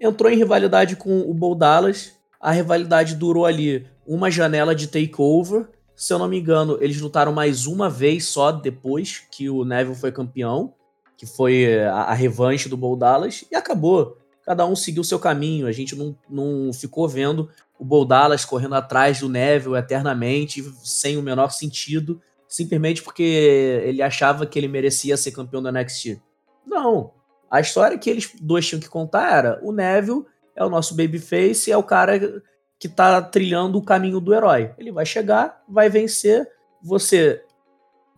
entrou 0.00 0.30
em 0.30 0.36
rivalidade 0.36 0.96
com 0.96 1.20
o 1.20 1.34
Bo 1.34 1.54
Dallas, 1.54 2.12
a 2.40 2.50
rivalidade 2.52 3.14
durou 3.14 3.44
ali 3.44 3.86
uma 4.06 4.30
janela 4.30 4.74
de 4.74 4.86
takeover, 4.86 5.68
se 5.98 6.12
eu 6.12 6.18
não 6.18 6.28
me 6.28 6.38
engano, 6.38 6.78
eles 6.80 7.00
lutaram 7.00 7.32
mais 7.32 7.66
uma 7.66 7.90
vez 7.90 8.26
só 8.26 8.52
depois 8.52 9.24
que 9.32 9.50
o 9.50 9.64
Neville 9.64 9.96
foi 9.96 10.12
campeão, 10.12 10.72
que 11.16 11.26
foi 11.26 11.82
a, 11.84 12.14
revanche 12.14 12.68
do 12.68 12.76
Bo 12.76 12.94
Dallas, 12.94 13.44
e 13.50 13.56
acabou. 13.56 14.16
Cada 14.44 14.64
um 14.64 14.76
seguiu 14.76 15.02
seu 15.02 15.18
caminho, 15.18 15.66
a 15.66 15.72
gente 15.72 15.96
não, 15.96 16.16
não 16.30 16.72
ficou 16.72 17.08
vendo 17.08 17.50
o 17.76 17.84
Bo 17.84 18.04
Dallas 18.04 18.44
correndo 18.44 18.76
atrás 18.76 19.18
do 19.18 19.28
Neville 19.28 19.76
eternamente, 19.76 20.62
sem 20.84 21.16
o 21.16 21.22
menor 21.22 21.50
sentido, 21.50 22.22
simplesmente 22.46 23.02
porque 23.02 23.82
ele 23.84 24.00
achava 24.00 24.46
que 24.46 24.56
ele 24.56 24.68
merecia 24.68 25.16
ser 25.16 25.32
campeão 25.32 25.60
da 25.60 25.72
NXT. 25.72 26.20
Não. 26.64 27.10
A 27.50 27.60
história 27.60 27.98
que 27.98 28.10
eles 28.10 28.30
dois 28.40 28.66
tinham 28.66 28.80
que 28.80 28.88
contar 28.88 29.36
era: 29.36 29.60
o 29.62 29.72
Neville 29.72 30.24
é 30.54 30.64
o 30.64 30.68
nosso 30.68 30.94
babyface, 30.94 31.70
é 31.70 31.76
o 31.76 31.82
cara 31.82 32.42
que 32.78 32.88
tá 32.88 33.20
trilhando 33.22 33.78
o 33.78 33.84
caminho 33.84 34.20
do 34.20 34.34
herói. 34.34 34.72
Ele 34.78 34.92
vai 34.92 35.06
chegar, 35.06 35.62
vai 35.68 35.88
vencer. 35.88 36.48
Você, 36.80 37.42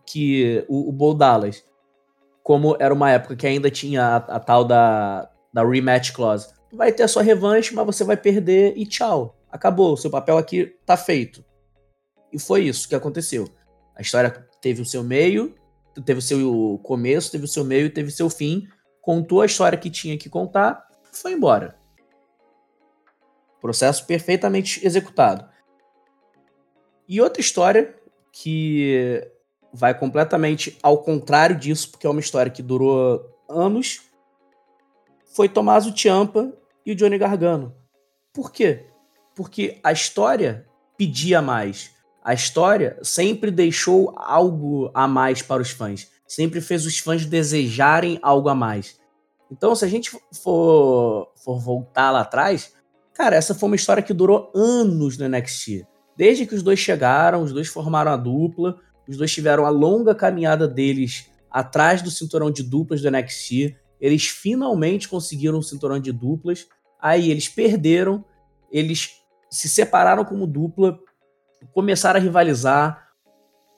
que 0.05 0.63
o, 0.67 0.89
o 0.89 0.91
Bo 0.91 1.13
Dallas, 1.13 1.63
como 2.43 2.75
era 2.79 2.93
uma 2.93 3.09
época 3.09 3.35
que 3.35 3.47
ainda 3.47 3.71
tinha 3.71 4.03
a, 4.03 4.15
a 4.17 4.39
tal 4.39 4.63
da, 4.63 5.29
da 5.51 5.63
rematch 5.63 6.11
clause, 6.11 6.49
vai 6.71 6.91
ter 6.91 7.03
a 7.03 7.07
sua 7.07 7.23
revanche, 7.23 7.73
mas 7.73 7.85
você 7.85 8.03
vai 8.03 8.17
perder 8.17 8.73
e 8.77 8.85
tchau. 8.85 9.37
Acabou, 9.49 9.97
seu 9.97 10.09
papel 10.09 10.37
aqui 10.37 10.75
tá 10.85 10.95
feito. 10.95 11.43
E 12.31 12.39
foi 12.39 12.63
isso 12.63 12.87
que 12.87 12.95
aconteceu. 12.95 13.47
A 13.95 14.01
história 14.01 14.47
teve 14.61 14.81
o 14.81 14.85
seu 14.85 15.03
meio, 15.03 15.53
teve 16.05 16.19
o 16.19 16.21
seu 16.21 16.79
começo, 16.83 17.31
teve 17.31 17.45
o 17.45 17.47
seu 17.47 17.65
meio 17.65 17.87
e 17.87 17.89
teve 17.89 18.09
o 18.09 18.13
seu 18.13 18.29
fim. 18.29 18.67
Contou 19.01 19.41
a 19.41 19.45
história 19.45 19.77
que 19.77 19.89
tinha 19.89 20.17
que 20.17 20.29
contar, 20.29 20.87
foi 21.11 21.33
embora. 21.33 21.77
Processo 23.59 24.05
perfeitamente 24.05 24.85
executado. 24.85 25.49
E 27.07 27.19
outra 27.19 27.41
história 27.41 27.95
que 28.31 29.27
vai 29.73 29.97
completamente 29.97 30.77
ao 30.81 30.99
contrário 30.99 31.55
disso, 31.55 31.89
porque 31.89 32.05
é 32.05 32.09
uma 32.09 32.19
história 32.19 32.51
que 32.51 32.61
durou 32.61 33.37
anos, 33.49 34.01
foi 35.35 35.47
Tommaso 35.47 35.95
Ciampa 35.97 36.53
e 36.85 36.91
o 36.91 36.95
Johnny 36.95 37.17
Gargano. 37.17 37.75
Por 38.33 38.51
quê? 38.51 38.87
Porque 39.35 39.79
a 39.83 39.91
história 39.91 40.67
pedia 40.97 41.41
mais. 41.41 41.91
A 42.23 42.33
história 42.33 42.99
sempre 43.01 43.49
deixou 43.49 44.13
algo 44.17 44.91
a 44.93 45.07
mais 45.07 45.41
para 45.41 45.61
os 45.61 45.71
fãs. 45.71 46.10
Sempre 46.35 46.61
fez 46.61 46.85
os 46.85 46.99
fãs 46.99 47.25
desejarem 47.25 48.19
algo 48.21 48.49
a 48.49 48.55
mais. 48.55 48.99
Então, 49.51 49.75
se 49.75 49.83
a 49.83 49.87
gente 49.87 50.11
for, 50.43 51.31
for 51.43 51.59
voltar 51.59 52.11
lá 52.11 52.21
atrás, 52.21 52.73
Cara, 53.13 53.35
essa 53.35 53.53
foi 53.53 53.67
uma 53.67 53.75
história 53.75 54.01
que 54.01 54.13
durou 54.13 54.51
anos 54.55 55.17
no 55.17 55.27
NXT. 55.27 55.85
Desde 56.15 56.45
que 56.45 56.55
os 56.55 56.63
dois 56.63 56.79
chegaram, 56.79 57.43
os 57.43 57.51
dois 57.51 57.67
formaram 57.67 58.11
a 58.11 58.17
dupla, 58.17 58.79
os 59.07 59.17
dois 59.17 59.31
tiveram 59.31 59.65
a 59.65 59.69
longa 59.69 60.15
caminhada 60.15 60.67
deles 60.67 61.29
atrás 61.49 62.01
do 62.01 62.09
cinturão 62.09 62.49
de 62.49 62.63
duplas 62.63 63.01
do 63.01 63.11
NXT. 63.11 63.75
Eles 63.99 64.27
finalmente 64.27 65.09
conseguiram 65.09 65.59
o 65.59 65.63
cinturão 65.63 65.99
de 65.99 66.11
duplas. 66.11 66.67
Aí 66.99 67.29
eles 67.29 67.47
perderam, 67.49 68.23
eles 68.71 69.11
se 69.49 69.67
separaram 69.67 70.23
como 70.23 70.47
dupla, 70.47 70.97
começaram 71.73 72.19
a 72.19 72.23
rivalizar. 72.23 73.09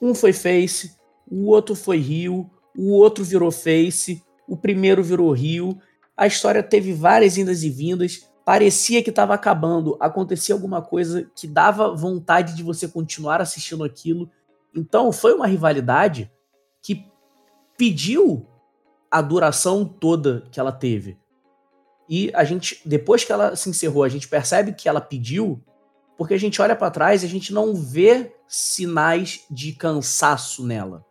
Um 0.00 0.14
foi 0.14 0.32
face, 0.32 0.94
o 1.30 1.46
outro 1.46 1.74
foi 1.74 1.98
Rio, 1.98 2.50
o 2.76 2.92
outro 2.92 3.24
virou 3.24 3.50
face, 3.50 4.22
o 4.48 4.56
primeiro 4.56 5.02
virou 5.02 5.32
Rio. 5.32 5.78
A 6.16 6.26
história 6.26 6.62
teve 6.62 6.92
várias 6.92 7.38
indas 7.38 7.62
e 7.62 7.70
vindas 7.70 8.28
parecia 8.44 9.02
que 9.02 9.10
estava 9.10 9.34
acabando, 9.34 9.96
acontecia 9.98 10.54
alguma 10.54 10.82
coisa 10.82 11.28
que 11.34 11.46
dava 11.46 11.94
vontade 11.94 12.54
de 12.54 12.62
você 12.62 12.86
continuar 12.86 13.40
assistindo 13.40 13.82
aquilo. 13.82 14.30
Então 14.74 15.10
foi 15.10 15.32
uma 15.32 15.46
rivalidade 15.46 16.30
que 16.82 17.06
pediu 17.76 18.46
a 19.10 19.22
duração 19.22 19.84
toda 19.84 20.44
que 20.50 20.60
ela 20.60 20.72
teve. 20.72 21.16
E 22.08 22.30
a 22.34 22.44
gente, 22.44 22.82
depois 22.84 23.24
que 23.24 23.32
ela 23.32 23.56
se 23.56 23.70
encerrou, 23.70 24.04
a 24.04 24.08
gente 24.08 24.28
percebe 24.28 24.74
que 24.74 24.88
ela 24.88 25.00
pediu, 25.00 25.62
porque 26.18 26.34
a 26.34 26.38
gente 26.38 26.60
olha 26.60 26.76
para 26.76 26.90
trás 26.90 27.22
e 27.22 27.26
a 27.26 27.28
gente 27.28 27.52
não 27.52 27.74
vê 27.74 28.36
sinais 28.46 29.46
de 29.50 29.72
cansaço 29.72 30.66
nela. 30.66 31.04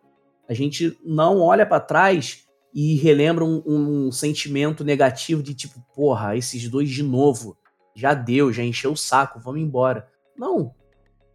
A 0.48 0.54
gente 0.54 0.98
não 1.04 1.40
olha 1.40 1.64
para 1.64 1.80
trás 1.80 2.44
e 2.74 2.96
relembra 2.96 3.44
um, 3.44 3.62
um, 3.66 4.12
sentimento 4.12 4.84
negativo 4.84 5.42
de 5.42 5.54
tipo, 5.54 5.80
porra, 5.94 6.36
esses 6.36 6.68
dois 6.68 6.90
de 6.90 7.02
novo, 7.02 7.56
já 7.94 8.12
deu, 8.12 8.52
já 8.52 8.62
encheu 8.62 8.92
o 8.92 8.96
saco, 8.96 9.40
vamos 9.40 9.60
embora. 9.60 10.08
Não, 10.36 10.74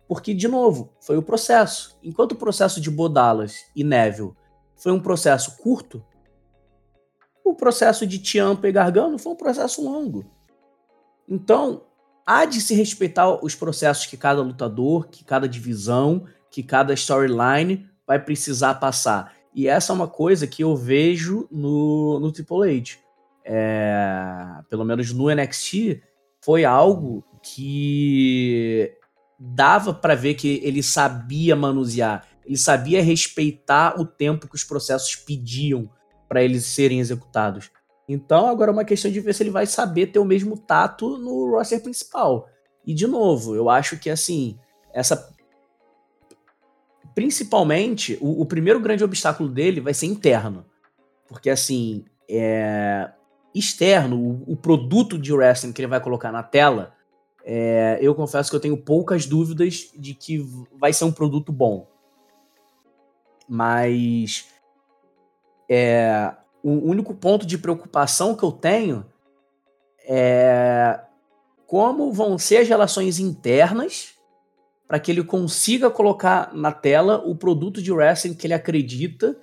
porque, 0.09 0.33
de 0.33 0.47
novo, 0.47 0.91
foi 0.99 1.17
o 1.17 1.21
processo. 1.21 1.97
Enquanto 2.03 2.31
o 2.31 2.35
processo 2.35 2.81
de 2.81 2.89
Bodalas 2.89 3.57
e 3.75 3.83
Neville 3.83 4.33
foi 4.75 4.91
um 4.91 4.99
processo 4.99 5.57
curto, 5.57 6.03
o 7.45 7.55
processo 7.55 8.05
de 8.05 8.19
Tiampa 8.19 8.67
e 8.67 8.71
Gargano 8.71 9.17
foi 9.17 9.31
um 9.31 9.35
processo 9.35 9.83
longo. 9.83 10.25
Então, 11.27 11.83
há 12.25 12.45
de 12.45 12.59
se 12.59 12.73
respeitar 12.75 13.43
os 13.43 13.55
processos 13.55 14.05
que 14.05 14.17
cada 14.17 14.41
lutador, 14.41 15.07
que 15.07 15.23
cada 15.23 15.47
divisão, 15.47 16.25
que 16.49 16.63
cada 16.63 16.93
storyline 16.93 17.88
vai 18.09 18.17
precisar 18.17 18.73
passar. 18.73 19.35
E 19.53 19.67
essa 19.67 19.93
é 19.93 19.95
uma 19.95 20.07
coisa 20.07 20.47
que 20.47 20.63
eu 20.63 20.75
vejo 20.75 21.47
no, 21.51 22.19
no 22.19 22.31
Triple 22.31 22.77
H. 22.79 22.97
É, 23.45 24.63
pelo 24.67 24.83
menos 24.83 25.13
no 25.13 25.29
NXT, 25.29 26.01
foi 26.43 26.65
algo 26.65 27.23
que 27.43 28.91
dava 29.39 29.93
para 29.93 30.15
ver 30.15 30.33
que 30.33 30.59
ele 30.63 30.81
sabia 30.81 31.55
manusear, 31.55 32.25
ele 32.43 32.57
sabia 32.57 33.01
respeitar 33.01 33.99
o 33.99 34.05
tempo 34.05 34.47
que 34.47 34.55
os 34.55 34.63
processos 34.63 35.15
pediam 35.15 35.87
para 36.27 36.43
eles 36.43 36.65
serem 36.65 36.99
executados. 36.99 37.69
Então 38.07 38.47
agora 38.47 38.71
é 38.71 38.73
uma 38.73 38.83
questão 38.83 39.11
de 39.11 39.19
ver 39.19 39.35
se 39.35 39.43
ele 39.43 39.51
vai 39.51 39.67
saber 39.67 40.07
ter 40.07 40.17
o 40.17 40.25
mesmo 40.25 40.57
tato 40.57 41.15
no 41.19 41.51
roster 41.51 41.81
principal. 41.81 42.49
E 42.83 42.91
de 42.91 43.05
novo, 43.05 43.55
eu 43.55 43.69
acho 43.69 43.97
que 43.97 44.09
assim, 44.09 44.57
essa 44.91 45.31
principalmente 47.19 48.17
o, 48.21 48.43
o 48.43 48.45
primeiro 48.45 48.79
grande 48.79 49.03
obstáculo 49.03 49.49
dele 49.49 49.81
vai 49.81 49.93
ser 49.93 50.05
interno. 50.05 50.65
Porque 51.27 51.49
assim, 51.49 52.05
é, 52.29 53.11
externo, 53.53 54.15
o, 54.17 54.53
o, 54.53 54.55
produto 54.55 55.19
de 55.19 55.33
wrestling 55.33 55.73
que 55.73 55.81
ele 55.81 55.89
vai 55.89 55.99
colocar 55.99 56.31
na 56.31 56.43
tela, 56.43 56.95
é, 57.43 57.99
eu 58.01 58.15
confesso 58.15 58.49
que 58.49 58.55
eu 58.55 58.59
tenho 58.61 58.77
poucas 58.77 59.25
dúvidas 59.25 59.91
de 59.97 60.13
que 60.13 60.37
vai 60.79 60.93
ser 60.93 61.03
um 61.03 61.11
produto 61.11 61.51
bom. 61.51 61.89
Mas 63.49 64.45
é, 65.69 66.33
o 66.63 66.71
único 66.71 67.13
ponto 67.13 67.45
de 67.45 67.57
preocupação 67.57 68.33
que 68.33 68.43
eu 68.43 68.51
tenho 68.53 69.05
é 70.07 71.01
como 71.67 72.13
vão 72.13 72.37
ser 72.37 72.59
as 72.59 72.69
relações 72.69 73.19
internas 73.19 74.18
para 74.89 74.99
que 74.99 75.11
ele 75.11 75.23
consiga 75.23 75.91
colocar 75.91 76.51
na 76.51 76.71
tela 76.71 77.19
o 77.23 77.35
produto 77.35 77.79
de 77.79 77.91
wrestling 77.91 78.33
que 78.33 78.47
ele 78.47 78.55
acredita 78.55 79.37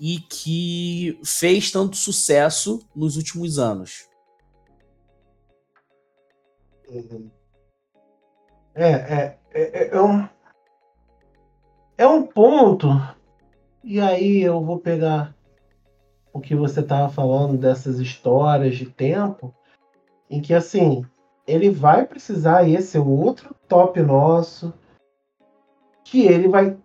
e 0.00 0.18
que 0.18 1.16
fez 1.24 1.70
tanto 1.70 1.96
sucesso 1.96 2.84
nos 2.94 3.16
últimos 3.16 3.56
anos. 3.56 4.08
Uhum. 6.88 7.30
É, 8.74 8.90
é, 8.90 9.38
é, 9.52 9.96
é, 9.96 10.02
um, 10.02 10.28
é 11.96 12.06
um 12.08 12.26
ponto, 12.26 12.88
e 13.84 14.00
aí 14.00 14.42
eu 14.42 14.60
vou 14.64 14.80
pegar 14.80 15.36
o 16.32 16.40
que 16.40 16.56
você 16.56 16.80
estava 16.80 17.08
falando 17.12 17.56
dessas 17.56 18.00
histórias 18.00 18.76
de 18.76 18.86
tempo, 18.86 19.54
em 20.28 20.42
que 20.42 20.52
assim, 20.52 21.04
ele 21.50 21.70
vai 21.70 22.06
precisar, 22.06 22.68
esse 22.68 22.96
é 22.96 23.00
o 23.00 23.08
outro 23.08 23.54
top 23.68 24.00
nosso, 24.00 24.72
que 26.04 26.22
ele 26.22 26.48
vai 26.48 26.76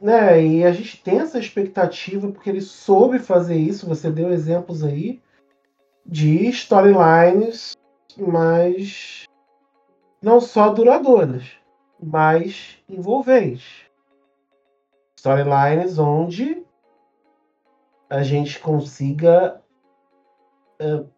né? 0.00 0.44
E 0.44 0.64
a 0.64 0.72
gente 0.72 1.02
tem 1.02 1.18
essa 1.18 1.38
expectativa 1.38 2.30
porque 2.30 2.48
ele 2.48 2.60
soube 2.60 3.18
fazer 3.18 3.56
isso. 3.56 3.86
Você 3.88 4.10
deu 4.10 4.32
exemplos 4.32 4.84
aí 4.84 5.20
de 6.06 6.46
storylines, 6.48 7.72
mas 8.16 9.24
não 10.22 10.40
só 10.40 10.72
duradouras, 10.72 11.44
mas 12.00 12.78
envolventes. 12.88 13.86
Storylines 15.16 15.98
onde 15.98 16.62
a 18.08 18.22
gente 18.22 18.58
consiga. 18.60 19.60
Uh, 20.80 21.08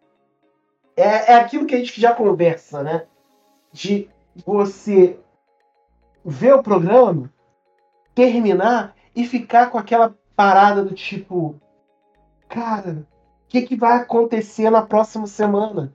é, 1.01 1.33
é 1.33 1.35
aquilo 1.35 1.67
que 1.67 1.75
a 1.75 1.79
gente 1.79 2.01
já 2.01 2.15
conversa, 2.15 2.83
né? 2.83 3.07
De 3.73 4.09
você 4.45 5.19
ver 6.25 6.55
o 6.55 6.63
programa 6.63 7.33
terminar 8.15 8.95
e 9.15 9.25
ficar 9.25 9.71
com 9.71 9.79
aquela 9.79 10.15
parada 10.37 10.85
do 10.85 10.95
tipo, 10.95 11.55
cara, 12.49 13.07
o 13.45 13.49
que, 13.49 13.63
que 13.63 13.77
vai 13.77 13.99
acontecer 13.99 14.71
na 14.71 14.83
próxima 14.83 15.27
semana? 15.27 15.93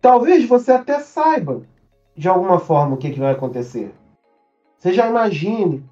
Talvez 0.00 0.46
você 0.46 0.72
até 0.72 0.98
saiba 1.00 1.62
de 2.16 2.28
alguma 2.28 2.58
forma 2.58 2.94
o 2.94 2.98
que, 2.98 3.10
que 3.10 3.20
vai 3.20 3.32
acontecer. 3.32 3.94
Você 4.76 4.92
já 4.92 5.08
imagine. 5.08 5.84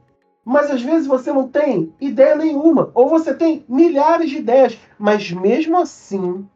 Mas 0.45 0.71
às 0.71 0.81
vezes 0.81 1.07
você 1.07 1.31
não 1.31 1.47
tem 1.47 1.93
ideia 2.01 2.35
nenhuma. 2.35 2.91
Ou 2.95 3.09
você 3.09 3.35
tem 3.35 3.65
milhares 3.69 4.31
de 4.31 4.39
ideias. 4.39 4.79
Mas 4.99 5.31
mesmo 5.31 5.77
assim, 5.77 6.49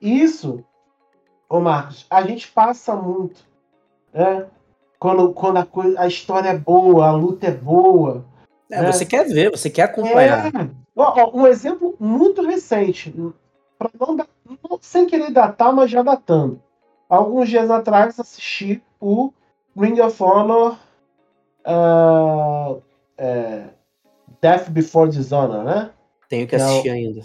isso, 0.00 0.64
ô 1.48 1.60
Marcos, 1.60 2.06
a 2.10 2.22
gente 2.22 2.50
passa 2.50 2.94
muito. 2.96 3.44
Né? 4.12 4.46
quando, 5.00 5.32
quando 5.32 5.56
a, 5.56 5.64
coisa, 5.64 5.98
a 5.98 6.06
história 6.06 6.50
é 6.50 6.58
boa, 6.58 7.06
a 7.06 7.12
luta 7.12 7.46
é 7.46 7.50
boa. 7.50 8.24
É, 8.70 8.82
né? 8.82 8.92
Você 8.92 9.06
quer 9.06 9.24
ver, 9.26 9.50
você 9.50 9.70
quer 9.70 9.84
acompanhar. 9.84 10.46
É. 10.48 10.70
Ó, 10.94 11.30
um 11.32 11.46
exemplo 11.46 11.96
muito 11.98 12.42
recente, 12.46 13.12
não, 13.16 13.32
não, 13.98 14.26
sem 14.82 15.06
querer 15.06 15.30
datar, 15.30 15.72
mas 15.72 15.90
já 15.90 16.02
datando. 16.02 16.62
Alguns 17.08 17.48
dias 17.48 17.70
atrás 17.70 18.20
assisti 18.20 18.82
o 19.00 19.32
Ring 19.74 19.98
of 20.00 20.22
Honor 20.22 20.76
uh, 21.66 22.82
é, 23.16 23.64
Death 24.42 24.68
Before 24.68 25.10
Dishonor, 25.10 25.64
né? 25.64 25.90
Tenho 26.28 26.46
que 26.46 26.54
assistir 26.54 26.90
é, 26.90 26.92
ainda. 26.92 27.22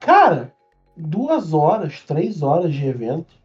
Cara, 0.00 0.52
duas 1.00 1.52
horas, 1.52 2.02
três 2.02 2.42
horas 2.42 2.72
de 2.72 2.86
evento 2.86 3.40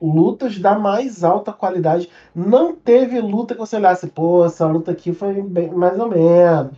lutas 0.00 0.58
da 0.58 0.78
mais 0.78 1.22
alta 1.22 1.52
qualidade. 1.52 2.10
Não 2.34 2.74
teve 2.74 3.20
luta 3.20 3.54
que 3.54 3.60
você 3.60 3.76
olhasse, 3.76 4.06
pô, 4.08 4.44
essa 4.44 4.66
luta 4.66 4.92
aqui 4.92 5.12
foi 5.12 5.42
bem, 5.42 5.70
mais 5.70 5.98
ou 5.98 6.08
menos. 6.08 6.76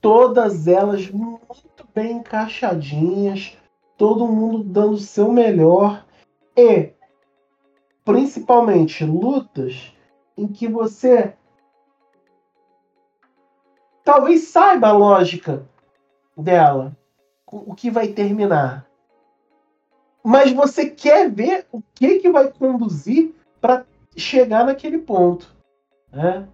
Todas 0.00 0.66
elas 0.66 1.10
muito 1.10 1.86
bem 1.94 2.18
encaixadinhas, 2.18 3.56
todo 3.96 4.28
mundo 4.28 4.64
dando 4.64 4.92
o 4.92 4.98
seu 4.98 5.30
melhor 5.30 6.04
e 6.56 6.92
principalmente 8.04 9.04
lutas 9.04 9.92
em 10.36 10.46
que 10.46 10.68
você 10.68 11.34
talvez 14.04 14.48
saiba 14.48 14.88
a 14.88 14.92
lógica 14.92 15.66
dela, 16.36 16.94
o 17.56 17.74
que 17.74 17.90
vai 17.90 18.08
terminar 18.08 18.86
mas 20.24 20.50
você 20.52 20.88
quer 20.88 21.30
ver 21.30 21.66
o 21.70 21.82
que, 21.94 22.18
que 22.20 22.30
vai 22.30 22.50
conduzir 22.50 23.34
para 23.60 23.84
chegar 24.16 24.64
naquele 24.64 24.96
ponto. 24.96 25.54
Né? 26.10 26.48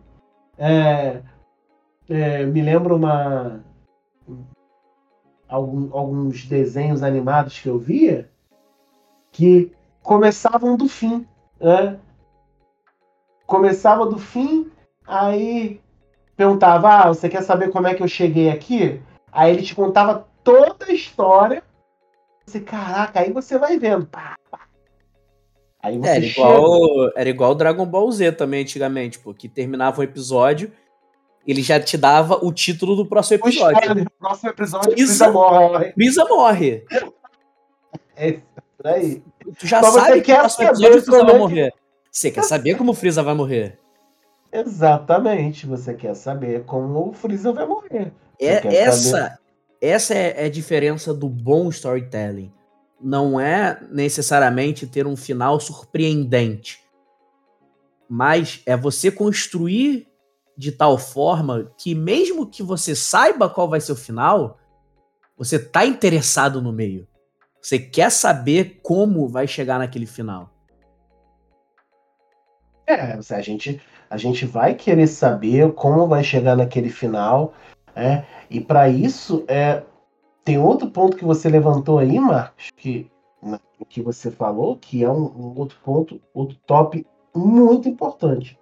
É, 0.58 1.22
é, 2.08 2.44
me 2.44 2.60
lembra 2.60 2.92
uma 2.92 3.60
algum, 5.48 5.96
alguns 5.96 6.44
desenhos 6.46 7.00
animados 7.04 7.60
que 7.60 7.68
eu 7.68 7.78
via 7.78 8.28
que 9.30 9.72
começavam 10.02 10.76
do 10.76 10.88
fim. 10.88 11.24
Né? 11.60 11.96
Começava 13.46 14.04
do 14.04 14.18
fim, 14.18 14.68
aí 15.06 15.80
perguntava: 16.36 16.88
ah, 16.88 17.08
você 17.08 17.28
quer 17.28 17.42
saber 17.42 17.70
como 17.70 17.86
é 17.86 17.94
que 17.94 18.02
eu 18.02 18.08
cheguei 18.08 18.50
aqui? 18.50 19.00
Aí 19.30 19.52
ele 19.52 19.62
te 19.62 19.76
contava 19.76 20.26
toda 20.50 20.86
a 20.86 20.92
história 20.92 21.62
você, 22.50 22.60
caraca, 22.60 23.20
aí 23.20 23.32
você 23.32 23.56
vai 23.56 23.78
vendo. 23.78 24.06
Pá, 24.06 24.36
pá. 24.50 24.60
Aí 25.80 25.96
você 25.96 26.08
era, 26.08 26.26
igual, 26.26 27.10
era 27.16 27.30
igual 27.30 27.54
Dragon 27.54 27.86
Ball 27.86 28.10
Z 28.10 28.32
também, 28.32 28.62
antigamente, 28.62 29.20
pô, 29.20 29.32
que 29.32 29.48
terminava 29.48 30.00
um 30.00 30.04
episódio, 30.04 30.72
ele 31.46 31.62
já 31.62 31.78
te 31.78 31.96
dava 31.96 32.44
o 32.44 32.52
título 32.52 32.96
do 32.96 33.06
próximo 33.06 33.36
episódio. 33.36 34.02
O 34.02 34.10
próximo 34.18 34.50
episódio, 34.50 34.90
morre. 35.32 35.92
Freeza 35.92 36.24
morre. 36.24 36.84
É 38.16 38.40
aí. 38.84 39.22
Tu 39.58 39.66
já 39.66 39.80
Mas 39.80 39.94
sabe 39.94 40.20
que 40.20 40.32
o 40.32 40.38
próximo 40.38 40.64
episódio 40.64 40.98
o 40.98 41.02
Freeza 41.02 41.24
vai 41.24 41.38
morrer. 41.38 41.74
Você 42.10 42.30
quer 42.32 42.42
saber 42.42 42.76
como 42.76 42.90
o 42.90 42.94
Freeza 42.94 43.22
vai 43.22 43.34
morrer? 43.34 43.78
Exatamente, 44.52 45.64
você 45.66 45.94
quer 45.94 46.14
saber 46.14 46.64
como 46.64 47.08
o 47.08 47.12
Freeza 47.12 47.52
vai 47.52 47.64
morrer. 47.64 48.12
É, 48.40 48.76
essa, 48.76 49.10
saber... 49.10 49.39
Essa 49.80 50.14
é, 50.14 50.42
é 50.42 50.44
a 50.46 50.50
diferença 50.50 51.14
do 51.14 51.28
bom 51.28 51.68
storytelling. 51.70 52.52
Não 53.00 53.40
é 53.40 53.80
necessariamente 53.90 54.86
ter 54.86 55.06
um 55.06 55.16
final 55.16 55.58
surpreendente, 55.58 56.80
mas 58.08 58.62
é 58.66 58.76
você 58.76 59.10
construir 59.10 60.06
de 60.56 60.70
tal 60.70 60.98
forma 60.98 61.72
que 61.78 61.94
mesmo 61.94 62.46
que 62.46 62.62
você 62.62 62.94
saiba 62.94 63.48
qual 63.48 63.66
vai 63.66 63.80
ser 63.80 63.92
o 63.92 63.96
final, 63.96 64.58
você 65.38 65.58
tá 65.58 65.86
interessado 65.86 66.60
no 66.60 66.70
meio. 66.70 67.08
Você 67.62 67.78
quer 67.78 68.10
saber 68.10 68.80
como 68.82 69.26
vai 69.26 69.46
chegar 69.46 69.78
naquele 69.78 70.04
final. 70.04 70.52
É, 72.86 73.18
a 73.30 73.40
gente, 73.40 73.80
a 74.10 74.16
gente 74.16 74.44
vai 74.44 74.74
querer 74.74 75.06
saber 75.06 75.72
como 75.72 76.06
vai 76.06 76.24
chegar 76.24 76.56
naquele 76.56 76.90
final. 76.90 77.54
É, 77.94 78.24
e 78.50 78.60
para 78.60 78.88
isso, 78.88 79.44
é, 79.46 79.84
tem 80.44 80.58
outro 80.58 80.90
ponto 80.90 81.16
que 81.16 81.24
você 81.24 81.48
levantou 81.48 81.98
aí, 81.98 82.18
Marcos, 82.18 82.70
que 82.76 83.10
o 83.78 83.86
que 83.86 84.02
você 84.02 84.30
falou, 84.30 84.76
que 84.76 85.02
é 85.02 85.10
um, 85.10 85.24
um 85.24 85.58
outro 85.58 85.78
ponto, 85.82 86.20
outro 86.34 86.58
top 86.66 87.06
muito 87.34 87.88
importante. 87.88 88.58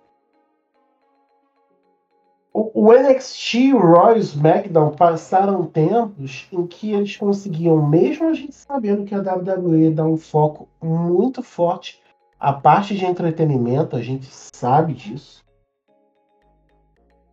O, 2.53 2.89
o 2.89 2.93
NXT, 2.93 3.55
e 3.55 3.75
o 3.75 4.17
SmackDown 4.17 4.93
passaram 4.93 5.65
tempos 5.67 6.49
em 6.53 6.67
que 6.67 6.93
eles 6.93 7.17
conseguiam, 7.17 7.87
mesmo 7.87 8.29
a 8.29 8.35
gente 8.35 8.55
sabendo 8.55 9.05
que 9.05 9.15
a 9.15 9.21
WWE 9.21 9.91
dá 9.91 10.05
um 10.05 10.17
foco 10.17 10.69
muito 10.83 11.43
forte 11.43 12.01
à 12.39 12.53
parte 12.53 12.97
de 12.97 13.05
entretenimento, 13.05 13.97
a 13.97 14.03
gente 14.03 14.27
sabe 14.27 14.95
disso. 14.95 15.43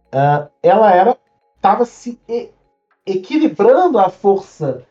Uh, 0.07 0.49
ela 0.63 0.93
era 0.93 1.17
estava 1.65 1.83
se 1.83 2.19
e, 2.29 2.51
equilibrando 3.03 3.97
a 3.97 4.07
força 4.07 4.85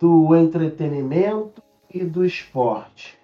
do 0.00 0.34
entretenimento 0.34 1.62
e 1.92 2.02
do 2.02 2.24
esporte. 2.24 3.18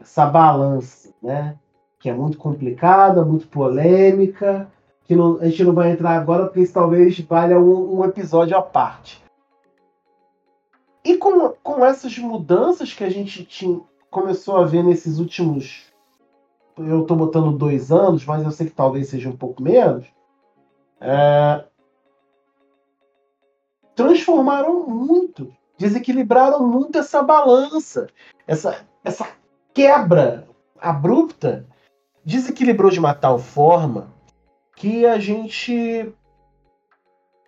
Essa 0.00 0.26
balança, 0.26 1.14
né? 1.22 1.56
Que 2.00 2.10
é 2.10 2.12
muito 2.12 2.38
complicada, 2.38 3.24
muito 3.24 3.46
polêmica, 3.46 4.68
que 5.04 5.14
não, 5.14 5.38
a 5.38 5.44
gente 5.44 5.62
não 5.62 5.74
vai 5.74 5.92
entrar 5.92 6.16
agora 6.16 6.46
porque 6.46 6.60
isso 6.62 6.74
talvez 6.74 7.20
valha 7.20 7.60
um, 7.60 8.00
um 8.00 8.04
episódio 8.04 8.56
à 8.56 8.62
parte. 8.62 9.22
E 11.04 11.16
com, 11.16 11.50
com 11.62 11.84
essas 11.84 12.18
mudanças 12.18 12.92
que 12.92 13.04
a 13.04 13.10
gente 13.10 13.44
tinha, 13.44 13.80
começou 14.10 14.56
a 14.56 14.64
ver 14.64 14.82
nesses 14.82 15.20
últimos. 15.20 15.84
Eu 16.76 17.02
estou 17.02 17.16
botando 17.16 17.56
dois 17.56 17.92
anos, 17.92 18.24
mas 18.24 18.42
eu 18.42 18.50
sei 18.50 18.66
que 18.66 18.74
talvez 18.74 19.08
seja 19.08 19.28
um 19.28 19.36
pouco 19.36 19.62
menos. 19.62 20.06
É, 21.00 21.64
transformaram 24.04 24.86
muito 24.86 25.52
desequilibraram 25.82 26.66
muito 26.66 26.98
essa 26.98 27.22
balança, 27.22 28.06
essa, 28.46 28.84
essa 29.02 29.26
quebra 29.74 30.46
abrupta 30.80 31.66
desequilibrou 32.24 32.90
de 32.90 33.00
uma 33.00 33.14
tal 33.14 33.38
forma 33.38 34.12
que 34.76 35.04
a 35.04 35.18
gente 35.18 36.12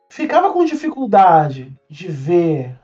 ficava 0.09 0.53
com 0.53 0.65
dificuldade 0.65 1.73
de 1.89 2.09
ver 2.09 2.77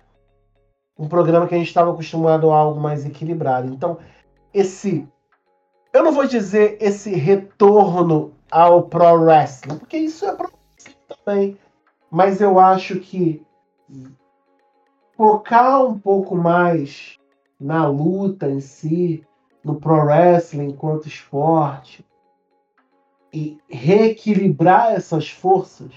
um 0.96 1.08
programa 1.08 1.48
que 1.48 1.54
a 1.54 1.58
gente 1.58 1.68
estava 1.68 1.90
acostumado 1.90 2.50
a 2.50 2.56
algo 2.56 2.80
mais 2.80 3.04
equilibrado. 3.04 3.72
Então, 3.72 3.98
esse. 4.54 5.08
Eu 5.92 6.04
não 6.04 6.12
vou 6.12 6.26
dizer 6.26 6.76
esse 6.80 7.10
retorno 7.10 8.34
ao 8.50 8.84
pro 8.84 9.14
wrestling, 9.14 9.78
porque 9.78 9.96
isso 9.96 10.24
é 10.26 10.32
pro 10.34 10.52
wrestling 10.52 10.96
também. 11.08 11.58
Mas 12.10 12.40
eu 12.40 12.60
acho 12.60 13.00
que 13.00 13.44
focar 15.16 15.84
um 15.84 15.98
pouco 15.98 16.34
mais 16.34 17.18
na 17.58 17.86
luta 17.86 18.48
em 18.48 18.60
si, 18.60 19.26
no 19.62 19.78
pro 19.78 20.04
wrestling 20.04 20.68
enquanto 20.68 21.06
esporte 21.06 22.04
e 23.32 23.58
reequilibrar 23.68 24.92
essas 24.92 25.28
forças 25.28 25.92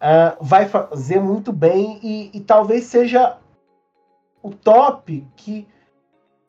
uh, 0.00 0.36
vai 0.40 0.66
fazer 0.66 1.20
muito 1.20 1.52
bem 1.52 2.00
e, 2.02 2.30
e, 2.34 2.40
talvez 2.40 2.84
seja 2.84 3.38
o 4.42 4.50
top 4.50 5.26
que 5.36 5.68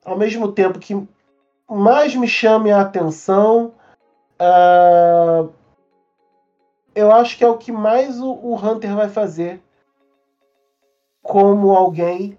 ao 0.04 0.18
mesmo 0.18 0.52
tempo 0.52 0.80
que 0.80 1.08
mais 1.70 2.16
me 2.16 2.28
chame 2.28 2.72
a 2.72 2.82
atenção 2.82 3.74
uh, 4.40 5.54
eu 6.96 7.12
acho 7.12 7.38
que 7.38 7.44
é 7.44 7.48
o 7.48 7.58
que 7.58 7.72
mais 7.72 8.20
o, 8.20 8.32
o 8.32 8.56
Hunter 8.56 8.96
vai 8.96 9.10
fazer 9.10 9.62
como 11.24 11.72
alguém 11.72 12.38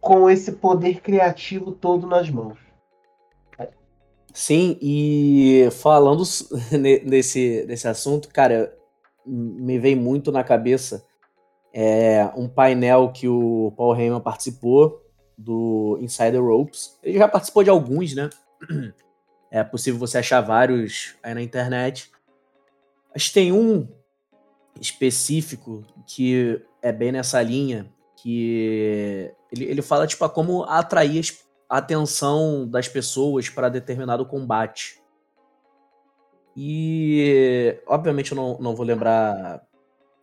com 0.00 0.30
esse 0.30 0.52
poder 0.52 1.02
criativo 1.02 1.72
todo 1.72 2.06
nas 2.06 2.30
mãos. 2.30 2.58
Sim, 4.32 4.76
e 4.80 5.68
falando 5.70 6.24
nesse, 7.04 7.64
nesse 7.68 7.86
assunto, 7.86 8.28
cara, 8.28 8.76
me 9.24 9.78
vem 9.78 9.94
muito 9.94 10.32
na 10.32 10.42
cabeça 10.42 11.06
é, 11.72 12.30
um 12.36 12.48
painel 12.48 13.12
que 13.12 13.28
o 13.28 13.72
Paul 13.76 13.96
Heyman 13.96 14.20
participou 14.20 15.04
do 15.36 15.98
Insider 16.00 16.42
Ropes. 16.42 16.98
Ele 17.02 17.18
já 17.18 17.28
participou 17.28 17.62
de 17.62 17.70
alguns, 17.70 18.14
né? 18.14 18.30
É 19.50 19.62
possível 19.62 20.00
você 20.00 20.18
achar 20.18 20.40
vários 20.40 21.14
aí 21.22 21.32
na 21.32 21.42
internet. 21.42 22.10
Mas 23.12 23.30
tem 23.30 23.52
um 23.52 23.88
específico 24.80 25.84
que 26.06 26.60
é 26.82 26.90
bem 26.90 27.12
nessa 27.12 27.40
linha, 27.40 27.92
que 28.24 29.30
ele, 29.52 29.64
ele 29.66 29.82
fala 29.82 30.06
tipo 30.06 30.26
como 30.30 30.62
atrair 30.64 31.36
a 31.68 31.76
atenção 31.76 32.66
das 32.66 32.88
pessoas 32.88 33.50
para 33.50 33.68
determinado 33.68 34.24
combate. 34.24 34.98
E 36.56 37.78
obviamente 37.86 38.32
eu 38.32 38.36
não, 38.36 38.58
não 38.58 38.74
vou 38.74 38.86
lembrar 38.86 39.62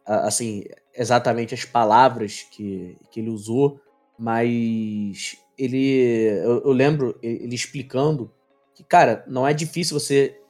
assim 0.04 0.64
exatamente 0.96 1.54
as 1.54 1.64
palavras 1.64 2.42
que, 2.52 2.98
que 3.12 3.20
ele 3.20 3.30
usou, 3.30 3.80
mas 4.18 5.38
ele 5.56 5.94
eu, 6.44 6.64
eu 6.64 6.72
lembro 6.72 7.20
ele 7.22 7.54
explicando 7.54 8.34
que 8.74 8.84
cara 8.84 9.24
não 9.28 9.48
é 9.48 9.54
difícil 9.54 10.00
você 10.00 10.42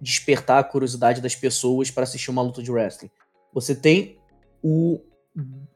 despertar 0.00 0.58
a 0.58 0.64
curiosidade 0.64 1.20
das 1.20 1.36
pessoas 1.36 1.88
para 1.88 2.02
assistir 2.02 2.32
uma 2.32 2.42
luta 2.42 2.60
de 2.60 2.72
wrestling. 2.72 3.10
Você 3.52 3.76
tem 3.76 4.18
o 4.60 5.00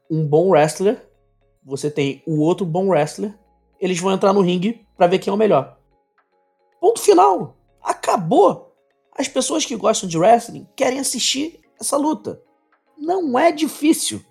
um 0.09 0.25
bom 0.25 0.49
wrestler, 0.49 1.05
você 1.63 1.89
tem 1.89 2.21
o 2.25 2.39
outro 2.39 2.65
bom 2.65 2.89
wrestler, 2.89 3.37
eles 3.79 3.99
vão 3.99 4.11
entrar 4.11 4.33
no 4.33 4.41
ringue 4.41 4.85
para 4.97 5.07
ver 5.07 5.19
quem 5.19 5.31
é 5.31 5.33
o 5.33 5.37
melhor. 5.37 5.77
Ponto 6.79 6.99
final. 6.99 7.57
Acabou. 7.81 8.75
As 9.17 9.27
pessoas 9.27 9.65
que 9.65 9.75
gostam 9.75 10.07
de 10.07 10.17
wrestling 10.17 10.67
querem 10.75 10.99
assistir 10.99 11.59
essa 11.79 11.97
luta. 11.97 12.41
Não 12.97 13.37
é 13.37 13.51
difícil. 13.51 14.21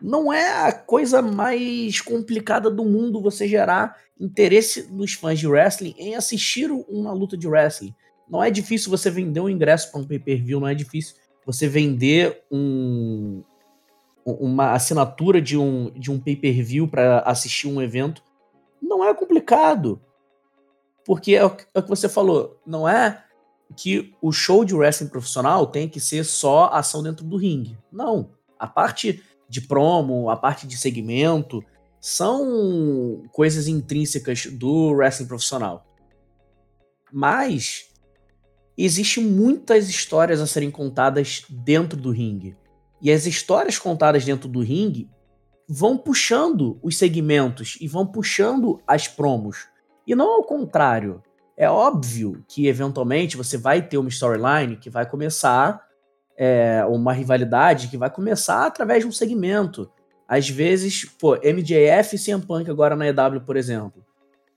Não 0.00 0.32
é 0.32 0.66
a 0.66 0.72
coisa 0.72 1.20
mais 1.20 2.00
complicada 2.00 2.70
do 2.70 2.84
mundo 2.84 3.20
você 3.20 3.46
gerar 3.46 3.96
interesse 4.18 4.90
nos 4.90 5.12
fãs 5.12 5.38
de 5.38 5.46
wrestling 5.46 5.94
em 5.98 6.14
assistir 6.14 6.70
uma 6.70 7.12
luta 7.12 7.36
de 7.36 7.46
wrestling. 7.46 7.94
Não 8.28 8.42
é 8.42 8.50
difícil 8.50 8.90
você 8.90 9.10
vender 9.10 9.40
um 9.40 9.48
ingresso 9.48 9.90
para 9.90 10.00
um 10.00 10.06
pay-per-view, 10.06 10.60
não 10.60 10.68
é 10.68 10.74
difícil 10.74 11.16
você 11.44 11.66
vender 11.66 12.42
um, 12.50 13.42
uma 14.24 14.72
assinatura 14.72 15.40
de 15.40 15.56
um, 15.56 15.90
de 15.90 16.10
um 16.10 16.20
pay-per-view 16.20 16.86
para 16.86 17.20
assistir 17.20 17.68
um 17.68 17.80
evento, 17.80 18.22
não 18.80 19.04
é 19.04 19.14
complicado. 19.14 20.00
Porque 21.04 21.34
é 21.34 21.44
o, 21.44 21.56
é 21.74 21.78
o 21.78 21.82
que 21.82 21.88
você 21.88 22.08
falou, 22.08 22.60
não 22.66 22.88
é 22.88 23.24
que 23.76 24.14
o 24.20 24.32
show 24.32 24.64
de 24.64 24.74
wrestling 24.74 25.08
profissional 25.08 25.66
tem 25.66 25.88
que 25.88 26.00
ser 26.00 26.24
só 26.24 26.70
ação 26.72 27.02
dentro 27.02 27.24
do 27.24 27.36
ringue. 27.36 27.78
Não. 27.90 28.30
A 28.58 28.66
parte 28.66 29.22
de 29.48 29.60
promo, 29.60 30.28
a 30.28 30.36
parte 30.36 30.66
de 30.66 30.76
segmento, 30.76 31.64
são 32.00 33.22
coisas 33.32 33.68
intrínsecas 33.68 34.46
do 34.46 34.90
wrestling 34.90 35.26
profissional. 35.26 35.86
Mas 37.12 37.90
existem 38.76 39.24
muitas 39.24 39.88
histórias 39.88 40.40
a 40.40 40.46
serem 40.46 40.70
contadas 40.70 41.44
dentro 41.48 41.98
do 41.98 42.10
ringue. 42.10 42.56
E 43.00 43.10
as 43.10 43.26
histórias 43.26 43.78
contadas 43.78 44.24
dentro 44.24 44.48
do 44.48 44.60
ringue 44.60 45.08
vão 45.68 45.96
puxando 45.96 46.78
os 46.82 46.96
segmentos 46.96 47.78
e 47.80 47.86
vão 47.86 48.04
puxando 48.04 48.80
as 48.86 49.06
promos. 49.06 49.68
E 50.06 50.14
não 50.14 50.34
ao 50.34 50.42
contrário. 50.42 51.22
É 51.56 51.68
óbvio 51.68 52.42
que 52.48 52.66
eventualmente 52.66 53.36
você 53.36 53.58
vai 53.58 53.86
ter 53.86 53.98
uma 53.98 54.08
storyline 54.08 54.76
que 54.76 54.88
vai 54.88 55.08
começar, 55.08 55.86
é, 56.36 56.82
uma 56.88 57.12
rivalidade 57.12 57.88
que 57.88 57.98
vai 57.98 58.10
começar 58.10 58.66
através 58.66 59.02
de 59.02 59.06
um 59.06 59.12
segmento. 59.12 59.90
Às 60.26 60.48
vezes, 60.48 61.04
pô, 61.04 61.34
MJF 61.36 62.16
e 62.16 62.18
CM 62.18 62.44
Punk 62.44 62.70
agora 62.70 62.96
na 62.96 63.06
EW, 63.06 63.42
por 63.44 63.56
exemplo. 63.56 64.04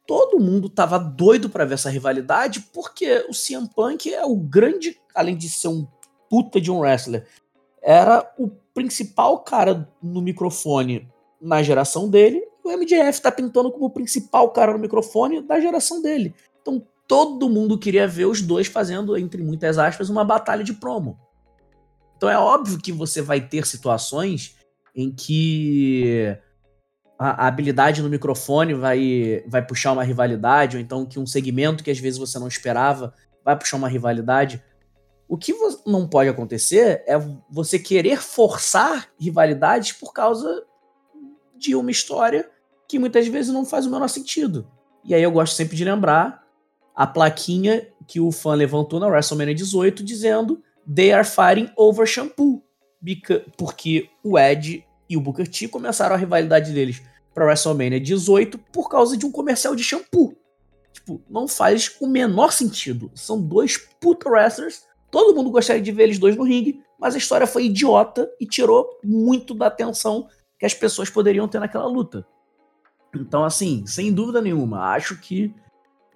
Todo 0.08 0.40
mundo 0.40 0.70
tava 0.70 0.98
doido 0.98 1.50
para 1.50 1.66
ver 1.66 1.76
essa 1.76 1.90
rivalidade 1.90 2.62
porque 2.74 3.26
o 3.30 3.34
CM 3.34 3.68
Punk 3.68 4.14
é 4.14 4.26
o 4.26 4.36
grande, 4.36 4.98
além 5.14 5.36
de 5.36 5.50
ser 5.50 5.68
um 5.68 5.86
puta 6.30 6.60
de 6.60 6.72
um 6.72 6.80
wrestler, 6.80 7.28
era 7.84 8.34
o 8.38 8.50
principal 8.74 9.40
cara 9.40 9.88
no 10.02 10.22
microfone 10.22 11.08
na 11.42 11.62
geração 11.62 12.10
dele, 12.10 12.42
o 12.64 12.72
MJF 12.72 13.22
tá 13.22 13.32
pintando 13.32 13.70
como 13.70 13.86
o 13.86 13.90
principal 13.90 14.50
cara 14.52 14.72
no 14.72 14.80
microfone 14.80 15.42
da 15.42 15.60
geração 15.60 16.02
dele. 16.02 16.34
Então 16.62 16.82
todo 17.06 17.50
mundo 17.50 17.78
queria 17.78 18.08
ver 18.08 18.26
os 18.26 18.42
dois 18.42 18.68
fazendo, 18.68 19.18
entre 19.18 19.44
muitas 19.44 19.78
aspas, 19.78 20.10
uma 20.10 20.24
batalha 20.24 20.64
de 20.64 20.74
promo. 20.74 21.20
Então 22.16 22.30
é 22.30 22.38
óbvio 22.38 22.80
que 22.80 22.94
você 22.94 23.22
vai 23.22 23.42
ter 23.42 23.68
situações 23.68 24.56
em 24.96 25.12
que 25.12 26.38
a 27.20 27.48
habilidade 27.48 28.02
no 28.02 28.10
microfone 28.10 28.74
vai, 28.74 29.44
vai 29.48 29.66
puxar 29.66 29.92
uma 29.92 30.04
rivalidade, 30.04 30.78
ou 30.78 30.82
então 30.82 31.06
que 31.06 31.20
um 31.20 31.26
segmento 31.26 31.84
que 31.84 31.92
às 31.92 32.00
vezes 32.00 32.18
você 32.18 32.40
não 32.40 32.48
esperava 32.48 33.14
vai 33.44 33.58
puxar 33.58 33.78
uma 33.78 33.90
rivalidade. 33.90 34.64
O 35.34 35.38
que 35.38 35.52
não 35.88 36.08
pode 36.08 36.30
acontecer 36.30 37.04
é 37.08 37.18
você 37.50 37.80
querer 37.80 38.22
forçar 38.22 39.10
rivalidades 39.20 39.92
por 39.92 40.14
causa 40.14 40.64
de 41.58 41.74
uma 41.74 41.90
história 41.90 42.48
que 42.88 43.00
muitas 43.00 43.28
vezes 43.28 43.52
não 43.52 43.66
faz 43.66 43.88
o 43.88 43.90
menor 43.90 44.08
sentido. 44.10 44.70
E 45.04 45.16
aí 45.16 45.24
eu 45.24 45.32
gosto 45.32 45.56
sempre 45.56 45.76
de 45.76 45.84
lembrar 45.84 46.46
a 46.96 47.08
plaquinha 47.08 47.88
que 48.06 48.20
o 48.20 48.32
fã 48.32 48.54
levantou 48.54 49.00
na 49.00 49.08
WrestleMania 49.08 49.56
18 49.56 50.04
dizendo 50.04 50.62
They 50.94 51.12
are 51.12 51.28
fighting 51.28 51.74
over 51.76 52.06
shampoo. 52.06 52.62
Porque 53.58 54.12
o 54.24 54.38
Ed 54.38 54.86
e 55.10 55.18
o 55.18 55.20
Booker 55.20 55.48
T 55.48 55.68
começaram 55.68 56.14
a 56.14 56.20
rivalidade 56.20 56.72
deles 56.72 57.02
para 57.34 57.46
WrestleMania 57.46 58.00
18 58.00 58.60
por 58.72 58.88
causa 58.88 59.18
de 59.18 59.26
um 59.26 59.32
comercial 59.32 59.76
de 59.76 59.84
shampoo. 59.84 60.38
Tipo, 60.94 61.20
não 61.28 61.48
faz 61.48 61.96
o 62.00 62.06
menor 62.06 62.54
sentido. 62.54 63.10
São 63.16 63.42
dois 63.42 63.78
puto 64.00 64.30
wrestlers. 64.30 64.93
Todo 65.14 65.36
mundo 65.36 65.52
gostaria 65.52 65.80
de 65.80 65.92
ver 65.92 66.06
eles 66.06 66.18
dois 66.18 66.36
no 66.36 66.44
ringue, 66.44 66.82
mas 67.00 67.14
a 67.14 67.20
história 67.20 67.46
foi 67.46 67.66
idiota 67.66 68.28
e 68.42 68.48
tirou 68.48 69.00
muito 69.04 69.54
da 69.54 69.68
atenção 69.68 70.28
que 70.58 70.66
as 70.66 70.74
pessoas 70.74 71.08
poderiam 71.08 71.48
ter 71.48 71.60
naquela 71.60 71.86
luta. 71.86 72.26
Então, 73.16 73.44
assim, 73.44 73.86
sem 73.86 74.12
dúvida 74.12 74.42
nenhuma, 74.42 74.92
acho 74.92 75.16
que 75.22 75.54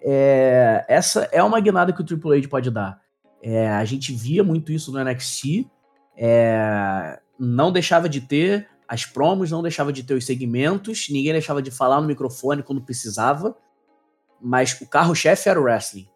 é, 0.01 0.83
essa 0.87 1.29
é 1.31 1.43
uma 1.43 1.59
guinada 1.59 1.93
que 1.93 2.01
o 2.01 2.03
Triple 2.03 2.39
H 2.39 2.47
pode 2.47 2.71
dar. 2.71 2.99
É, 3.39 3.69
a 3.69 3.85
gente 3.85 4.11
via 4.11 4.43
muito 4.43 4.71
isso 4.71 4.91
no 4.91 5.03
NXT, 5.03 5.69
é, 6.17 7.19
não 7.37 7.71
deixava 7.71 8.09
de 8.09 8.21
ter 8.21 8.67
as 8.87 9.05
promos, 9.05 9.51
não 9.51 9.61
deixava 9.61 9.93
de 9.93 10.01
ter 10.01 10.15
os 10.15 10.25
segmentos, 10.25 11.07
ninguém 11.11 11.33
deixava 11.33 11.61
de 11.61 11.69
falar 11.69 12.01
no 12.01 12.07
microfone 12.07 12.63
quando 12.63 12.81
precisava, 12.81 13.55
mas 14.41 14.75
o 14.81 14.89
carro-chefe 14.89 15.49
era 15.49 15.61
o 15.61 15.65
wrestling. 15.65 16.07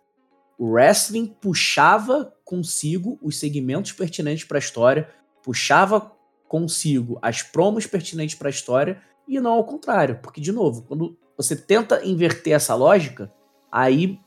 O 0.58 0.72
wrestling 0.72 1.28
puxava 1.28 2.34
consigo 2.52 3.18
os 3.22 3.40
segmentos 3.40 3.94
pertinentes 3.94 4.44
para 4.44 4.58
a 4.58 4.60
história, 4.60 5.10
puxava 5.42 6.12
consigo 6.50 7.18
as 7.22 7.42
promos 7.42 7.88
pertinentes 7.88 8.36
para 8.36 8.50
a 8.50 8.52
história 8.52 9.02
e 9.26 9.40
não 9.40 9.54
ao 9.54 9.64
contrário, 9.64 10.20
porque 10.22 10.42
de 10.42 10.52
novo, 10.52 10.82
quando 10.82 11.18
você 11.38 11.56
tenta 11.56 12.06
inverter 12.06 12.54
essa 12.54 12.76
lógica, 12.76 13.32
aí 13.72 14.20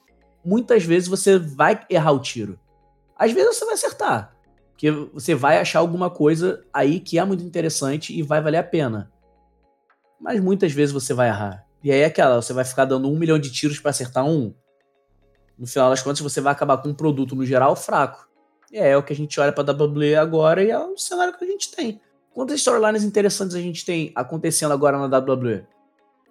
muitas 0.43 0.85
vezes 0.85 1.07
você 1.07 1.39
vai 1.39 1.85
errar 1.91 2.13
o 2.13 2.19
tiro. 2.19 2.59
Às 3.15 3.31
vezes 3.31 3.59
você 3.59 3.67
vai 3.67 3.75
acertar, 3.75 4.35
porque 4.71 4.91
você 4.91 5.35
vai 5.35 5.59
achar 5.59 5.81
alguma 5.81 6.09
coisa 6.09 6.65
aí 6.73 7.01
que 7.01 7.19
é 7.19 7.25
muito 7.27 7.45
interessante 7.45 8.19
e 8.19 8.23
vai 8.23 8.41
valer 8.41 8.57
a 8.57 8.65
pena. 8.65 9.13
Mas 10.19 10.41
muitas 10.41 10.73
vezes 10.73 10.95
você 10.95 11.13
vai 11.13 11.29
errar. 11.29 11.67
E 11.83 11.93
aí 11.93 12.01
é 12.01 12.07
aquela, 12.07 12.41
você 12.41 12.55
vai 12.55 12.65
ficar 12.65 12.87
dando 12.87 13.07
um 13.11 13.19
milhão 13.19 13.39
de 13.39 13.53
tiros 13.53 13.79
para 13.79 13.91
acertar 13.91 14.25
um. 14.25 14.55
No 15.59 15.67
final 15.67 15.91
das 15.91 16.03
contas, 16.03 16.21
você 16.21 16.41
vai 16.41 16.53
acabar 16.53 16.79
com 16.79 16.89
um 16.89 16.95
produto 16.95 17.37
no 17.37 17.47
geral 17.47 17.77
fraco. 17.77 18.29
E 18.73 18.79
é, 18.79 18.91
é 18.91 18.97
o 18.97 19.03
que 19.03 19.13
a 19.13 19.17
gente 19.17 19.39
olha 19.39 19.53
para 19.53 19.71
a 19.71 19.75
WWE 19.75 20.17
agora 20.17 20.63
e 20.63 20.71
é 20.71 20.79
o 20.79 20.97
cenário 20.99 21.37
que 21.37 21.45
a 21.45 21.49
gente 21.49 21.71
tem. 21.71 22.01
Quantas 22.33 22.59
storylines 22.59 23.05
interessantes 23.05 23.55
a 23.55 23.61
gente 23.61 23.85
tem 23.85 24.11
acontecendo 24.15 24.73
agora 24.73 24.99
na 24.99 25.19
WWE? 25.19 25.65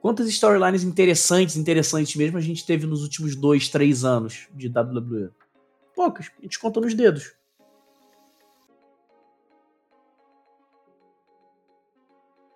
Quantas 0.01 0.27
storylines 0.27 0.83
interessantes, 0.83 1.55
interessantes 1.55 2.13
mesmo, 2.17 2.37
a 2.37 2.41
gente 2.41 2.65
teve 2.65 2.85
nos 2.85 3.01
últimos 3.01 3.37
dois, 3.37 3.69
três 3.69 4.03
anos 4.03 4.49
de 4.53 4.67
WWE? 4.67 5.29
Poucas, 5.95 6.29
a 6.37 6.41
gente 6.41 6.59
conta 6.59 6.81
nos 6.81 6.93
dedos. 6.93 7.33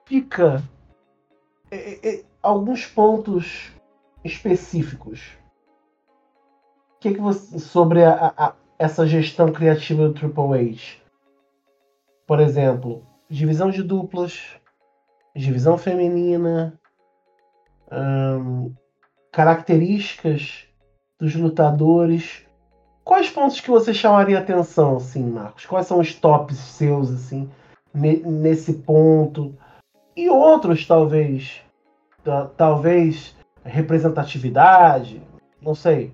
Fica 0.06 0.62
é, 1.72 2.10
é, 2.10 2.26
alguns 2.42 2.86
pontos 2.86 3.72
específicos. 4.26 5.22
Que, 7.00 7.14
que 7.14 7.22
você 7.22 7.60
sobre 7.60 8.04
a, 8.04 8.34
a, 8.38 8.54
essa 8.80 9.06
gestão 9.06 9.52
criativa 9.52 10.08
do 10.08 10.14
Triple 10.14 10.72
H? 10.72 10.98
Por 12.26 12.40
exemplo, 12.40 13.06
divisão 13.30 13.70
de 13.70 13.84
duplas, 13.84 14.40
divisão 15.36 15.78
feminina, 15.78 16.78
hum, 17.92 18.74
características 19.32 20.66
dos 21.20 21.36
lutadores. 21.36 22.46
Quais 23.04 23.30
pontos 23.30 23.62
que 23.62 23.70
você 23.70 23.94
chamaria 23.94 24.40
atenção, 24.40 24.98
assim, 24.98 25.24
Marcos? 25.24 25.66
Quais 25.66 25.88
são 25.88 26.00
os 26.00 26.14
tops 26.14 26.58
seus, 26.58 27.12
assim, 27.12 27.50
nesse 27.94 28.74
ponto? 28.74 29.56
E 30.16 30.30
outros, 30.30 30.86
talvez. 30.86 31.62
Talvez 32.58 33.38
representatividade, 33.64 35.22
não 35.62 35.74
sei. 35.74 36.14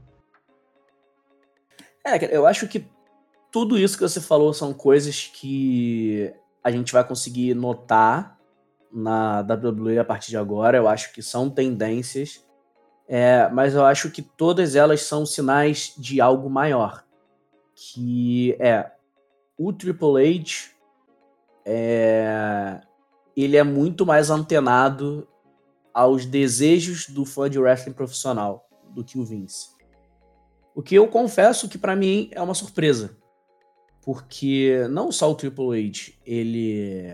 É, 2.06 2.36
eu 2.36 2.45
acho 2.45 2.68
que 2.68 2.86
tudo 3.51 3.78
isso 3.78 3.97
que 3.97 4.04
você 4.04 4.20
falou 4.20 4.54
são 4.54 4.74
coisas 4.74 5.32
que 5.34 6.34
a 6.64 6.72
gente 6.72 6.91
vai 6.91 7.04
conseguir 7.04 7.54
notar 7.54 8.39
na 8.91 9.41
WWE 9.41 9.99
a 9.99 10.06
partir 10.06 10.30
de 10.30 10.38
agora. 10.38 10.78
Eu 10.78 10.88
acho 10.88 11.14
que 11.14 11.22
são 11.22 11.49
tendências, 11.49 12.43
é, 13.08 13.49
mas 13.49 13.74
eu 13.74 13.86
acho 13.86 14.10
que 14.12 14.22
todas 14.22 14.76
elas 14.76 15.01
são 15.01 15.26
sinais 15.26 15.93
de 15.97 16.20
algo 16.20 16.49
maior, 16.49 17.06
que 17.76 18.56
é 18.60 18.91
o 19.58 19.72
Triple 19.72 20.39
H. 20.39 20.74
É, 21.66 22.82
ele 23.36 23.56
é 23.56 23.64
muito 23.64 24.06
mais 24.06 24.30
antenado 24.30 25.28
aos 25.93 26.26
desejos 26.26 27.08
do 27.08 27.24
fã 27.24 27.49
de 27.49 27.60
wrestling 27.60 27.93
profissional 27.93 28.68
do 28.89 29.04
que 29.04 29.18
o 29.18 29.24
Vince. 29.24 29.73
O 30.76 30.82
que 30.82 30.96
eu 30.96 31.08
confesso 31.08 31.70
que 31.70 31.78
para 31.78 31.96
mim 31.96 32.30
é 32.32 32.42
uma 32.42 32.54
surpresa 32.54 33.18
porque 34.04 34.86
não 34.90 35.12
só 35.12 35.32
o 35.32 35.36
Triple 35.36 35.88
H, 35.88 36.14
ele 36.26 37.08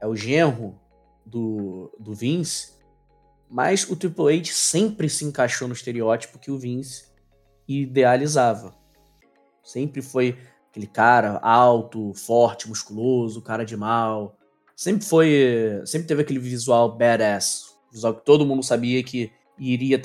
é 0.00 0.06
o 0.06 0.16
genro 0.16 0.80
do, 1.24 1.94
do 1.98 2.14
Vince, 2.14 2.72
mas 3.48 3.88
o 3.88 3.94
Triple 3.94 4.38
H 4.38 4.52
sempre 4.52 5.08
se 5.08 5.24
encaixou 5.24 5.68
no 5.68 5.74
estereótipo 5.74 6.38
que 6.38 6.50
o 6.50 6.58
Vince 6.58 7.04
idealizava. 7.68 8.74
Sempre 9.62 10.00
foi 10.00 10.38
aquele 10.70 10.86
cara 10.86 11.38
alto, 11.42 12.14
forte, 12.14 12.68
musculoso, 12.68 13.42
cara 13.42 13.64
de 13.64 13.76
mal. 13.76 14.38
Sempre 14.74 15.04
foi, 15.04 15.82
sempre 15.84 16.08
teve 16.08 16.22
aquele 16.22 16.38
visual 16.38 16.96
badass, 16.96 17.76
visual 17.92 18.14
que 18.14 18.24
todo 18.24 18.46
mundo 18.46 18.62
sabia 18.62 19.02
que 19.02 19.30
iria 19.58 19.98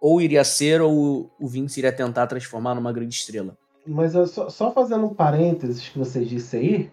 ou 0.00 0.20
iria 0.20 0.44
ser 0.44 0.80
ou 0.80 1.30
o 1.38 1.46
Vince 1.48 1.80
iria 1.80 1.92
tentar 1.92 2.26
transformar 2.26 2.74
numa 2.74 2.92
grande 2.92 3.14
estrela. 3.14 3.56
Mas 3.86 4.12
só, 4.30 4.48
só, 4.48 4.70
fazendo 4.70 5.06
um 5.06 5.14
parênteses 5.14 5.88
que 5.88 5.98
você 5.98 6.24
disse 6.24 6.56
aí, 6.56 6.90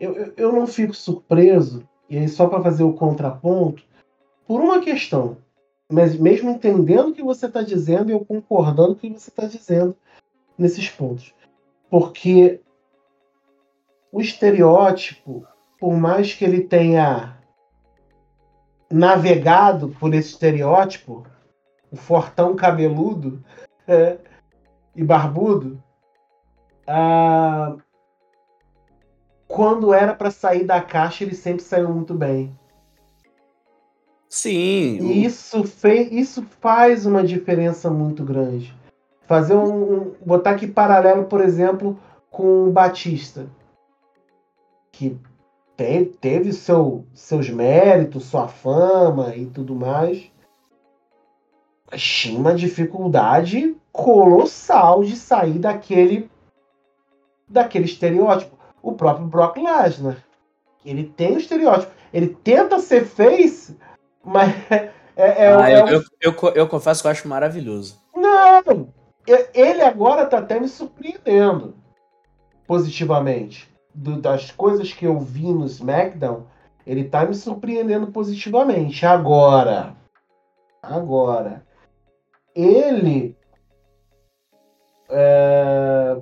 eu, 0.00 0.14
eu, 0.14 0.32
eu 0.36 0.52
não 0.52 0.66
fico 0.66 0.94
surpreso, 0.94 1.86
e 2.08 2.18
aí 2.18 2.28
só 2.28 2.46
para 2.46 2.62
fazer 2.62 2.84
o 2.84 2.92
contraponto, 2.92 3.82
por 4.46 4.60
uma 4.60 4.80
questão. 4.80 5.36
Mas 5.88 6.18
mesmo 6.18 6.50
entendendo 6.50 7.08
o 7.08 7.14
que 7.14 7.22
você 7.22 7.46
está 7.46 7.62
dizendo, 7.62 8.10
eu 8.10 8.24
concordando 8.24 8.96
com 8.96 9.06
o 9.06 9.12
que 9.12 9.20
você 9.20 9.30
está 9.30 9.46
dizendo 9.46 9.96
nesses 10.58 10.88
pontos. 10.88 11.32
Porque 11.88 12.60
o 14.10 14.20
estereótipo, 14.20 15.46
por 15.78 15.94
mais 15.94 16.34
que 16.34 16.44
ele 16.44 16.62
tenha 16.62 17.36
navegado 18.90 19.94
por 20.00 20.14
esse 20.14 20.30
estereótipo, 20.30 21.24
o 21.96 21.98
fortão 21.98 22.54
cabeludo 22.54 23.42
é, 23.88 24.18
e 24.94 25.02
barbudo, 25.02 25.82
ah, 26.86 27.74
quando 29.48 29.92
era 29.92 30.14
para 30.14 30.30
sair 30.30 30.64
da 30.64 30.80
caixa, 30.80 31.24
ele 31.24 31.34
sempre 31.34 31.62
saiu 31.62 31.88
muito 31.92 32.14
bem. 32.14 32.56
Sim. 34.28 34.98
E 35.00 35.24
isso, 35.24 35.64
fez, 35.64 36.12
isso 36.12 36.42
faz 36.60 37.06
uma 37.06 37.24
diferença 37.24 37.90
muito 37.90 38.22
grande. 38.22 38.74
Fazer 39.26 39.54
um, 39.54 39.92
um. 39.92 40.14
Botar 40.24 40.50
aqui 40.50 40.66
paralelo, 40.66 41.24
por 41.24 41.40
exemplo, 41.40 41.98
com 42.30 42.68
o 42.68 42.72
Batista. 42.72 43.46
Que 44.92 45.18
te, 45.76 46.04
teve 46.20 46.52
seu, 46.52 47.06
seus 47.14 47.48
méritos, 47.48 48.24
sua 48.24 48.48
fama 48.48 49.34
e 49.34 49.46
tudo 49.46 49.74
mais. 49.74 50.30
Tinha 51.94 52.38
uma 52.38 52.54
dificuldade 52.54 53.76
colossal 53.92 55.04
de 55.04 55.16
sair 55.16 55.58
daquele 55.58 56.30
daquele 57.48 57.84
estereótipo. 57.84 58.56
O 58.82 58.92
próprio 58.92 59.26
Brock 59.26 59.56
Lesnar. 59.56 60.24
Ele 60.84 61.04
tem 61.04 61.34
o 61.34 61.38
estereótipo. 61.38 61.92
Ele 62.12 62.28
tenta 62.28 62.78
ser 62.78 63.04
face, 63.04 63.76
mas 64.24 64.54
é. 64.70 64.92
é, 65.16 65.54
ah, 65.54 65.70
é 65.70 65.80
eu, 65.80 65.88
eu, 65.88 66.04
eu, 66.20 66.34
eu, 66.54 66.68
confesso 66.68 67.02
que 67.02 67.08
eu 67.08 67.10
acho 67.10 67.28
maravilhoso. 67.28 68.00
Não! 68.14 68.92
Ele 69.54 69.82
agora 69.82 70.26
tá 70.26 70.38
até 70.38 70.60
me 70.60 70.68
surpreendendo 70.68 71.74
positivamente. 72.66 73.74
Do, 73.94 74.20
das 74.20 74.50
coisas 74.50 74.92
que 74.92 75.06
eu 75.06 75.18
vi 75.18 75.50
no 75.50 75.64
SmackDown, 75.64 76.44
ele 76.86 77.04
tá 77.04 77.24
me 77.24 77.34
surpreendendo 77.34 78.08
positivamente. 78.08 79.06
Agora. 79.06 79.96
Agora. 80.82 81.64
Ele. 82.56 83.36
É, 85.10 86.16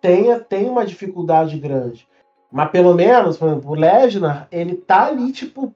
tem, 0.00 0.40
tem 0.40 0.68
uma 0.68 0.86
dificuldade 0.86 1.58
grande. 1.58 2.08
Mas 2.50 2.70
pelo 2.70 2.94
menos, 2.94 3.36
por 3.36 3.48
exemplo, 3.48 3.70
o 3.70 3.74
Lesnar, 3.74 4.48
ele 4.50 4.76
tá 4.76 5.06
ali, 5.06 5.30
tipo, 5.30 5.74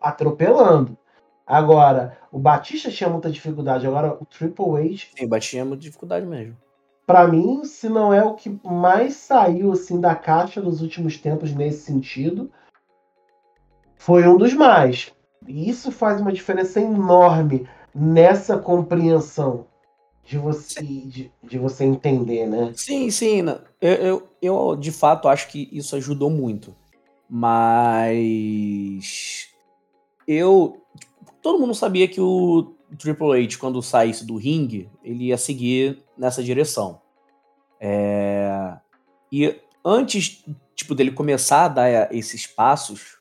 atropelando. 0.00 0.98
Agora, 1.46 2.18
o 2.32 2.38
Batista 2.38 2.90
tinha 2.90 3.08
muita 3.08 3.30
dificuldade. 3.30 3.86
Agora, 3.86 4.18
o 4.20 4.26
Triple 4.26 4.76
H. 4.76 5.06
Sim, 5.16 5.24
o 5.24 5.28
Batista 5.28 5.50
tinha 5.52 5.64
muita 5.64 5.82
dificuldade 5.82 6.26
mesmo. 6.26 6.56
Pra 7.06 7.26
mim, 7.26 7.64
se 7.64 7.88
não 7.88 8.12
é 8.12 8.22
o 8.22 8.34
que 8.34 8.60
mais 8.62 9.14
saiu 9.14 9.72
assim 9.72 9.98
da 9.98 10.14
caixa 10.14 10.60
nos 10.60 10.82
últimos 10.82 11.16
tempos 11.16 11.54
nesse 11.54 11.84
sentido, 11.84 12.50
foi 13.96 14.28
um 14.28 14.36
dos 14.36 14.52
mais. 14.52 15.10
E 15.46 15.70
isso 15.70 15.90
faz 15.90 16.20
uma 16.20 16.32
diferença 16.32 16.80
enorme 16.80 17.66
nessa 17.98 18.56
compreensão 18.58 19.66
de 20.24 20.38
você, 20.38 20.82
de, 20.82 21.32
de 21.42 21.58
você 21.58 21.84
entender, 21.84 22.46
né? 22.46 22.72
Sim, 22.74 23.10
sim. 23.10 23.40
Eu, 23.80 23.94
eu, 23.94 24.28
eu, 24.42 24.76
de 24.76 24.92
fato 24.92 25.26
acho 25.28 25.48
que 25.48 25.68
isso 25.72 25.96
ajudou 25.96 26.30
muito. 26.30 26.76
Mas 27.28 28.28
eu. 30.26 30.82
Todo 31.42 31.58
mundo 31.58 31.74
sabia 31.74 32.06
que 32.08 32.20
o 32.20 32.74
Triple 32.98 33.44
H, 33.44 33.58
quando 33.58 33.82
saísse 33.82 34.26
do 34.26 34.36
ringue, 34.36 34.90
ele 35.02 35.26
ia 35.26 35.38
seguir 35.38 36.02
nessa 36.16 36.42
direção. 36.42 37.00
É... 37.80 38.76
E 39.30 39.56
antes 39.84 40.44
tipo, 40.78 40.94
dele 40.94 41.10
começar 41.10 41.64
a 41.64 41.68
dar 41.68 42.14
esses 42.14 42.46
passos 42.46 43.17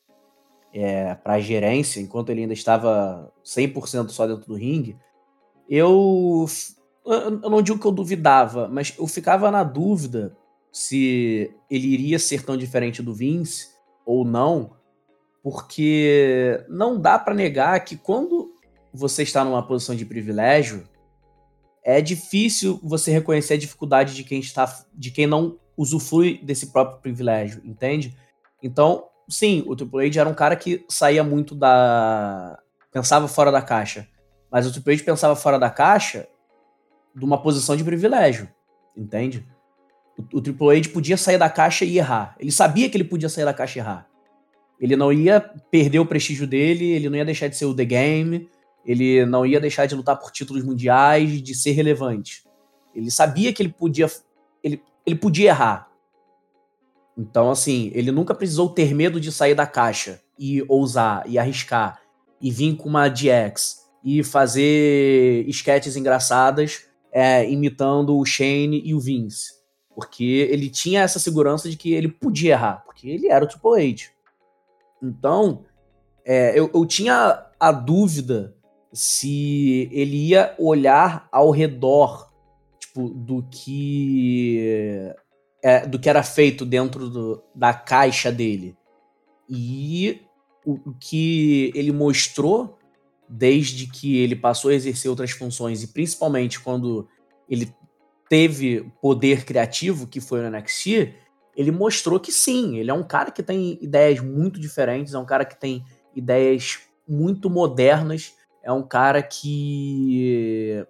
é, 0.73 1.15
para 1.15 1.33
a 1.33 1.39
gerência, 1.39 1.99
enquanto 1.99 2.29
ele 2.29 2.41
ainda 2.41 2.53
estava 2.53 3.31
100% 3.43 4.09
só 4.09 4.27
dentro 4.27 4.47
do 4.47 4.55
ringue, 4.55 4.97
eu, 5.69 6.45
eu 7.05 7.31
não 7.49 7.61
digo 7.61 7.79
que 7.79 7.85
eu 7.85 7.91
duvidava, 7.91 8.67
mas 8.67 8.93
eu 8.97 9.07
ficava 9.07 9.51
na 9.51 9.63
dúvida 9.63 10.35
se 10.71 11.53
ele 11.69 11.87
iria 11.87 12.19
ser 12.19 12.43
tão 12.43 12.55
diferente 12.55 13.01
do 13.01 13.13
Vince 13.13 13.69
ou 14.05 14.23
não, 14.23 14.71
porque 15.41 16.63
não 16.69 16.99
dá 16.99 17.17
para 17.17 17.33
negar 17.33 17.83
que 17.83 17.97
quando 17.97 18.53
você 18.93 19.23
está 19.23 19.43
numa 19.43 19.65
posição 19.65 19.95
de 19.95 20.05
privilégio, 20.05 20.87
é 21.83 22.01
difícil 22.01 22.79
você 22.83 23.11
reconhecer 23.11 23.53
a 23.53 23.57
dificuldade 23.57 24.13
de 24.13 24.23
quem 24.23 24.39
está, 24.39 24.85
de 24.93 25.09
quem 25.09 25.25
não 25.25 25.57
usufrui 25.77 26.39
desse 26.43 26.67
próprio 26.67 26.99
privilégio, 26.99 27.61
entende? 27.63 28.17
Então, 28.61 29.05
sim, 29.27 29.63
o 29.67 29.75
Triple 29.75 30.07
H 30.07 30.21
era 30.21 30.29
um 30.29 30.33
cara 30.33 30.55
que 30.55 30.85
saía 30.87 31.23
muito 31.23 31.55
da, 31.55 32.59
pensava 32.91 33.27
fora 33.27 33.51
da 33.51 33.61
caixa, 33.61 34.07
mas 34.51 34.65
o 34.65 34.71
Triple 34.71 34.93
H 34.93 35.03
pensava 35.03 35.35
fora 35.35 35.59
da 35.59 35.69
caixa 35.69 36.27
de 37.15 37.25
uma 37.25 37.41
posição 37.41 37.75
de 37.75 37.83
privilégio, 37.83 38.49
entende? 38.95 39.45
O, 40.17 40.37
o 40.37 40.41
Triple 40.41 40.77
H 40.77 40.89
podia 40.89 41.17
sair 41.17 41.37
da 41.37 41.49
caixa 41.49 41.85
e 41.85 41.97
errar. 41.97 42.35
Ele 42.39 42.51
sabia 42.51 42.89
que 42.89 42.97
ele 42.97 43.03
podia 43.03 43.29
sair 43.29 43.45
da 43.45 43.53
caixa 43.53 43.79
e 43.79 43.81
errar. 43.81 44.07
Ele 44.79 44.95
não 44.95 45.11
ia 45.11 45.41
perder 45.71 45.99
o 45.99 46.05
prestígio 46.05 46.47
dele, 46.47 46.85
ele 46.85 47.09
não 47.09 47.17
ia 47.17 47.25
deixar 47.25 47.47
de 47.47 47.57
ser 47.57 47.65
o 47.65 47.73
The 47.73 47.85
Game, 47.85 48.49
ele 48.85 49.25
não 49.25 49.45
ia 49.45 49.59
deixar 49.59 49.85
de 49.85 49.95
lutar 49.95 50.17
por 50.17 50.31
títulos 50.31 50.63
mundiais, 50.63 51.41
de 51.41 51.53
ser 51.55 51.71
relevante. 51.71 52.43
Ele 52.95 53.11
sabia 53.11 53.51
que 53.51 53.61
ele 53.61 53.69
podia, 53.69 54.07
ele, 54.63 54.81
ele 55.05 55.15
podia 55.15 55.49
errar. 55.49 55.86
Então, 57.17 57.49
assim, 57.49 57.91
ele 57.93 58.11
nunca 58.11 58.35
precisou 58.35 58.69
ter 58.69 58.93
medo 58.93 59.19
de 59.19 59.31
sair 59.31 59.55
da 59.55 59.65
caixa 59.65 60.21
e 60.37 60.63
ousar 60.67 61.23
e 61.27 61.39
arriscar 61.39 61.99
e 62.39 62.51
vir 62.51 62.75
com 62.75 62.87
uma 62.87 63.09
DX 63.09 63.87
e 64.03 64.23
fazer 64.23 65.43
sketches 65.47 65.95
engraçadas 65.95 66.85
é, 67.11 67.49
imitando 67.49 68.15
o 68.15 68.23
Shane 68.23 68.81
e 68.85 68.93
o 68.93 68.99
Vince. 68.99 69.57
Porque 69.95 70.47
ele 70.51 70.69
tinha 70.69 71.01
essa 71.01 71.17
segurança 71.17 71.67
de 71.67 71.75
que 71.75 71.91
ele 71.91 72.07
podia 72.07 72.51
errar, 72.51 72.83
porque 72.85 73.09
ele 73.09 73.27
era 73.27 73.43
o 73.43 73.47
Triple 73.47 73.91
H. 73.91 74.11
Então, 75.01 75.65
é, 76.23 76.57
eu, 76.57 76.69
eu 76.71 76.85
tinha 76.85 77.47
a 77.59 77.71
dúvida 77.71 78.55
se 78.93 79.89
ele 79.91 80.27
ia 80.27 80.53
olhar 80.59 81.27
ao 81.31 81.49
redor 81.49 82.31
tipo, 82.79 83.09
do 83.09 83.43
que 83.49 85.11
é, 85.63 85.85
do 85.85 85.99
que 85.99 86.09
era 86.09 86.23
feito 86.23 86.65
dentro 86.65 87.09
do, 87.09 87.43
da 87.53 87.73
caixa 87.73 88.31
dele. 88.31 88.77
E 89.49 90.21
o, 90.65 90.73
o, 90.89 90.93
que 90.93 91.71
ele 91.75 91.91
mostrou 91.91 92.77
desde 93.27 93.87
que 93.87 94.17
ele 94.17 94.35
passou 94.35 94.71
a 94.71 94.73
exercer 94.73 95.09
outras 95.09 95.31
funções, 95.31 95.83
e 95.83 95.87
principalmente 95.87 96.59
quando 96.59 97.07
ele 97.49 97.73
teve 98.29 98.89
poder 99.01 99.45
criativo, 99.45 100.07
que 100.07 100.21
foi 100.21 100.41
no 100.41 100.49
NXT, 100.49 101.13
ele 101.55 101.71
mostrou 101.71 102.19
que 102.19 102.31
sim, 102.31 102.77
ele 102.77 102.91
é 102.91 102.93
um 102.93 103.03
cara 103.03 103.31
que 103.31 103.41
tem 103.41 103.77
ideias 103.81 104.19
muito 104.19 104.59
diferentes, 104.59 105.13
é 105.13 105.19
um 105.19 105.25
cara 105.25 105.43
que 105.43 105.59
tem 105.59 105.83
ideias 106.15 106.79
muito 107.07 107.49
modernas, 107.49 108.35
é 108.61 108.71
um 108.71 108.83
cara 108.83 109.23
que 109.23 110.85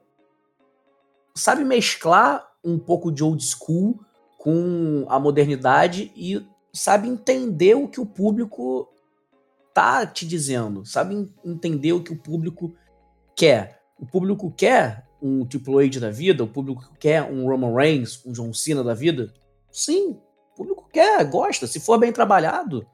sabe 1.36 1.64
mesclar 1.64 2.46
um 2.64 2.78
pouco 2.78 3.12
de 3.12 3.24
old 3.24 3.44
school 3.44 4.00
com 4.48 5.06
a 5.10 5.20
modernidade 5.20 6.10
e 6.16 6.42
sabe 6.72 7.10
entender 7.10 7.76
o 7.76 7.86
que 7.86 8.00
o 8.00 8.06
público 8.06 8.88
tá 9.74 10.06
te 10.06 10.26
dizendo, 10.26 10.86
sabe 10.86 11.30
entender 11.44 11.92
o 11.92 12.02
que 12.02 12.14
o 12.14 12.18
público 12.18 12.74
quer. 13.36 13.82
O 14.00 14.06
público 14.06 14.50
quer 14.50 15.06
um 15.22 15.46
Triple 15.46 15.86
H 15.86 16.00
da 16.00 16.10
vida, 16.10 16.46
o 16.46 16.48
público 16.48 16.94
quer 16.98 17.24
um 17.24 17.46
Roman 17.46 17.76
Reigns, 17.76 18.26
um 18.26 18.32
John 18.32 18.54
Cena 18.54 18.86
da 18.86 18.94
vida. 18.94 19.34
Sim, 19.70 20.18
público 20.56 20.88
quer, 20.94 21.26
gosta, 21.26 21.68
se 21.68 21.82
for 21.82 21.98
bem 21.98 22.14
trabalhado. 22.14 22.88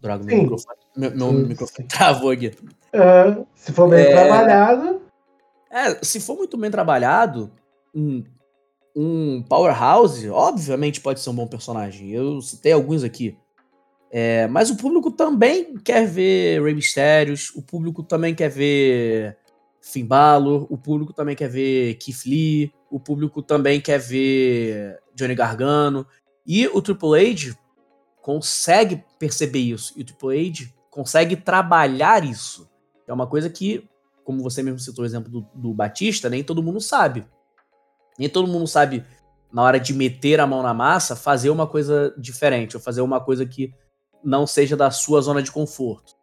Droga, 0.00 0.22
meu 0.22 0.42
microfone, 0.42 0.78
meu, 0.96 1.10
meu 1.10 1.32
microfone 1.32 1.88
travou 1.90 2.30
aqui. 2.30 2.52
É, 2.92 3.44
se 3.56 3.72
for 3.72 3.88
bem 3.88 4.04
é... 4.04 4.12
trabalhado. 4.12 5.03
É, 5.74 6.04
se 6.04 6.20
for 6.20 6.36
muito 6.36 6.56
bem 6.56 6.70
trabalhado, 6.70 7.50
um, 7.92 8.22
um 8.94 9.42
powerhouse, 9.42 10.30
obviamente 10.30 11.00
pode 11.00 11.18
ser 11.18 11.30
um 11.30 11.34
bom 11.34 11.48
personagem. 11.48 12.10
Eu 12.10 12.40
citei 12.40 12.70
alguns 12.70 13.02
aqui. 13.02 13.36
É, 14.08 14.46
mas 14.46 14.70
o 14.70 14.76
público 14.76 15.10
também 15.10 15.76
quer 15.78 16.06
ver 16.06 16.62
Rey 16.62 16.72
Mystérios, 16.72 17.50
o 17.56 17.60
público 17.60 18.04
também 18.04 18.32
quer 18.32 18.48
ver 18.48 19.36
Finn 19.80 20.06
Balor, 20.06 20.72
o 20.72 20.78
público 20.78 21.12
também 21.12 21.34
quer 21.34 21.48
ver 21.48 21.96
Keith 21.96 22.24
Lee, 22.24 22.72
o 22.88 23.00
público 23.00 23.42
também 23.42 23.80
quer 23.80 23.98
ver 23.98 25.00
Johnny 25.12 25.34
Gargano. 25.34 26.06
E 26.46 26.68
o 26.68 26.80
Triple 26.80 27.32
H 27.32 27.58
consegue 28.22 29.02
perceber 29.18 29.58
isso. 29.58 29.92
E 29.96 30.02
o 30.02 30.04
Triple 30.04 30.48
H 30.48 30.72
consegue 30.88 31.34
trabalhar 31.34 32.24
isso. 32.24 32.70
É 33.08 33.12
uma 33.12 33.26
coisa 33.26 33.50
que, 33.50 33.88
como 34.24 34.42
você 34.42 34.62
mesmo 34.62 34.78
citou 34.78 35.04
o 35.04 35.06
exemplo 35.06 35.30
do, 35.30 35.46
do 35.54 35.74
Batista, 35.74 36.28
nem 36.28 36.42
todo 36.42 36.62
mundo 36.62 36.80
sabe. 36.80 37.26
Nem 38.18 38.28
todo 38.28 38.48
mundo 38.48 38.66
sabe, 38.66 39.04
na 39.52 39.62
hora 39.62 39.78
de 39.78 39.92
meter 39.92 40.40
a 40.40 40.46
mão 40.46 40.62
na 40.62 40.72
massa, 40.72 41.14
fazer 41.14 41.50
uma 41.50 41.66
coisa 41.66 42.14
diferente, 42.16 42.76
ou 42.76 42.82
fazer 42.82 43.00
uma 43.00 43.20
coisa 43.20 43.44
que 43.44 43.72
não 44.22 44.46
seja 44.46 44.76
da 44.76 44.90
sua 44.90 45.20
zona 45.20 45.42
de 45.42 45.52
conforto. 45.52 46.14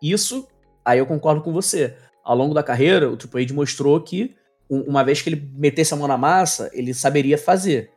Isso, 0.00 0.46
aí 0.84 0.98
eu 0.98 1.06
concordo 1.06 1.42
com 1.42 1.52
você 1.52 1.96
ao 2.24 2.34
longo 2.34 2.54
da 2.54 2.62
carreira, 2.62 3.10
o 3.10 3.16
Triple 3.16 3.44
H 3.44 3.54
mostrou 3.54 4.00
que, 4.00 4.34
uma 4.68 5.04
vez 5.04 5.20
que 5.20 5.28
ele 5.28 5.50
metesse 5.54 5.92
a 5.92 5.96
mão 5.96 6.08
na 6.08 6.16
massa, 6.16 6.70
ele 6.72 6.94
saberia 6.94 7.36
fazer. 7.36 7.92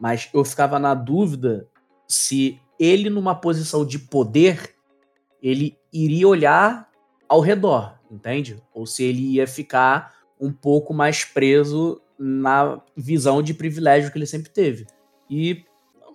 Mas 0.00 0.30
eu 0.32 0.42
ficava 0.44 0.78
na 0.78 0.94
dúvida 0.94 1.68
se 2.08 2.58
ele, 2.80 3.10
numa 3.10 3.34
posição 3.34 3.84
de 3.84 3.98
poder, 3.98 4.74
ele 5.42 5.76
iria 5.92 6.26
olhar 6.26 6.88
ao 7.28 7.40
redor, 7.40 7.97
entende? 8.10 8.62
Ou 8.72 8.86
se 8.86 9.02
ele 9.04 9.22
ia 9.34 9.46
ficar 9.46 10.14
um 10.40 10.52
pouco 10.52 10.94
mais 10.94 11.24
preso 11.24 12.00
na 12.18 12.80
visão 12.96 13.42
de 13.42 13.54
privilégio 13.54 14.10
que 14.10 14.18
ele 14.18 14.26
sempre 14.26 14.50
teve. 14.50 14.86
E 15.30 15.64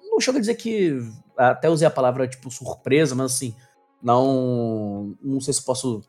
não 0.04 0.20
chega 0.20 0.38
a 0.38 0.42
dizer 0.42 0.56
que. 0.56 1.00
Até 1.36 1.68
usei 1.70 1.88
a 1.88 1.92
palavra 1.92 2.28
tipo 2.28 2.52
surpresa, 2.52 3.16
mas 3.16 3.34
assim, 3.34 3.56
não. 4.02 5.16
Não 5.22 5.40
sei 5.40 5.54
se 5.54 5.64
posso 5.64 6.04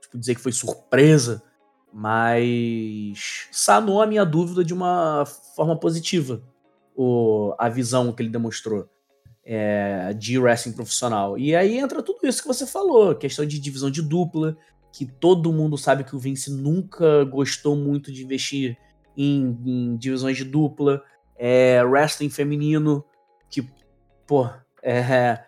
tipo, 0.00 0.18
dizer 0.18 0.34
que 0.34 0.40
foi 0.40 0.52
surpresa, 0.52 1.42
mas 1.92 3.48
sanou 3.50 4.02
a 4.02 4.06
minha 4.06 4.24
dúvida 4.24 4.64
de 4.64 4.74
uma 4.74 5.24
forma 5.54 5.78
positiva 5.78 6.42
o, 6.98 7.54
a 7.56 7.68
visão 7.68 8.12
que 8.12 8.22
ele 8.22 8.28
demonstrou 8.28 8.88
é, 9.44 10.12
de 10.14 10.36
wrestling 10.36 10.72
profissional. 10.72 11.38
E 11.38 11.54
aí 11.54 11.78
entra 11.78 12.02
tudo 12.02 12.26
isso 12.26 12.42
que 12.42 12.48
você 12.48 12.66
falou, 12.66 13.14
questão 13.14 13.46
de 13.46 13.60
divisão 13.60 13.88
de 13.88 14.02
dupla, 14.02 14.56
que 14.98 15.06
todo 15.06 15.52
mundo 15.52 15.78
sabe 15.78 16.02
que 16.02 16.16
o 16.16 16.18
Vince 16.18 16.50
nunca 16.50 17.22
gostou 17.22 17.76
muito 17.76 18.10
de 18.10 18.24
investir 18.24 18.76
em, 19.16 19.56
em 19.64 19.96
divisões 19.96 20.36
de 20.36 20.42
dupla, 20.42 21.04
é, 21.36 21.80
wrestling 21.84 22.28
feminino, 22.28 23.04
que, 23.48 23.64
pô, 24.26 24.50
é, 24.82 25.38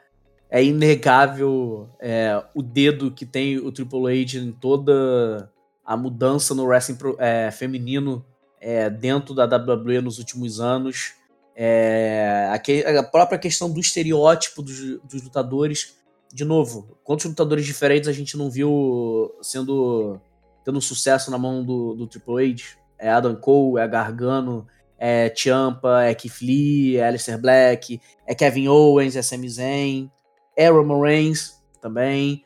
é 0.49 0.63
inegável 0.63 1.91
é, 1.99 2.41
o 2.55 2.63
dedo 2.63 3.11
que 3.11 3.27
tem 3.27 3.59
o 3.59 3.73
Triple 3.73 4.23
H 4.23 4.39
em 4.39 4.53
toda 4.53 5.51
a 5.85 5.97
mudança 5.97 6.55
no 6.55 6.65
wrestling 6.65 6.99
é, 7.19 7.51
feminino 7.51 8.25
é, 8.61 8.89
dentro 8.89 9.35
da 9.35 9.47
WWE 9.47 10.01
nos 10.01 10.21
últimos 10.21 10.61
anos. 10.61 11.15
É, 11.57 12.49
a, 12.53 13.01
a, 13.01 13.03
própria 13.03 13.37
questão 13.37 13.69
do 13.69 13.81
estereótipo 13.81 14.63
dos, 14.63 15.01
dos, 15.01 15.25
lutadores. 15.25 15.97
De 16.33 16.45
novo, 16.45 16.99
quantos 17.03 17.27
lutadores 17.27 17.65
diferentes 17.65 18.09
a 18.09 18.13
gente 18.13 18.37
não 18.37 18.51
viu 18.51 19.35
sendo 19.43 20.21
tendo 20.65 20.81
sucesso 20.81 21.31
na 21.31 21.39
mão 21.39 21.65
do, 21.65 21.95
do 21.95 22.07
Triple 22.07 22.53
H? 22.53 22.79
É 22.99 23.09
Adam 23.11 23.35
Cole, 23.35 23.83
é 23.83 23.89
Gargano, 23.89 24.67
é 24.99 25.33
Ciampa, 25.35 26.03
é 26.03 26.15
Keith 26.15 26.43
Lee, 26.43 26.97
é 26.99 27.09
Aleister 27.09 27.41
Black, 27.41 28.01
é 28.27 28.35
Kevin 28.35 28.69
Owens, 28.69 29.17
é 29.17 29.23
Sami 29.23 29.49
Zayn, 29.49 30.11
é 30.55 30.69
Roman 30.69 31.01
Reigns 31.01 31.61
também, 31.81 32.45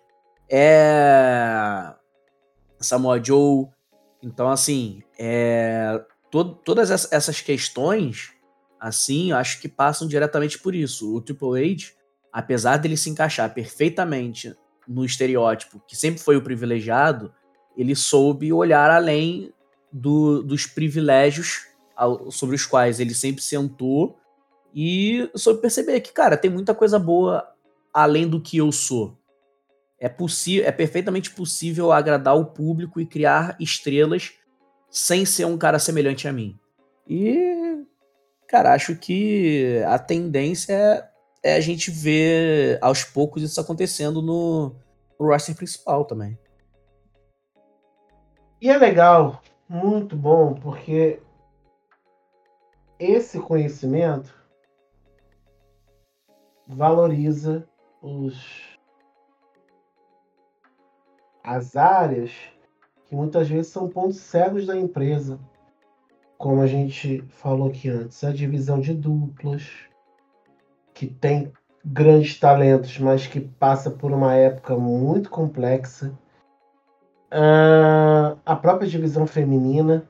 é 0.49 1.93
Samoa 2.79 3.23
Joe. 3.23 3.67
Então, 4.23 4.49
assim, 4.49 5.03
é, 5.19 6.01
to 6.31 6.45
todas 6.65 6.91
essas 7.13 7.41
questões, 7.41 8.33
assim, 8.79 9.33
acho 9.33 9.61
que 9.61 9.69
passam 9.69 10.07
diretamente 10.07 10.59
por 10.59 10.75
isso. 10.75 11.15
O 11.15 11.21
Triple 11.21 11.73
H, 11.73 11.93
apesar 12.35 12.79
dele 12.79 12.97
se 12.97 13.09
encaixar 13.09 13.55
perfeitamente 13.55 14.57
no 14.89 15.05
estereótipo 15.05 15.81
que 15.87 15.97
sempre 15.97 16.21
foi 16.21 16.37
o 16.37 16.43
privilegiado, 16.43 17.33
ele 17.77 17.95
soube 17.95 18.53
olhar 18.53 18.91
além 18.91 19.53
do, 19.93 20.43
dos 20.43 20.67
privilégios 20.67 21.69
sobre 22.33 22.57
os 22.57 22.67
quais 22.67 22.99
ele 22.99 23.15
sempre 23.15 23.41
sentou 23.41 24.19
e 24.75 25.31
soube 25.37 25.61
perceber 25.61 26.01
que, 26.01 26.13
cara, 26.13 26.37
tem 26.37 26.51
muita 26.51 26.75
coisa 26.75 26.99
boa 26.99 27.49
além 27.93 28.29
do 28.29 28.41
que 28.41 28.57
eu 28.57 28.73
sou. 28.73 29.17
É, 30.01 30.13
é 30.65 30.73
perfeitamente 30.73 31.31
possível 31.31 31.93
agradar 31.93 32.37
o 32.37 32.47
público 32.47 33.01
e 33.01 33.07
criar 33.07 33.57
estrelas 33.61 34.33
sem 34.91 35.25
ser 35.25 35.45
um 35.45 35.57
cara 35.57 35.79
semelhante 35.79 36.27
a 36.27 36.33
mim. 36.33 36.59
E, 37.09 37.85
cara, 38.49 38.75
acho 38.75 38.97
que 38.97 39.81
a 39.87 40.01
tendência 40.01 40.73
é, 40.73 41.09
é 41.45 41.55
a 41.55 41.61
gente 41.61 41.91
ver 41.91 42.79
aos 42.81 43.05
poucos 43.05 43.43
isso 43.43 43.61
acontecendo 43.61 44.23
no, 44.23 44.75
no 45.21 45.27
roster 45.27 45.55
principal 45.55 46.07
também. 46.07 46.39
E 48.63 48.71
é 48.71 48.79
legal, 48.79 49.43
muito 49.69 50.17
bom, 50.17 50.55
porque 50.55 51.21
esse 52.99 53.39
conhecimento 53.39 54.35
valoriza 56.67 57.69
os 58.01 58.73
as 61.43 61.77
áreas 61.77 62.33
que 63.05 63.15
muitas 63.15 63.47
vezes 63.47 63.71
são 63.71 63.87
pontos 63.87 64.17
cegos 64.17 64.65
da 64.65 64.75
empresa. 64.75 65.39
Como 66.39 66.63
a 66.63 66.67
gente 66.67 67.21
falou 67.29 67.69
aqui 67.69 67.91
antes, 67.91 68.25
a 68.25 68.33
divisão 68.33 68.81
de 68.81 68.95
duplas, 68.95 69.69
que 70.95 71.07
tem 71.07 71.53
grandes 71.85 72.39
talentos, 72.39 72.99
mas 72.99 73.27
que 73.27 73.41
passa 73.41 73.91
por 73.91 74.13
uma 74.13 74.35
época 74.35 74.77
muito 74.77 75.29
complexa. 75.29 76.13
Uh, 77.31 78.39
a 78.47 78.57
própria 78.57 78.89
divisão 78.89 79.27
feminina, 79.27 80.09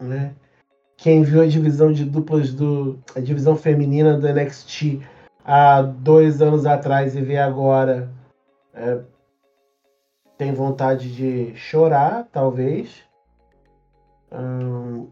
né? 0.00 0.34
Quem 0.96 1.22
viu 1.22 1.42
a 1.42 1.46
divisão 1.46 1.92
de 1.92 2.04
duplas 2.04 2.52
do. 2.52 2.98
a 3.14 3.20
divisão 3.20 3.56
feminina 3.56 4.18
do 4.18 4.28
NXT 4.28 5.00
há 5.44 5.82
dois 5.82 6.42
anos 6.42 6.66
atrás 6.66 7.14
e 7.14 7.20
vê 7.20 7.38
agora. 7.38 8.10
É, 8.72 9.00
tem 10.36 10.52
vontade 10.52 11.14
de 11.14 11.54
chorar, 11.56 12.26
talvez. 12.32 13.02
Hum, 14.32 15.08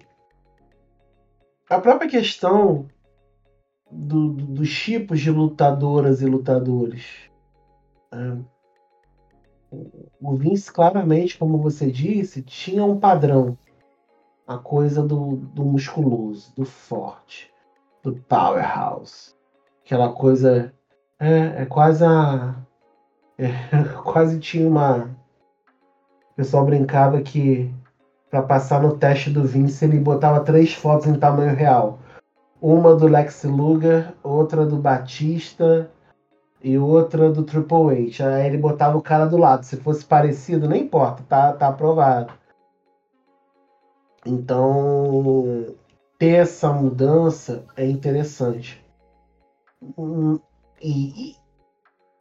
a 1.68 1.78
própria 1.78 2.09
questão 2.09 2.89
do, 3.91 4.32
do, 4.32 4.45
dos 4.47 4.70
tipos 4.70 5.20
de 5.20 5.30
lutadoras 5.30 6.22
e 6.22 6.26
lutadores. 6.26 7.30
Hum, 8.12 8.45
o 10.20 10.34
Vince, 10.34 10.72
claramente, 10.72 11.39
como 11.39 11.59
você 11.59 11.91
disse, 11.91 12.43
tinha 12.43 12.84
um 12.84 12.99
padrão 12.99 13.57
a 14.47 14.57
coisa 14.57 15.03
do, 15.03 15.36
do 15.36 15.62
musculoso, 15.62 16.55
do 16.57 16.64
forte, 16.64 17.53
do 18.03 18.14
powerhouse. 18.14 19.34
Aquela 19.84 20.12
coisa. 20.12 20.72
É, 21.20 21.62
é 21.62 21.66
quase 21.66 22.03
a. 22.05 22.55
É, 23.36 23.51
quase 24.03 24.41
tinha 24.41 24.66
uma. 24.66 25.11
O 26.32 26.34
pessoal 26.34 26.64
brincava 26.64 27.20
que 27.20 27.70
para 28.30 28.43
passar 28.43 28.82
no 28.82 28.97
teste 28.97 29.28
do 29.28 29.45
Vince 29.45 29.84
ele 29.84 29.99
botava 29.99 30.41
três 30.41 30.72
fotos 30.72 31.07
em 31.07 31.18
tamanho 31.18 31.55
real. 31.55 31.99
Uma 32.61 32.95
do 32.95 33.07
Lex 33.07 33.45
Luger, 33.45 34.15
outra 34.23 34.67
do 34.67 34.77
Batista 34.77 35.91
e 36.63 36.77
outra 36.77 37.31
do 37.31 37.45
Triple 37.45 38.09
H. 38.09 38.35
Aí 38.35 38.47
ele 38.47 38.59
botava 38.59 38.97
o 38.97 39.03
cara 39.03 39.27
do 39.27 39.37
lado. 39.37 39.65
Se 39.65 39.77
fosse 39.77 40.05
parecido, 40.05 40.69
não 40.69 40.77
importa, 40.77 41.23
tá, 41.29 41.53
tá 41.53 41.69
aprovado. 41.69 42.33
Então, 44.27 45.75
ter 46.19 46.35
essa 46.41 46.73
mudança 46.73 47.65
é 47.77 47.87
interessante. 47.87 48.85
Hum, 49.97 50.41
e, 50.83 51.31
e, 51.31 51.37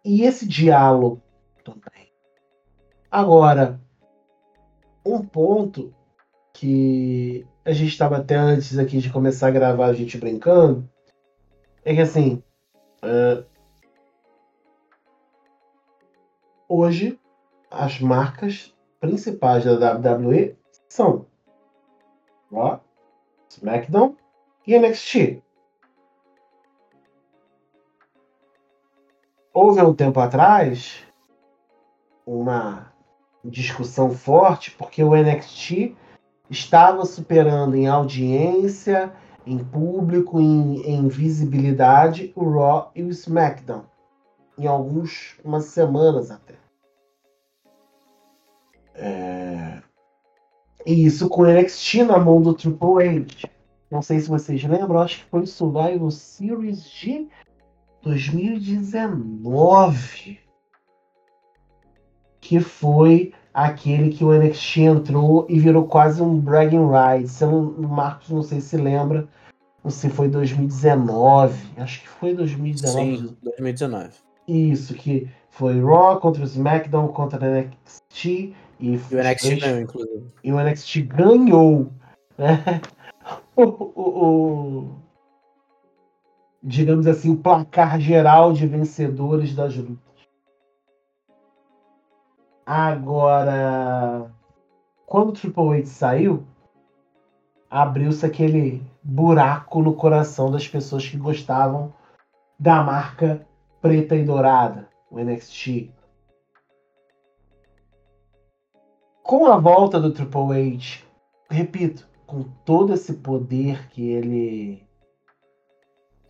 e 0.06 0.24
esse 0.24 0.48
diálogo 0.48 1.22
também. 1.64 2.12
Agora, 3.10 3.80
um 5.06 5.26
ponto 5.26 5.94
que 6.58 7.46
a 7.64 7.72
gente 7.72 7.90
estava 7.90 8.18
até 8.18 8.34
antes 8.34 8.80
aqui 8.80 8.98
de 8.98 9.12
começar 9.12 9.50
a 9.50 9.52
gravar, 9.52 9.86
a 9.86 9.94
gente 9.94 10.18
brincando, 10.18 10.90
é 11.86 11.94
que 11.94 12.02
assim, 12.02 12.42
uh, 13.04 13.46
hoje 16.68 17.20
as 17.70 18.00
marcas 18.00 18.76
principais 19.00 19.66
da 19.66 19.94
WWE 19.94 20.58
são 20.90 21.28
Raw, 22.52 22.84
SmackDown 23.50 24.16
e 24.66 24.80
NXT. 24.80 25.44
Houve 29.54 29.82
um 29.84 29.94
tempo 29.94 30.20
atrás 30.20 31.06
uma 32.26 32.92
discussão 33.46 34.10
forte 34.10 34.72
porque 34.72 35.04
o 35.04 35.16
NXT 35.16 35.96
estava 36.50 37.06
superando 37.06 37.76
em 37.76 37.88
audiência, 37.88 39.14
em 39.46 39.58
público, 39.58 40.40
em, 40.40 40.82
em 40.82 41.08
visibilidade 41.08 42.32
o 42.36 42.50
Raw 42.50 42.92
e 42.96 43.04
o 43.04 43.10
SmackDown 43.10 43.84
em 44.58 44.66
algumas 44.66 45.66
semanas 45.66 46.32
até. 46.32 46.56
É... 48.96 49.84
E 50.86 51.06
isso 51.06 51.30
com 51.30 51.44
o 51.44 51.46
NXT 51.46 52.04
na 52.04 52.18
mão 52.18 52.42
do 52.42 52.54
Triple 52.54 53.08
H. 53.08 53.50
Não 53.92 54.02
sei 54.02 54.20
se 54.20 54.28
vocês 54.28 54.62
lembram, 54.64 55.02
acho 55.02 55.20
que 55.20 55.30
foi 55.30 55.42
o 55.42 55.48
Survival 55.48 56.12
Series 56.12 56.84
de 56.90 57.30
2019. 58.02 60.40
Que 62.42 62.60
foi 62.60 63.34
aquele 63.58 64.10
que 64.10 64.24
o 64.24 64.32
NXT 64.32 64.78
entrou 64.82 65.48
e 65.50 65.60
virou 65.60 65.88
quase 65.88 66.22
um 66.22 66.40
bragging 66.40 66.88
rights. 66.88 67.32
Se 67.32 67.44
não, 67.44 67.70
o 67.70 67.88
Marcos 67.90 68.30
não 68.30 68.44
sei 68.44 68.62
se 68.62 68.78
lembra, 68.78 69.28
não 69.84 69.90
sei 69.90 70.12
se 70.12 70.16
foi 70.16 70.30
2019. 70.30 71.58
Acho 71.78 72.02
que 72.02 72.08
foi 72.08 72.36
2019. 72.36 73.18
Sim, 73.18 73.38
2019. 73.42 74.10
Isso, 74.48 74.94
que 74.94 75.28
foi 75.50 75.82
Raw 75.82 76.20
contra 76.20 76.44
o 76.44 76.46
SmackDown 76.46 77.08
contra 77.08 77.44
o 77.44 77.52
NXT 77.52 78.26
e, 78.26 78.54
e 78.80 78.96
o 78.96 79.24
NXT 79.24 79.60
ganhou, 79.60 79.82
inclusive. 79.82 80.24
E 80.44 80.54
o 80.54 80.60
NXT 80.60 81.02
ganhou. 81.02 81.92
Né? 82.38 82.64
O, 83.58 83.64
o, 83.64 83.92
o, 83.96 84.96
digamos 86.64 87.08
assim, 87.08 87.32
o 87.32 87.36
placar 87.36 88.00
geral 88.00 88.54
de 88.54 88.66
vencedores 88.68 89.54
das 89.54 89.76
lutas. 89.76 90.07
Agora, 92.68 94.30
quando 95.06 95.30
o 95.30 95.32
Triple 95.32 95.80
H 95.80 95.86
saiu, 95.86 96.46
abriu-se 97.70 98.26
aquele 98.26 98.84
buraco 99.02 99.82
no 99.82 99.94
coração 99.94 100.52
das 100.52 100.68
pessoas 100.68 101.08
que 101.08 101.16
gostavam 101.16 101.94
da 102.60 102.84
marca 102.84 103.48
preta 103.82 104.16
e 104.16 104.26
dourada, 104.26 104.90
o 105.10 105.18
NXT. 105.18 105.90
com 109.28 109.46
a 109.46 109.58
volta 109.58 110.00
do 110.00 110.14
Triple 110.14 110.78
H, 110.78 111.04
repito, 111.50 112.08
com 112.26 112.44
todo 112.64 112.94
esse 112.94 113.14
poder 113.16 113.90
que 113.90 114.10
ele 114.10 114.88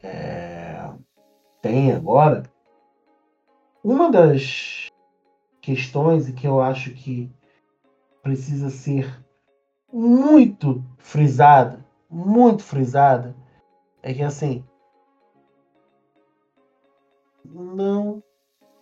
é, 0.02 0.90
tem 1.62 1.92
agora, 1.92 2.42
uma 3.84 4.12
das 4.12 4.88
questões 5.68 6.30
e 6.30 6.32
que 6.32 6.48
eu 6.48 6.62
acho 6.62 6.92
que 6.92 7.30
precisa 8.24 8.70
ser 8.70 9.22
muito 9.92 10.82
frisada, 10.98 11.86
muito 12.10 12.64
frisada, 12.64 13.36
é 14.02 14.14
que 14.14 14.24
assim. 14.24 14.64
Não 17.44 18.24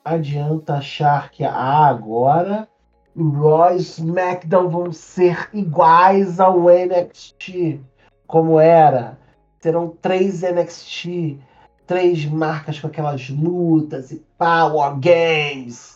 adianta 0.04 0.76
achar 0.76 1.32
que 1.32 1.44
ah, 1.44 1.88
agora 1.88 2.70
Raw 3.18 3.74
e 3.74 3.78
SmackDown 3.78 4.70
vão 4.70 4.92
ser 4.92 5.50
iguais 5.54 6.40
ao 6.40 6.66
NXT, 6.66 7.80
como 8.28 8.60
era. 8.60 9.18
Serão 9.60 9.90
três 9.90 10.44
NXT, 10.44 11.40
três 11.88 12.26
marcas 12.26 12.80
com 12.80 12.86
aquelas 12.86 13.28
lutas 13.32 14.12
e 14.12 14.24
Power 14.38 15.00
Games 15.00 15.96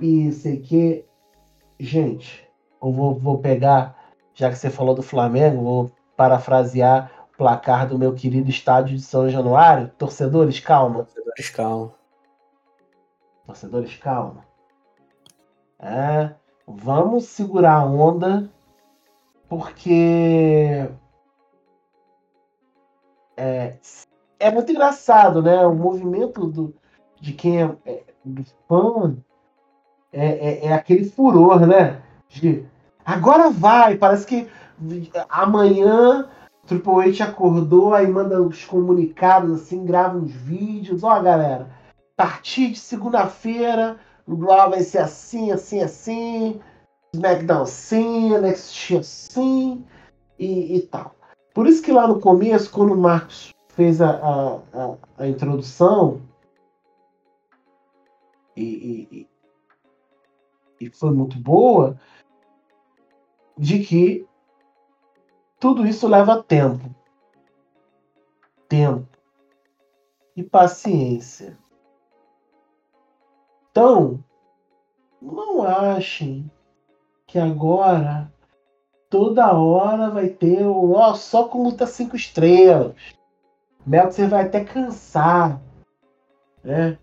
e 0.00 0.32
sei 0.32 0.60
que. 0.60 1.04
Gente, 1.78 2.46
eu 2.82 2.92
vou, 2.92 3.14
vou 3.18 3.38
pegar, 3.38 3.96
já 4.34 4.50
que 4.50 4.56
você 4.56 4.70
falou 4.70 4.94
do 4.94 5.02
Flamengo, 5.02 5.62
vou 5.62 5.90
parafrasear 6.16 7.10
o 7.32 7.36
placar 7.36 7.88
do 7.88 7.98
meu 7.98 8.14
querido 8.14 8.50
estádio 8.50 8.96
de 8.96 9.02
São 9.02 9.28
Januário. 9.28 9.90
Torcedores, 9.96 10.60
calma. 10.60 11.04
Torcedores, 11.04 11.50
calma. 11.50 11.94
Torcedores, 13.46 13.96
calma. 13.96 14.44
É, 15.78 16.34
vamos 16.66 17.24
segurar 17.24 17.76
a 17.76 17.84
onda, 17.84 18.50
porque 19.48 20.86
é, 23.36 23.78
é 24.38 24.50
muito 24.50 24.70
engraçado, 24.70 25.42
né? 25.42 25.66
O 25.66 25.74
movimento 25.74 26.46
do, 26.46 26.74
de 27.18 27.32
quem 27.32 27.62
é, 27.62 27.76
é 27.86 28.04
do 28.22 28.44
fã 28.68 29.16
é, 30.12 30.26
é, 30.26 30.66
é, 30.66 30.72
aquele 30.72 31.04
furor, 31.04 31.66
né? 31.66 32.00
De 32.28 32.64
agora 33.04 33.50
vai, 33.50 33.96
parece 33.96 34.26
que 34.26 34.48
amanhã 35.28 36.28
Triple 36.66 37.08
H 37.08 37.24
acordou, 37.24 37.94
aí 37.94 38.06
manda 38.06 38.40
os 38.40 38.64
comunicados 38.64 39.62
assim, 39.62 39.84
grava 39.84 40.16
uns 40.16 40.32
vídeos, 40.32 41.02
ó 41.02 41.20
galera, 41.20 41.68
a 42.16 42.22
partir 42.22 42.70
de 42.70 42.78
segunda-feira 42.78 43.96
o 44.26 44.36
Raw 44.36 44.70
vai 44.70 44.80
ser 44.82 44.98
assim, 44.98 45.50
assim, 45.50 45.82
assim, 45.82 46.60
SmackDown 47.12 47.62
assim, 47.62 48.36
NXT 48.36 48.98
assim 48.98 49.84
e, 50.38 50.76
e 50.76 50.82
tal. 50.82 51.14
Por 51.52 51.66
isso 51.66 51.82
que 51.82 51.90
lá 51.90 52.06
no 52.06 52.20
começo, 52.20 52.70
quando 52.70 52.94
o 52.94 52.96
Marcos 52.96 53.52
fez 53.70 54.00
a, 54.00 54.10
a, 54.10 54.58
a, 54.72 54.96
a 55.18 55.26
introdução 55.26 56.20
e, 58.56 59.08
e, 59.10 59.28
e 60.80 60.90
foi 60.90 61.12
muito 61.12 61.38
boa, 61.38 62.00
de 63.56 63.84
que 63.84 64.26
tudo 65.58 65.86
isso 65.86 66.08
leva 66.08 66.42
tempo. 66.42 66.94
Tempo. 68.66 69.06
E 70.34 70.42
paciência. 70.42 71.58
Então, 73.70 74.24
não 75.20 75.62
achem 75.62 76.50
que 77.26 77.38
agora 77.38 78.32
toda 79.10 79.52
hora 79.52 80.08
vai 80.08 80.28
ter 80.28 80.64
o 80.64 80.92
ó, 80.92 81.14
só 81.14 81.46
com 81.46 81.64
luta 81.64 81.86
cinco 81.86 82.16
estrelas. 82.16 82.94
você 83.84 84.26
vai 84.26 84.46
até 84.46 84.64
cansar, 84.64 85.60
né? 86.64 86.98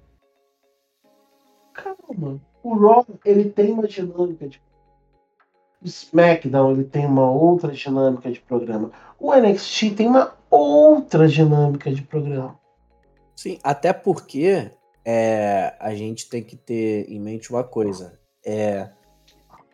Calma. 1.74 2.42
O 2.68 2.78
Raw 2.78 3.06
ele 3.24 3.50
tem 3.50 3.72
uma 3.72 3.88
dinâmica 3.88 4.46
de 4.46 4.62
o 5.82 5.88
SmackDown 5.88 6.72
ele 6.72 6.84
tem 6.84 7.06
uma 7.06 7.32
outra 7.32 7.72
dinâmica 7.72 8.32
de 8.32 8.40
programa. 8.42 8.92
O 9.20 9.34
NXT 9.34 9.96
tem 9.96 10.08
uma 10.08 10.36
outra 10.50 11.28
dinâmica 11.28 11.92
de 11.92 12.02
programa. 12.02 12.60
Sim, 13.36 13.60
até 13.64 13.94
porque 13.94 14.72
é, 15.06 15.76
a 15.80 15.94
gente 15.94 16.28
tem 16.30 16.44
que 16.44 16.58
ter 16.58 17.10
em 17.10 17.20
mente 17.20 17.52
uma 17.52 17.64
coisa. 17.64 18.20
É, 18.46 18.90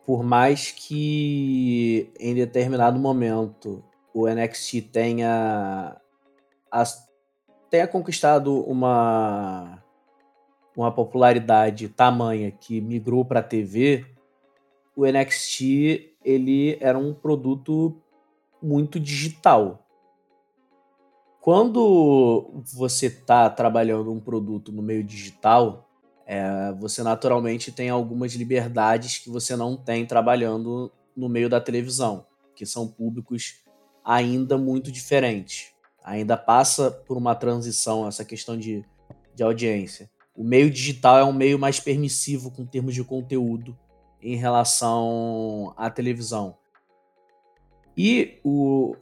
por 0.06 0.24
mais 0.24 0.72
que 0.72 2.12
em 2.20 2.36
determinado 2.36 3.00
momento 3.00 3.84
o 4.14 4.28
NXT 4.28 4.82
tenha, 4.92 5.96
as, 6.70 7.08
tenha 7.70 7.88
conquistado 7.88 8.62
uma, 8.70 9.83
uma 10.76 10.92
popularidade 10.92 11.88
tamanha 11.90 12.52
que 12.52 12.82
migrou 12.82 13.24
para 13.24 13.40
a 13.40 13.44
TV, 13.44 14.06
o 14.96 15.06
NXT 15.06 16.16
ele 16.24 16.78
era 16.80 16.98
um 16.98 17.14
produto 17.14 17.96
muito 18.62 19.00
digital. 19.00 19.86
Quando 21.42 22.64
você 22.74 23.08
está 23.08 23.50
trabalhando 23.50 24.12
um 24.12 24.20
produto 24.20 24.72
no 24.72 24.82
meio 24.82 25.04
digital, 25.04 25.90
é, 26.26 26.72
você 26.80 27.04
naturalmente 27.04 27.72
tem 27.72 27.90
algumas 27.90 28.34
liberdades 28.34 29.18
que 29.18 29.30
você 29.30 29.56
não 29.56 29.76
tem 29.76 30.06
trabalhando 30.06 30.90
no 31.16 31.28
meio 31.28 31.50
da 31.50 31.60
televisão, 31.60 32.26
que 32.56 32.66
são 32.66 32.88
públicos 32.88 33.62
ainda 34.06 34.58
muito 34.58 34.92
diferentes. 34.92 35.74
Ainda 36.04 36.38
passa 36.38 36.90
por 36.92 37.18
uma 37.18 37.36
transição 37.36 38.08
essa 38.08 38.24
questão 38.24 38.58
de, 38.58 38.86
de 39.36 39.44
audiência. 39.44 40.10
O 40.36 40.44
meio 40.44 40.70
digital 40.70 41.18
é 41.18 41.24
um 41.24 41.34
meio 41.34 41.60
mais 41.60 41.80
permissivo 41.80 42.50
com 42.52 42.66
termos 42.66 42.96
de 42.96 43.04
conteúdo 43.04 43.78
em 44.22 44.36
relação 44.36 45.74
à 45.78 45.90
televisão. 45.90 46.58
E 47.96 48.40
o, 48.44 48.96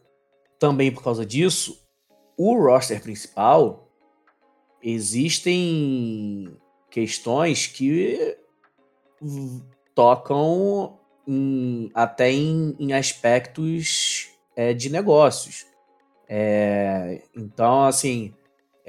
também 0.60 0.92
por 0.92 1.04
causa 1.04 1.26
disso, 1.26 1.82
o 2.38 2.56
roster 2.56 3.02
principal 3.02 3.88
existem 4.84 6.52
questões 6.90 7.68
que 7.68 8.38
tocam 9.96 11.00
em, 11.28 11.90
até 11.94 12.32
em, 12.32 12.76
em 12.80 12.94
aspectos 12.94 14.30
é, 14.56 14.74
de 14.74 14.90
negócios. 14.90 15.66
É, 16.28 17.24
então, 17.36 17.84
assim, 17.84 18.34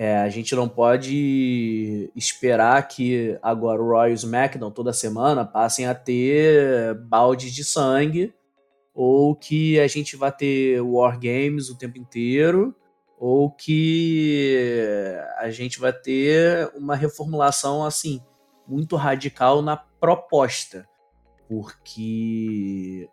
é, 0.02 0.16
a 0.16 0.28
gente 0.28 0.52
não 0.56 0.68
pode 0.68 2.10
esperar 2.16 2.88
que 2.88 3.38
agora 3.40 3.80
o 3.80 3.86
Royal 3.86 4.08
SmackDown 4.08 4.72
toda 4.72 4.92
semana 4.92 5.44
passem 5.44 5.86
a 5.86 5.94
ter 5.94 6.92
baldes 7.04 7.52
de 7.52 7.62
sangue 7.62 8.34
ou 8.92 9.36
que 9.36 9.78
a 9.78 9.86
gente 9.86 10.16
vai 10.16 10.32
ter 10.32 10.80
War 10.80 11.16
Games 11.20 11.70
o 11.70 11.78
tempo 11.78 11.98
inteiro 11.98 12.74
ou 13.16 13.48
que 13.48 15.16
a 15.38 15.50
gente 15.50 15.78
vai 15.78 15.92
ter 15.92 16.68
uma 16.74 16.96
reformulação 16.96 17.84
assim 17.84 18.20
muito 18.66 18.96
radical 18.96 19.62
na 19.62 19.76
proposta, 19.76 20.84
porque 21.48 23.08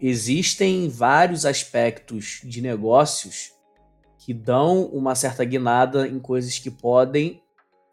existem 0.00 0.88
vários 0.88 1.44
aspectos 1.44 2.40
de 2.42 2.62
negócios 2.62 3.59
que 4.30 4.34
dão 4.34 4.84
uma 4.84 5.16
certa 5.16 5.44
guinada 5.44 6.06
em 6.06 6.20
coisas 6.20 6.56
que 6.56 6.70
podem 6.70 7.42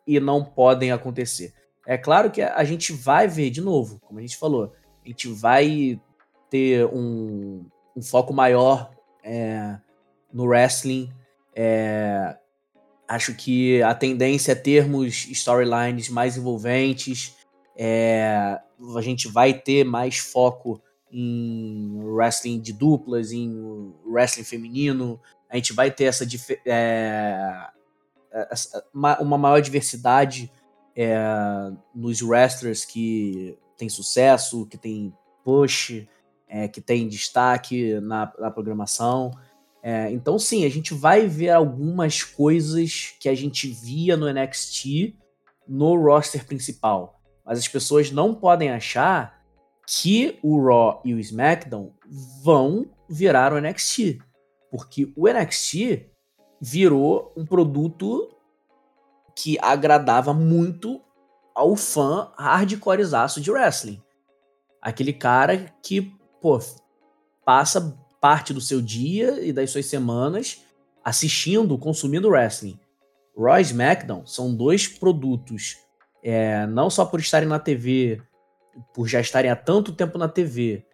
e 0.05 0.19
não 0.19 0.45
podem 0.45 0.91
acontecer. 0.91 1.51
É 1.83 1.97
claro 1.97 2.29
que 2.29 2.43
a 2.43 2.63
gente 2.63 2.93
vai 2.93 3.27
ver 3.27 3.49
de 3.49 3.59
novo, 3.59 3.99
como 4.01 4.19
a 4.19 4.21
gente 4.21 4.37
falou, 4.37 4.71
a 5.03 5.07
gente 5.07 5.27
vai 5.29 5.99
ter 6.47 6.85
um, 6.93 7.65
um 7.95 8.03
foco 8.03 8.31
maior 8.35 8.91
é, 9.23 9.79
no 10.31 10.45
wrestling. 10.45 11.11
É, 11.55 12.37
acho 13.07 13.33
que 13.33 13.81
a 13.81 13.95
tendência 13.95 14.51
é 14.51 14.55
termos 14.55 15.25
storylines 15.29 16.07
mais 16.07 16.37
envolventes. 16.37 17.35
É, 17.75 18.59
a 18.95 19.01
gente 19.01 19.27
vai 19.27 19.55
ter 19.55 19.83
mais 19.83 20.19
foco 20.19 20.79
em 21.11 21.99
wrestling 21.99 22.59
de 22.59 22.73
duplas, 22.73 23.31
em 23.31 23.91
wrestling 24.05 24.43
feminino, 24.43 25.19
a 25.49 25.55
gente 25.55 25.73
vai 25.73 25.91
ter 25.91 26.05
essa, 26.05 26.25
é, 26.65 27.69
essa 28.51 28.83
uma 28.93 29.37
maior 29.37 29.61
diversidade 29.61 30.51
é, 30.95 31.17
nos 31.93 32.21
wrestlers 32.21 32.85
que 32.85 33.57
tem 33.77 33.87
sucesso, 33.89 34.65
que 34.65 34.77
tem 34.77 35.13
push, 35.43 36.05
é, 36.47 36.67
que 36.67 36.81
tem 36.81 37.07
destaque 37.07 37.99
na, 38.01 38.31
na 38.39 38.51
programação. 38.51 39.31
Então, 40.11 40.37
sim, 40.37 40.65
a 40.65 40.69
gente 40.69 40.93
vai 40.93 41.27
ver 41.27 41.51
algumas 41.51 42.21
coisas 42.21 43.15
que 43.21 43.29
a 43.29 43.33
gente 43.33 43.69
via 43.69 44.17
no 44.17 44.29
NXT 44.29 45.15
no 45.65 45.95
roster 45.95 46.45
principal. 46.45 47.21
Mas 47.45 47.59
as 47.59 47.67
pessoas 47.69 48.11
não 48.11 48.35
podem 48.35 48.69
achar 48.69 49.41
que 49.87 50.37
o 50.43 50.61
Raw 50.61 51.01
e 51.05 51.13
o 51.13 51.19
SmackDown 51.19 51.93
vão 52.43 52.85
virar 53.09 53.53
o 53.53 53.61
NXT. 53.61 54.19
Porque 54.71 55.11
o 55.15 55.27
NXT 55.27 56.09
virou 56.59 57.33
um 57.35 57.45
produto 57.45 58.29
que 59.35 59.57
agradava 59.61 60.33
muito 60.33 61.01
ao 61.53 61.75
fã 61.75 62.31
hardcorezaço 62.37 63.39
de 63.39 63.51
wrestling. 63.51 64.01
Aquele 64.81 65.13
cara 65.13 65.73
que, 65.81 66.13
pô, 66.41 66.59
passa 67.45 67.97
parte 68.19 68.53
do 68.53 68.61
seu 68.61 68.81
dia 68.81 69.43
e 69.43 69.53
das 69.53 69.69
suas 69.69 69.85
semanas 69.85 70.63
assistindo, 71.03 71.77
consumindo 71.77 72.29
wrestling. 72.29 72.79
Raw 73.37 73.59
e 73.59 73.61
SmackDown 73.61 74.25
são 74.25 74.53
dois 74.53 74.87
produtos, 74.87 75.77
é, 76.23 76.65
não 76.67 76.89
só 76.89 77.05
por 77.05 77.19
estarem 77.19 77.47
na 77.47 77.59
TV, 77.59 78.21
por 78.93 79.07
já 79.07 79.21
estarem 79.21 79.49
há 79.51 79.55
tanto 79.55 79.93
tempo 79.93 80.17
na 80.17 80.27
TV, 80.27 80.85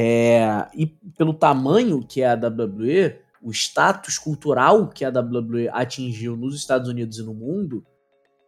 é, 0.00 0.68
e 0.74 0.86
pelo 0.86 1.34
tamanho 1.34 2.06
que 2.06 2.22
é 2.22 2.30
a 2.30 2.34
WWE, 2.34 3.18
o 3.42 3.50
status 3.50 4.16
cultural 4.16 4.86
que 4.86 5.04
a 5.04 5.08
WWE 5.08 5.68
atingiu 5.72 6.36
nos 6.36 6.54
Estados 6.54 6.88
Unidos 6.88 7.18
e 7.18 7.24
no 7.24 7.34
mundo, 7.34 7.84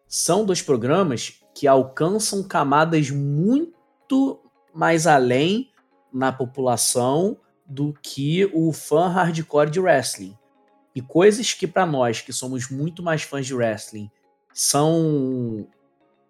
são 0.07 0.45
dois 0.45 0.63
programas 0.63 1.41
que 1.53 1.67
alcançam 1.67 2.45
camadas 2.45 3.11
muito 3.11 4.41
mais 4.73 5.09
além 5.09 5.73
na 6.13 6.31
população 6.31 7.37
do 7.67 7.93
que 8.01 8.49
o 8.55 8.73
fã 8.73 9.09
hardcore 9.09 9.71
de 9.71 9.81
wrestling. 9.81 10.39
E 10.95 11.03
coisas 11.03 11.53
que 11.53 11.67
para 11.67 11.85
nós, 11.85 12.21
que 12.21 12.33
somos 12.33 12.71
muito 12.71 13.03
mais 13.03 13.23
fãs 13.23 13.45
de 13.45 13.57
wrestling, 13.57 14.09
são 14.55 15.67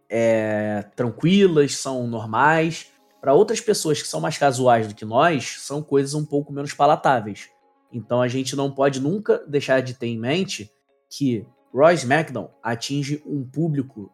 é, 0.09 0.83
tranquilas, 0.97 1.77
são 1.77 2.07
normais, 2.07 2.91
para 3.21 3.35
outras 3.35 3.61
pessoas 3.61 4.01
que 4.01 4.09
são 4.09 4.21
mais 4.21 4.39
casuais 4.39 4.89
do 4.89 4.95
que 4.95 5.05
nós, 5.05 5.59
são 5.61 5.83
coisas 5.83 6.15
um 6.15 6.25
pouco 6.25 6.53
menos 6.53 6.73
palatáveis. 6.73 7.49
Então 7.93 8.23
a 8.23 8.29
gente 8.29 8.57
não 8.57 8.71
pode 8.71 9.01
nunca 9.01 9.45
deixar 9.47 9.81
de 9.83 9.95
ter 9.95 10.07
em 10.07 10.19
mente 10.19 10.73
que 11.09 11.47
Roy 11.73 11.95
SmackDown 11.95 12.51
atinge 12.63 13.23
um 13.27 13.45
público, 13.45 14.13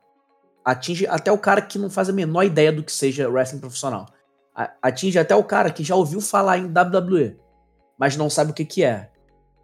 atinge 0.65 1.07
até 1.07 1.31
o 1.31 1.39
cara 1.39 1.63
que 1.63 1.79
não 1.79 1.89
faz 1.89 2.09
a 2.09 2.13
menor 2.13 2.43
ideia 2.43 2.73
do 2.73 2.83
que 2.83 2.93
seja 2.93 3.29
wrestling 3.29 3.61
profissional. 3.61 4.07
Atinge 4.83 5.19
até 5.19 5.37
o 5.37 5.45
cara 5.45 5.71
que 5.71 5.85
já 5.85 5.95
ouviu 5.95 6.21
falar 6.21 6.59
em 6.59 6.65
WWE, 6.65 7.37
mas 7.99 8.17
não 8.17 8.31
sabe 8.31 8.51
o 8.51 8.55
que, 8.55 8.65
que 8.65 8.83
é. 8.83 9.11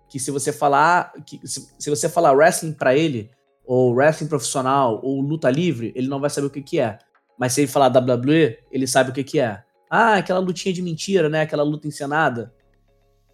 Que 0.08 0.18
se 0.20 0.30
você 0.30 0.52
falar, 0.52 1.12
que 1.24 1.40
se, 1.46 1.74
se 1.78 1.90
você 1.90 2.08
falar 2.08 2.32
wrestling 2.32 2.74
para 2.74 2.94
ele, 2.94 3.30
ou 3.64 3.94
wrestling 3.94 4.28
profissional, 4.28 5.00
ou 5.02 5.20
luta 5.22 5.50
livre, 5.50 5.92
ele 5.96 6.08
não 6.08 6.20
vai 6.20 6.28
saber 6.28 6.46
o 6.46 6.50
que, 6.50 6.60
que 6.60 6.78
é. 6.78 6.98
Mas 7.42 7.54
se 7.54 7.62
ele 7.62 7.66
falar 7.66 7.88
WWE, 7.88 8.56
ele 8.70 8.86
sabe 8.86 9.10
o 9.10 9.12
que, 9.12 9.24
que 9.24 9.40
é. 9.40 9.64
Ah, 9.90 10.14
aquela 10.14 10.38
lutinha 10.38 10.72
de 10.72 10.80
mentira, 10.80 11.28
né? 11.28 11.40
Aquela 11.40 11.64
luta 11.64 11.88
encenada. 11.88 12.54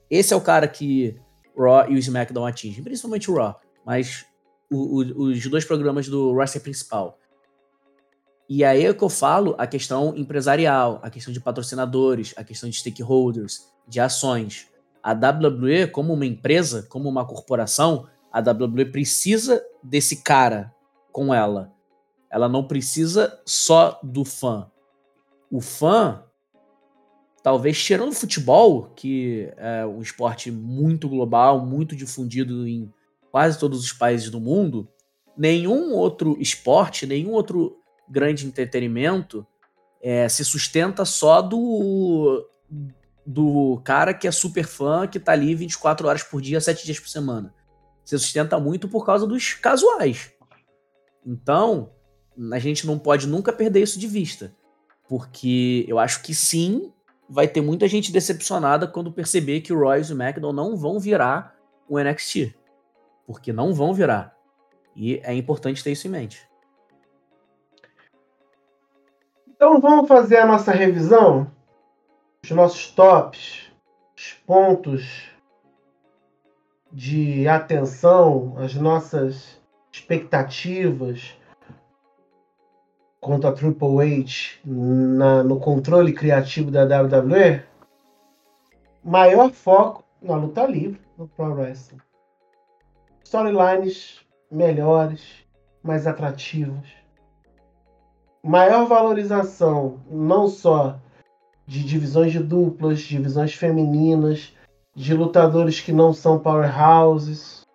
Esse 0.09 0.33
é 0.33 0.37
o 0.37 0.41
cara 0.41 0.67
que 0.67 1.21
Raw 1.55 1.91
e 1.91 1.95
o 1.95 1.99
SmackDown 1.99 2.47
atingem, 2.47 2.83
principalmente 2.83 3.31
o 3.31 3.35
Raw, 3.35 3.61
mas 3.85 4.25
o, 4.71 5.03
o, 5.03 5.25
os 5.25 5.47
dois 5.49 5.67
programas 5.67 6.09
do 6.09 6.33
roster 6.33 6.63
principal. 6.63 7.19
E 8.49 8.65
aí 8.65 8.87
é 8.87 8.95
que 8.95 9.05
eu 9.05 9.11
falo 9.11 9.55
a 9.59 9.67
questão 9.67 10.17
empresarial, 10.17 11.01
a 11.03 11.11
questão 11.11 11.31
de 11.31 11.39
patrocinadores, 11.39 12.33
a 12.35 12.43
questão 12.43 12.71
de 12.71 12.77
stakeholders, 12.77 13.71
de 13.87 14.01
ações. 14.01 14.69
A 15.03 15.13
WWE, 15.13 15.87
como 15.89 16.15
uma 16.15 16.25
empresa, 16.25 16.83
como 16.89 17.11
uma 17.11 17.27
corporação, 17.27 18.09
a 18.33 18.41
WWE 18.41 18.87
precisa 18.87 19.63
desse 19.83 20.23
cara 20.23 20.75
com 21.13 21.35
ela. 21.35 21.77
Ela 22.31 22.49
não 22.49 22.65
precisa 22.65 23.41
só 23.45 23.99
do 24.03 24.25
fã. 24.25 24.71
O 25.51 25.61
fã 25.61 26.25
talvez 27.43 27.83
tirando 27.83 28.11
o 28.11 28.15
futebol, 28.15 28.91
que 28.95 29.51
é 29.57 29.87
um 29.87 30.03
esporte 30.03 30.51
muito 30.51 31.09
global, 31.09 31.65
muito 31.65 31.97
difundido 31.97 32.69
em 32.69 32.93
quase 33.31 33.59
todos 33.59 33.83
os 33.83 33.93
países 33.93 34.29
do 34.29 34.41
mundo, 34.41 34.89
nenhum 35.37 35.95
outro 35.95 36.37
esporte, 36.41 37.07
nenhum 37.07 37.33
outro 37.33 37.79
grande 38.09 38.47
entretenimento 38.47 39.47
é, 40.03 40.29
se 40.29 40.45
sustenta 40.45 41.05
só 41.05 41.41
do 41.41 42.47
do 43.25 43.81
cara 43.85 44.15
que 44.15 44.27
é 44.27 44.31
super 44.31 44.67
fã, 44.67 45.07
que 45.07 45.21
tá 45.21 45.33
ali 45.33 45.55
24 45.55 46.09
horas 46.09 46.23
por 46.23 46.41
dia, 46.41 46.61
7 46.63 46.85
dias 46.85 46.99
por 46.99 47.09
semana. 47.09 47.55
Se 48.03 48.19
sustenta 48.19 48.59
muito 48.59 48.89
por 48.89 49.05
causa 49.05 49.27
dos 49.27 49.53
casuais. 49.53 50.33
Então, 51.27 51.91
a 52.53 52.59
gente 52.59 52.87
não 52.87 52.99
pode 52.99 53.27
nunca 53.27 53.53
perder 53.53 53.83
isso 53.83 53.99
de 53.99 54.07
vista. 54.07 54.55
Porque 55.09 55.85
eu 55.89 55.99
acho 55.99 56.23
que 56.23 56.35
sim, 56.35 56.93
vai 57.29 57.49
ter 57.49 57.61
muita 57.61 57.89
gente 57.89 58.13
decepcionada 58.13 58.87
quando 58.87 59.13
perceber 59.13 59.61
que 59.61 59.73
o 59.73 59.79
Royce 59.79 60.13
e 60.13 60.15
o 60.15 60.23
McDonald 60.23 60.71
não 60.71 60.77
vão 60.77 61.01
virar 61.01 61.57
o 61.89 61.99
NXT. 61.99 62.55
Porque 63.27 63.53
não 63.53 63.75
vão 63.75 63.93
virar. 63.93 64.37
E 64.95 65.21
é 65.23 65.35
importante 65.35 65.83
ter 65.83 65.93
isso 65.93 66.07
em 66.07 66.11
mente. 66.11 66.49
Então 69.49 69.81
vamos 69.81 70.07
fazer 70.07 70.37
a 70.37 70.47
nossa 70.47 70.71
revisão? 70.71 71.51
Os 72.45 72.51
nossos 72.51 72.91
tops, 72.93 73.73
os 74.17 74.33
pontos 74.47 75.29
de 76.93 77.47
atenção, 77.49 78.57
as 78.59 78.75
nossas 78.75 79.61
expectativas 79.93 81.38
quanto 83.21 83.47
a 83.47 83.53
Triple 83.53 84.01
H 84.01 84.61
na, 84.65 85.43
no 85.43 85.59
controle 85.59 86.13
criativo 86.13 86.71
da 86.71 86.85
WWE, 86.85 87.63
maior 89.03 89.51
foco 89.51 90.05
na 90.23 90.37
luta 90.37 90.67
livre, 90.67 91.01
no 91.17 91.27
Pro 91.29 91.55
Wrestling. 91.55 92.01
Storylines 93.25 94.21
melhores, 94.51 95.45
mais 95.83 96.07
atrativas. 96.07 96.87
Maior 98.43 98.87
valorização 98.87 100.01
não 100.11 100.49
só 100.49 100.99
de 101.67 101.85
divisões 101.85 102.33
de 102.33 102.39
duplas, 102.39 103.01
divisões 103.01 103.53
femininas, 103.53 104.55
de 104.95 105.13
lutadores 105.13 105.81
que 105.81 105.93
não 105.93 106.15
são 106.15 106.39
powerhouses. 106.39 107.67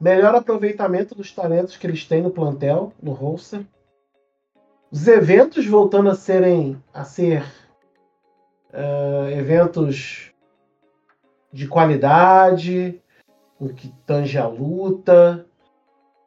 Melhor 0.00 0.34
aproveitamento 0.34 1.14
dos 1.14 1.30
talentos 1.30 1.76
que 1.76 1.86
eles 1.86 2.04
têm 2.04 2.22
no 2.22 2.30
plantel, 2.30 2.92
no 3.00 3.12
roster 3.12 3.64
os 4.92 5.08
eventos 5.08 5.66
voltando 5.66 6.10
a 6.10 6.14
serem 6.14 6.80
a 6.92 7.02
ser 7.02 7.42
uh, 8.74 9.30
eventos 9.30 10.30
de 11.50 11.66
qualidade, 11.66 13.00
o 13.58 13.70
que 13.70 13.88
tange 14.04 14.36
a 14.36 14.46
luta, 14.46 15.46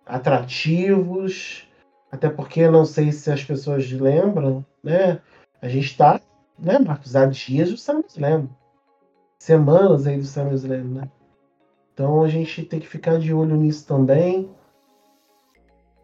atrativos, 0.04 1.68
até 2.12 2.28
porque 2.28 2.68
não 2.68 2.86
sei 2.86 3.12
se 3.12 3.32
as 3.32 3.44
pessoas 3.44 3.92
lembram, 3.92 4.66
né? 4.84 5.22
A 5.62 5.68
gente 5.68 5.86
está, 5.86 6.20
né, 6.58 6.80
Marcos, 6.80 7.16
há 7.16 7.28
dias 7.28 7.70
do 7.70 7.78
SummerSlam. 7.78 8.50
Semanas 9.38 10.08
aí 10.08 10.18
do 10.18 10.26
SummerSlam, 10.26 10.84
né? 10.86 11.12
Então 11.94 12.24
a 12.24 12.28
gente 12.28 12.64
tem 12.64 12.80
que 12.80 12.88
ficar 12.88 13.20
de 13.20 13.32
olho 13.32 13.56
nisso 13.56 13.86
também 13.86 14.50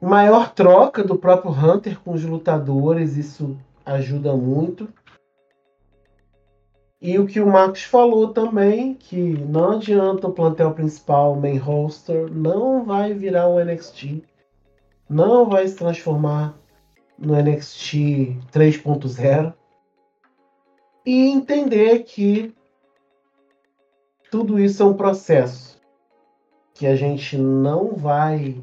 maior 0.08 0.52
troca 0.54 1.04
do 1.04 1.16
próprio 1.16 1.52
Hunter 1.52 2.00
com 2.00 2.14
os 2.14 2.24
lutadores, 2.24 3.16
isso 3.16 3.58
ajuda 3.86 4.36
muito. 4.36 4.90
E 7.00 7.18
o 7.18 7.26
que 7.26 7.40
o 7.40 7.48
Marcos 7.48 7.84
falou 7.84 8.30
também, 8.30 8.94
que 8.94 9.18
não 9.18 9.72
adianta 9.72 10.28
o 10.28 10.34
plantel 10.34 10.72
principal, 10.74 11.36
main 11.36 11.58
roster, 11.58 12.32
não 12.32 12.84
vai 12.84 13.14
virar 13.14 13.48
o 13.48 13.64
NXT, 13.64 14.24
não 15.10 15.50
vai 15.50 15.68
se 15.68 15.76
transformar 15.76 16.56
no 17.18 17.36
NXT 17.36 18.38
3.0. 18.52 19.54
E 21.04 21.30
entender 21.30 22.04
que 22.04 22.54
tudo 24.30 24.60
isso 24.60 24.84
é 24.84 24.86
um 24.86 24.94
processo, 24.94 25.82
que 26.76 26.86
a 26.86 26.96
gente 26.96 27.36
não 27.38 27.96
vai 27.96 28.62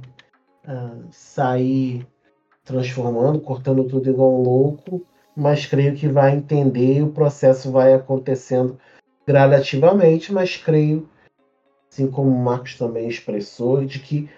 sair 1.10 2.06
transformando, 2.64 3.40
cortando 3.40 3.84
tudo 3.84 4.10
igual 4.10 4.34
um 4.34 4.42
louco, 4.42 5.06
mas 5.34 5.64
creio 5.64 5.94
que 5.94 6.08
vai 6.08 6.34
entender, 6.34 7.02
o 7.02 7.12
processo 7.12 7.70
vai 7.70 7.94
acontecendo 7.94 8.78
gradativamente, 9.26 10.32
mas 10.32 10.56
creio, 10.56 11.08
assim 11.90 12.10
como 12.10 12.30
o 12.30 12.44
Marcos 12.44 12.76
também 12.76 13.08
expressou, 13.08 13.84
de 13.84 13.98
que 13.98 14.28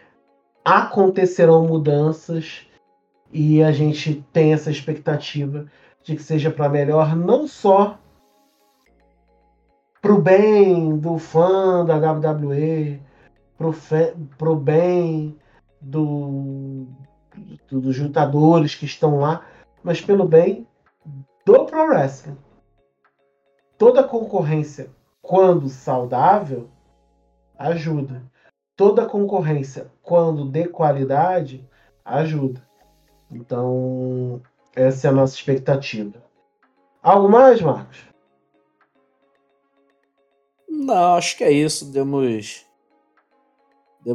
acontecerão 0.64 1.66
mudanças 1.66 2.66
e 3.32 3.62
a 3.62 3.72
gente 3.72 4.24
tem 4.32 4.52
essa 4.52 4.70
expectativa 4.70 5.66
de 6.02 6.16
que 6.16 6.22
seja 6.22 6.50
para 6.50 6.68
melhor, 6.68 7.16
não 7.16 7.46
só 7.46 7.98
para 10.00 10.12
o 10.12 10.20
bem 10.20 10.96
do 10.96 11.18
fã 11.18 11.84
da 11.84 11.96
WWE, 11.96 13.00
para 13.56 14.50
o 14.50 14.56
bem 14.56 15.36
do, 15.80 16.86
do, 17.68 17.80
dos 17.80 17.98
lutadores 17.98 18.74
que 18.74 18.84
estão 18.84 19.18
lá, 19.18 19.46
mas 19.82 20.00
pelo 20.00 20.26
bem 20.26 20.66
do 21.44 21.64
Pro 21.64 21.86
Wrestling. 21.86 22.36
Toda 23.78 24.04
concorrência, 24.04 24.90
quando 25.22 25.68
saudável, 25.68 26.68
ajuda. 27.58 28.22
Toda 28.76 29.06
concorrência, 29.06 29.90
quando 30.02 30.44
de 30.44 30.68
qualidade, 30.68 31.66
ajuda. 32.04 32.62
Então, 33.30 34.42
essa 34.74 35.06
é 35.06 35.10
a 35.10 35.12
nossa 35.12 35.34
expectativa. 35.34 36.22
Algo 37.02 37.28
mais, 37.28 37.60
Marcos? 37.62 38.04
Não, 40.68 41.14
acho 41.14 41.36
que 41.36 41.44
é 41.44 41.50
isso. 41.50 41.90
Demos 41.92 42.66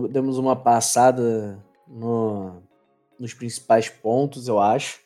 demos 0.09 0.37
uma 0.37 0.55
passada 0.55 1.63
no, 1.87 2.61
nos 3.19 3.33
principais 3.33 3.89
pontos, 3.89 4.47
eu 4.47 4.59
acho. 4.59 4.99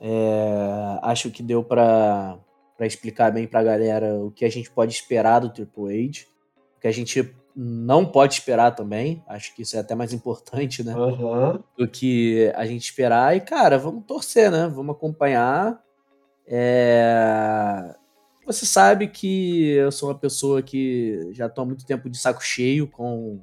É, 0.00 0.98
acho 1.02 1.30
que 1.30 1.42
deu 1.42 1.64
para 1.64 2.38
explicar 2.80 3.32
bem 3.32 3.46
para 3.46 3.60
a 3.60 3.64
galera 3.64 4.14
o 4.14 4.30
que 4.30 4.44
a 4.44 4.50
gente 4.50 4.70
pode 4.70 4.92
esperar 4.92 5.40
do 5.40 5.50
Triple 5.50 6.08
H, 6.08 6.26
o 6.76 6.80
que 6.80 6.88
a 6.88 6.92
gente 6.92 7.34
não 7.54 8.04
pode 8.04 8.34
esperar 8.34 8.72
também. 8.74 9.24
Acho 9.26 9.54
que 9.54 9.62
isso 9.62 9.76
é 9.76 9.80
até 9.80 9.94
mais 9.94 10.12
importante, 10.12 10.84
né? 10.84 10.94
Uhum. 10.94 11.62
Do 11.76 11.88
que 11.88 12.52
a 12.54 12.66
gente 12.66 12.82
esperar. 12.82 13.34
E, 13.34 13.40
cara, 13.40 13.78
vamos 13.78 14.04
torcer, 14.04 14.50
né? 14.50 14.68
Vamos 14.68 14.94
acompanhar. 14.94 15.82
É... 16.46 17.94
Você 18.44 18.66
sabe 18.66 19.08
que 19.08 19.70
eu 19.70 19.90
sou 19.90 20.10
uma 20.10 20.14
pessoa 20.18 20.62
que 20.62 21.30
já 21.32 21.46
estou 21.46 21.62
há 21.62 21.66
muito 21.66 21.86
tempo 21.86 22.10
de 22.10 22.18
saco 22.18 22.44
cheio 22.44 22.86
com 22.86 23.40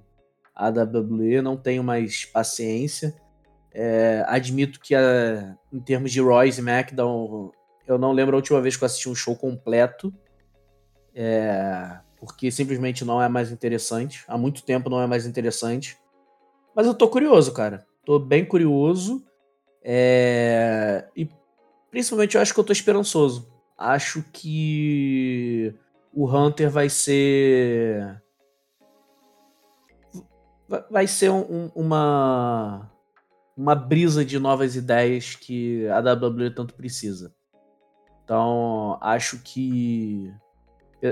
a 0.56 0.70
WWE, 0.70 1.42
não 1.42 1.58
tenho 1.58 1.84
mais 1.84 2.26
paciência. 2.26 3.16
É, 3.74 4.24
admito 4.28 4.80
que 4.80 4.94
a, 4.94 5.56
em 5.72 5.80
termos 5.80 6.12
de 6.12 6.22
Royce 6.22 6.60
e 6.60 6.62
SmackDown, 6.62 7.52
eu 7.88 7.98
não 7.98 8.12
lembro 8.12 8.36
a 8.36 8.38
última 8.38 8.62
vez 8.62 8.78
que 8.78 8.84
eu 8.84 8.86
assisti 8.86 9.10
um 9.10 9.16
show 9.16 9.36
completo. 9.36 10.14
É, 11.16 11.98
porque 12.18 12.50
simplesmente 12.52 13.04
não 13.04 13.22
é 13.22 13.28
mais 13.28 13.52
interessante. 13.52 14.24
Há 14.28 14.38
muito 14.38 14.64
tempo 14.64 14.90
não 14.90 15.02
é 15.02 15.08
mais 15.08 15.26
interessante. 15.26 15.98
Mas 16.76 16.88
eu 16.88 16.94
tô 16.94 17.08
curioso, 17.08 17.52
cara. 17.52 17.86
Tô 18.06 18.20
bem 18.20 18.46
curioso. 18.46 19.24
É, 19.84 21.06
e 21.16 21.28
principalmente 21.92 22.36
eu 22.36 22.42
acho 22.42 22.54
que 22.54 22.60
eu 22.60 22.64
tô 22.64 22.72
esperançoso. 22.72 23.52
Acho 23.78 24.24
que 24.32 25.76
o 26.14 26.26
Hunter 26.26 26.70
vai 26.70 26.90
ser. 26.90 28.23
Vai 30.90 31.08
ser 31.08 31.30
um, 31.30 31.70
uma 31.76 32.90
uma 33.56 33.76
brisa 33.76 34.26
de 34.26 34.40
novas 34.40 34.76
ideias 34.76 35.36
que 35.36 35.88
a 35.88 36.00
WWE 36.00 36.50
tanto 36.50 36.74
precisa. 36.74 37.34
Então, 38.24 38.98
acho 39.02 39.40
que 39.44 40.34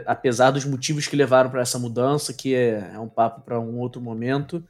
apesar 0.06 0.52
dos 0.52 0.66
motivos 0.66 1.08
que 1.08 1.16
levaram 1.16 1.50
para 1.50 1.62
essa 1.62 1.78
mudança, 1.78 2.34
que 2.34 2.56
é, 2.56 2.92
é 2.94 3.00
um 3.00 3.10
papo 3.10 3.42
para 3.42 3.60
um 3.60 3.78
outro 3.80 4.02
momento, 4.02 4.64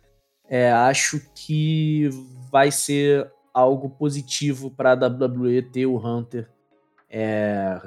é, 0.49 0.71
acho 0.71 1.21
que 1.36 2.09
vai 2.51 2.71
ser 2.71 3.32
algo 3.53 3.89
positivo 3.89 4.71
para 4.71 4.91
a 4.91 4.95
WWE 4.95 5.61
ter 5.61 5.86
o 5.86 5.97
Hunter 5.97 6.49
é, 7.09 7.79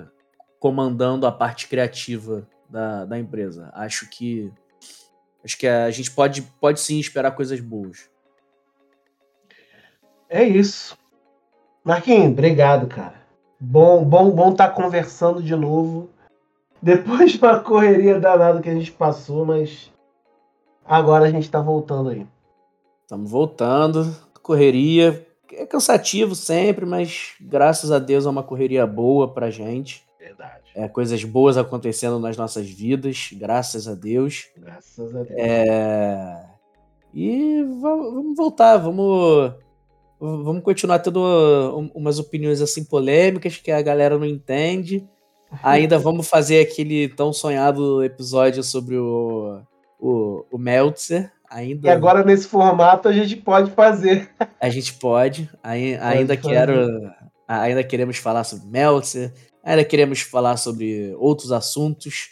comandando 0.60 1.26
a 1.26 1.32
parte 1.32 1.66
criativa 1.68 2.46
da, 2.70 3.04
da 3.04 3.18
empresa. 3.18 3.70
Acho 3.74 4.08
que 4.08 4.52
acho 5.44 5.58
que 5.58 5.66
a 5.66 5.90
gente 5.90 6.10
pode, 6.10 6.42
pode 6.60 6.80
sim 6.80 6.98
esperar 6.98 7.32
coisas 7.32 7.60
boas. 7.60 8.08
É 10.28 10.42
isso. 10.42 10.96
Marquinhos, 11.84 12.32
obrigado, 12.32 12.86
cara. 12.86 13.22
Bom, 13.60 14.04
bom, 14.04 14.30
bom 14.30 14.50
estar 14.50 14.68
tá 14.68 14.74
conversando 14.74 15.42
de 15.42 15.54
novo. 15.54 16.08
Depois 16.82 17.32
de 17.32 17.38
uma 17.38 17.60
correria 17.60 18.18
danada 18.18 18.60
que 18.60 18.68
a 18.68 18.74
gente 18.74 18.92
passou, 18.92 19.44
mas 19.44 19.90
agora 20.84 21.26
a 21.26 21.30
gente 21.30 21.50
tá 21.50 21.60
voltando 21.60 22.10
aí. 22.10 22.26
Estamos 23.02 23.30
voltando. 23.30 24.14
Correria. 24.42 25.26
É 25.52 25.64
cansativo 25.64 26.34
sempre, 26.34 26.84
mas 26.84 27.34
graças 27.40 27.92
a 27.92 27.98
Deus 27.98 28.26
é 28.26 28.28
uma 28.28 28.42
correria 28.42 28.86
boa 28.86 29.32
pra 29.32 29.50
gente. 29.50 30.04
Verdade. 30.26 30.70
É, 30.74 30.88
coisas 30.88 31.22
boas 31.24 31.56
acontecendo 31.56 32.18
nas 32.18 32.36
nossas 32.36 32.68
vidas, 32.68 33.30
graças 33.32 33.86
a 33.86 33.94
Deus. 33.94 34.48
Graças 34.56 35.14
a 35.14 35.22
Deus. 35.22 35.38
É... 35.38 36.46
E 37.12 37.62
vamos 37.80 38.36
voltar, 38.36 38.76
vamos 38.78 39.54
Vamos 40.20 40.62
continuar 40.62 41.00
tendo 41.00 41.20
umas 41.94 42.18
opiniões 42.18 42.60
assim 42.60 42.84
polêmicas 42.84 43.56
que 43.56 43.70
a 43.70 43.82
galera 43.82 44.18
não 44.18 44.24
entende. 44.24 45.06
Ainda 45.62 45.98
vamos 46.00 46.28
fazer 46.28 46.60
aquele 46.60 47.08
tão 47.08 47.32
sonhado 47.32 48.02
episódio 48.02 48.62
sobre 48.62 48.96
o, 48.96 49.60
o, 50.00 50.44
o 50.50 50.58
Meltzer. 50.58 51.30
Ainda... 51.50 51.88
E 51.88 51.90
agora 51.90 52.24
nesse 52.24 52.46
formato 52.46 53.06
a 53.06 53.12
gente 53.12 53.36
pode 53.36 53.70
fazer. 53.72 54.30
A 54.60 54.70
gente 54.70 54.94
pode. 54.94 55.50
ainda 55.62 56.36
quero. 56.36 57.12
Ainda 57.46 57.84
queremos 57.84 58.16
falar 58.16 58.44
sobre 58.44 58.66
Meltzer. 58.66 59.32
Ainda 59.64 59.84
queremos 59.84 60.20
falar 60.20 60.56
sobre 60.58 61.14
outros 61.18 61.50
assuntos 61.50 62.30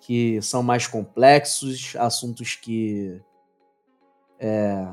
que 0.00 0.40
são 0.42 0.62
mais 0.62 0.86
complexos, 0.86 1.94
assuntos 1.98 2.54
que 2.54 3.20
é, 4.38 4.86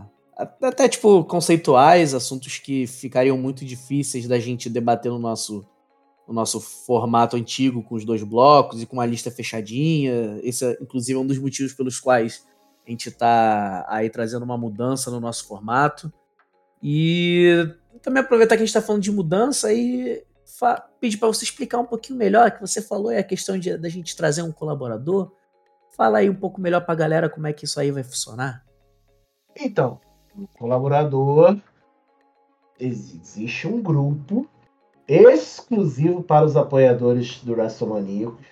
até 0.62 0.88
tipo 0.88 1.24
conceituais, 1.26 2.14
assuntos 2.14 2.58
que 2.58 2.88
ficariam 2.88 3.38
muito 3.38 3.66
difíceis 3.66 4.28
da 4.28 4.40
gente 4.40 4.70
debater 4.70 5.12
no 5.12 5.20
nosso 5.20 5.66
no 6.26 6.34
nosso 6.34 6.62
formato 6.62 7.36
antigo 7.36 7.84
com 7.84 7.96
os 7.96 8.06
dois 8.06 8.24
blocos 8.24 8.82
e 8.82 8.86
com 8.86 8.96
uma 8.96 9.06
lista 9.06 9.30
fechadinha. 9.30 10.40
Esse 10.42 10.66
é 10.66 10.78
inclusive 10.82 11.20
um 11.20 11.28
dos 11.28 11.38
motivos 11.38 11.74
pelos 11.74 12.00
quais 12.00 12.46
a 12.88 12.90
gente 12.90 13.10
está 13.10 13.86
aí 13.90 14.10
trazendo 14.10 14.44
uma 14.44 14.58
mudança 14.58 15.12
no 15.12 15.20
nosso 15.20 15.46
formato. 15.46 16.12
E 16.82 17.68
também 18.02 18.24
aproveitar 18.24 18.56
que 18.56 18.64
a 18.64 18.66
gente 18.66 18.76
está 18.76 18.82
falando 18.82 19.02
de 19.02 19.12
mudança 19.12 19.74
e 19.74 20.24
pedir 21.04 21.18
para 21.18 21.28
você 21.28 21.44
explicar 21.44 21.80
um 21.80 21.86
pouquinho 21.86 22.18
melhor, 22.18 22.50
que 22.50 22.62
você 22.62 22.82
falou 22.82 23.12
é 23.12 23.18
a 23.18 23.24
questão 23.24 23.60
de 23.60 23.78
da 23.78 23.90
gente 23.90 24.16
trazer 24.16 24.42
um 24.42 24.54
colaborador. 24.54 25.34
Fala 25.98 26.20
aí 26.20 26.30
um 26.30 26.36
pouco 26.36 26.62
melhor 26.62 26.80
para 26.80 26.94
a 26.94 26.96
galera 26.96 27.30
como 27.30 27.46
é 27.46 27.52
que 27.52 27.66
isso 27.66 27.78
aí 27.78 27.92
vai 27.92 28.04
funcionar. 28.04 28.64
Então, 29.54 30.00
colaborador, 30.58 31.58
existe 32.80 33.68
um 33.68 33.82
grupo 33.82 34.48
exclusivo 35.06 36.24
para 36.24 36.46
os 36.46 36.56
apoiadores 36.56 37.44
do 37.44 37.52
WrestleManiacos. 37.52 38.46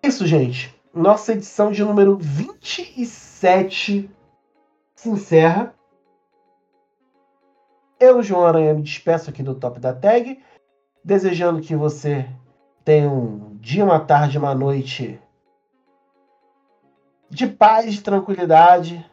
E 0.02 0.09
isso, 0.09 0.27
gente. 0.27 0.74
Nossa 0.93 1.32
edição 1.32 1.70
de 1.70 1.85
número 1.85 2.16
27 2.16 4.10
se 4.97 5.09
encerra. 5.09 5.74
Eu, 8.01 8.22
João 8.22 8.47
Aranha, 8.47 8.74
me 8.74 8.82
despeço 8.82 9.28
aqui 9.31 9.43
do 9.43 9.55
Top 9.55 9.78
da 9.78 9.93
Tag, 9.93 10.40
desejando 11.05 11.60
que 11.60 11.77
você 11.77 12.27
tenha 12.85 13.10
um 13.10 13.56
dia, 13.59 13.85
uma 13.85 14.01
tarde, 14.01 14.39
uma 14.39 14.55
noite 14.55 15.20
de 17.31 17.47
paz, 17.47 17.94
de 17.94 18.01
tranquilidade 18.02 19.05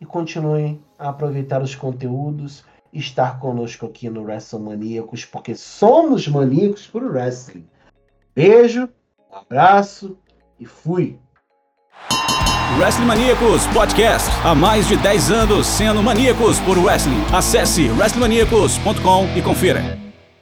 e 0.00 0.06
continuem 0.06 0.82
a 0.98 1.08
aproveitar 1.08 1.62
os 1.62 1.74
conteúdos 1.74 2.64
estar 2.92 3.38
conosco 3.38 3.86
aqui 3.86 4.08
no 4.08 4.22
WrestleManiacos, 4.22 5.24
porque 5.24 5.54
somos 5.54 6.26
maníacos 6.28 6.86
por 6.86 7.02
wrestling. 7.02 7.66
Beijo, 8.34 8.88
abraço 9.30 10.16
e 10.58 10.64
fui! 10.64 11.18
Wrestling 12.78 13.06
Maníacos 13.06 13.66
Podcast. 13.68 14.28
Há 14.44 14.54
mais 14.54 14.86
de 14.88 14.96
10 14.96 15.30
anos 15.30 15.66
sendo 15.66 16.02
maníacos 16.02 16.58
por 16.60 16.76
wrestling. 16.78 17.22
Acesse 17.32 17.88
wrestlingmaníacos.com 17.90 19.36
e 19.36 19.42
confira. 19.42 20.05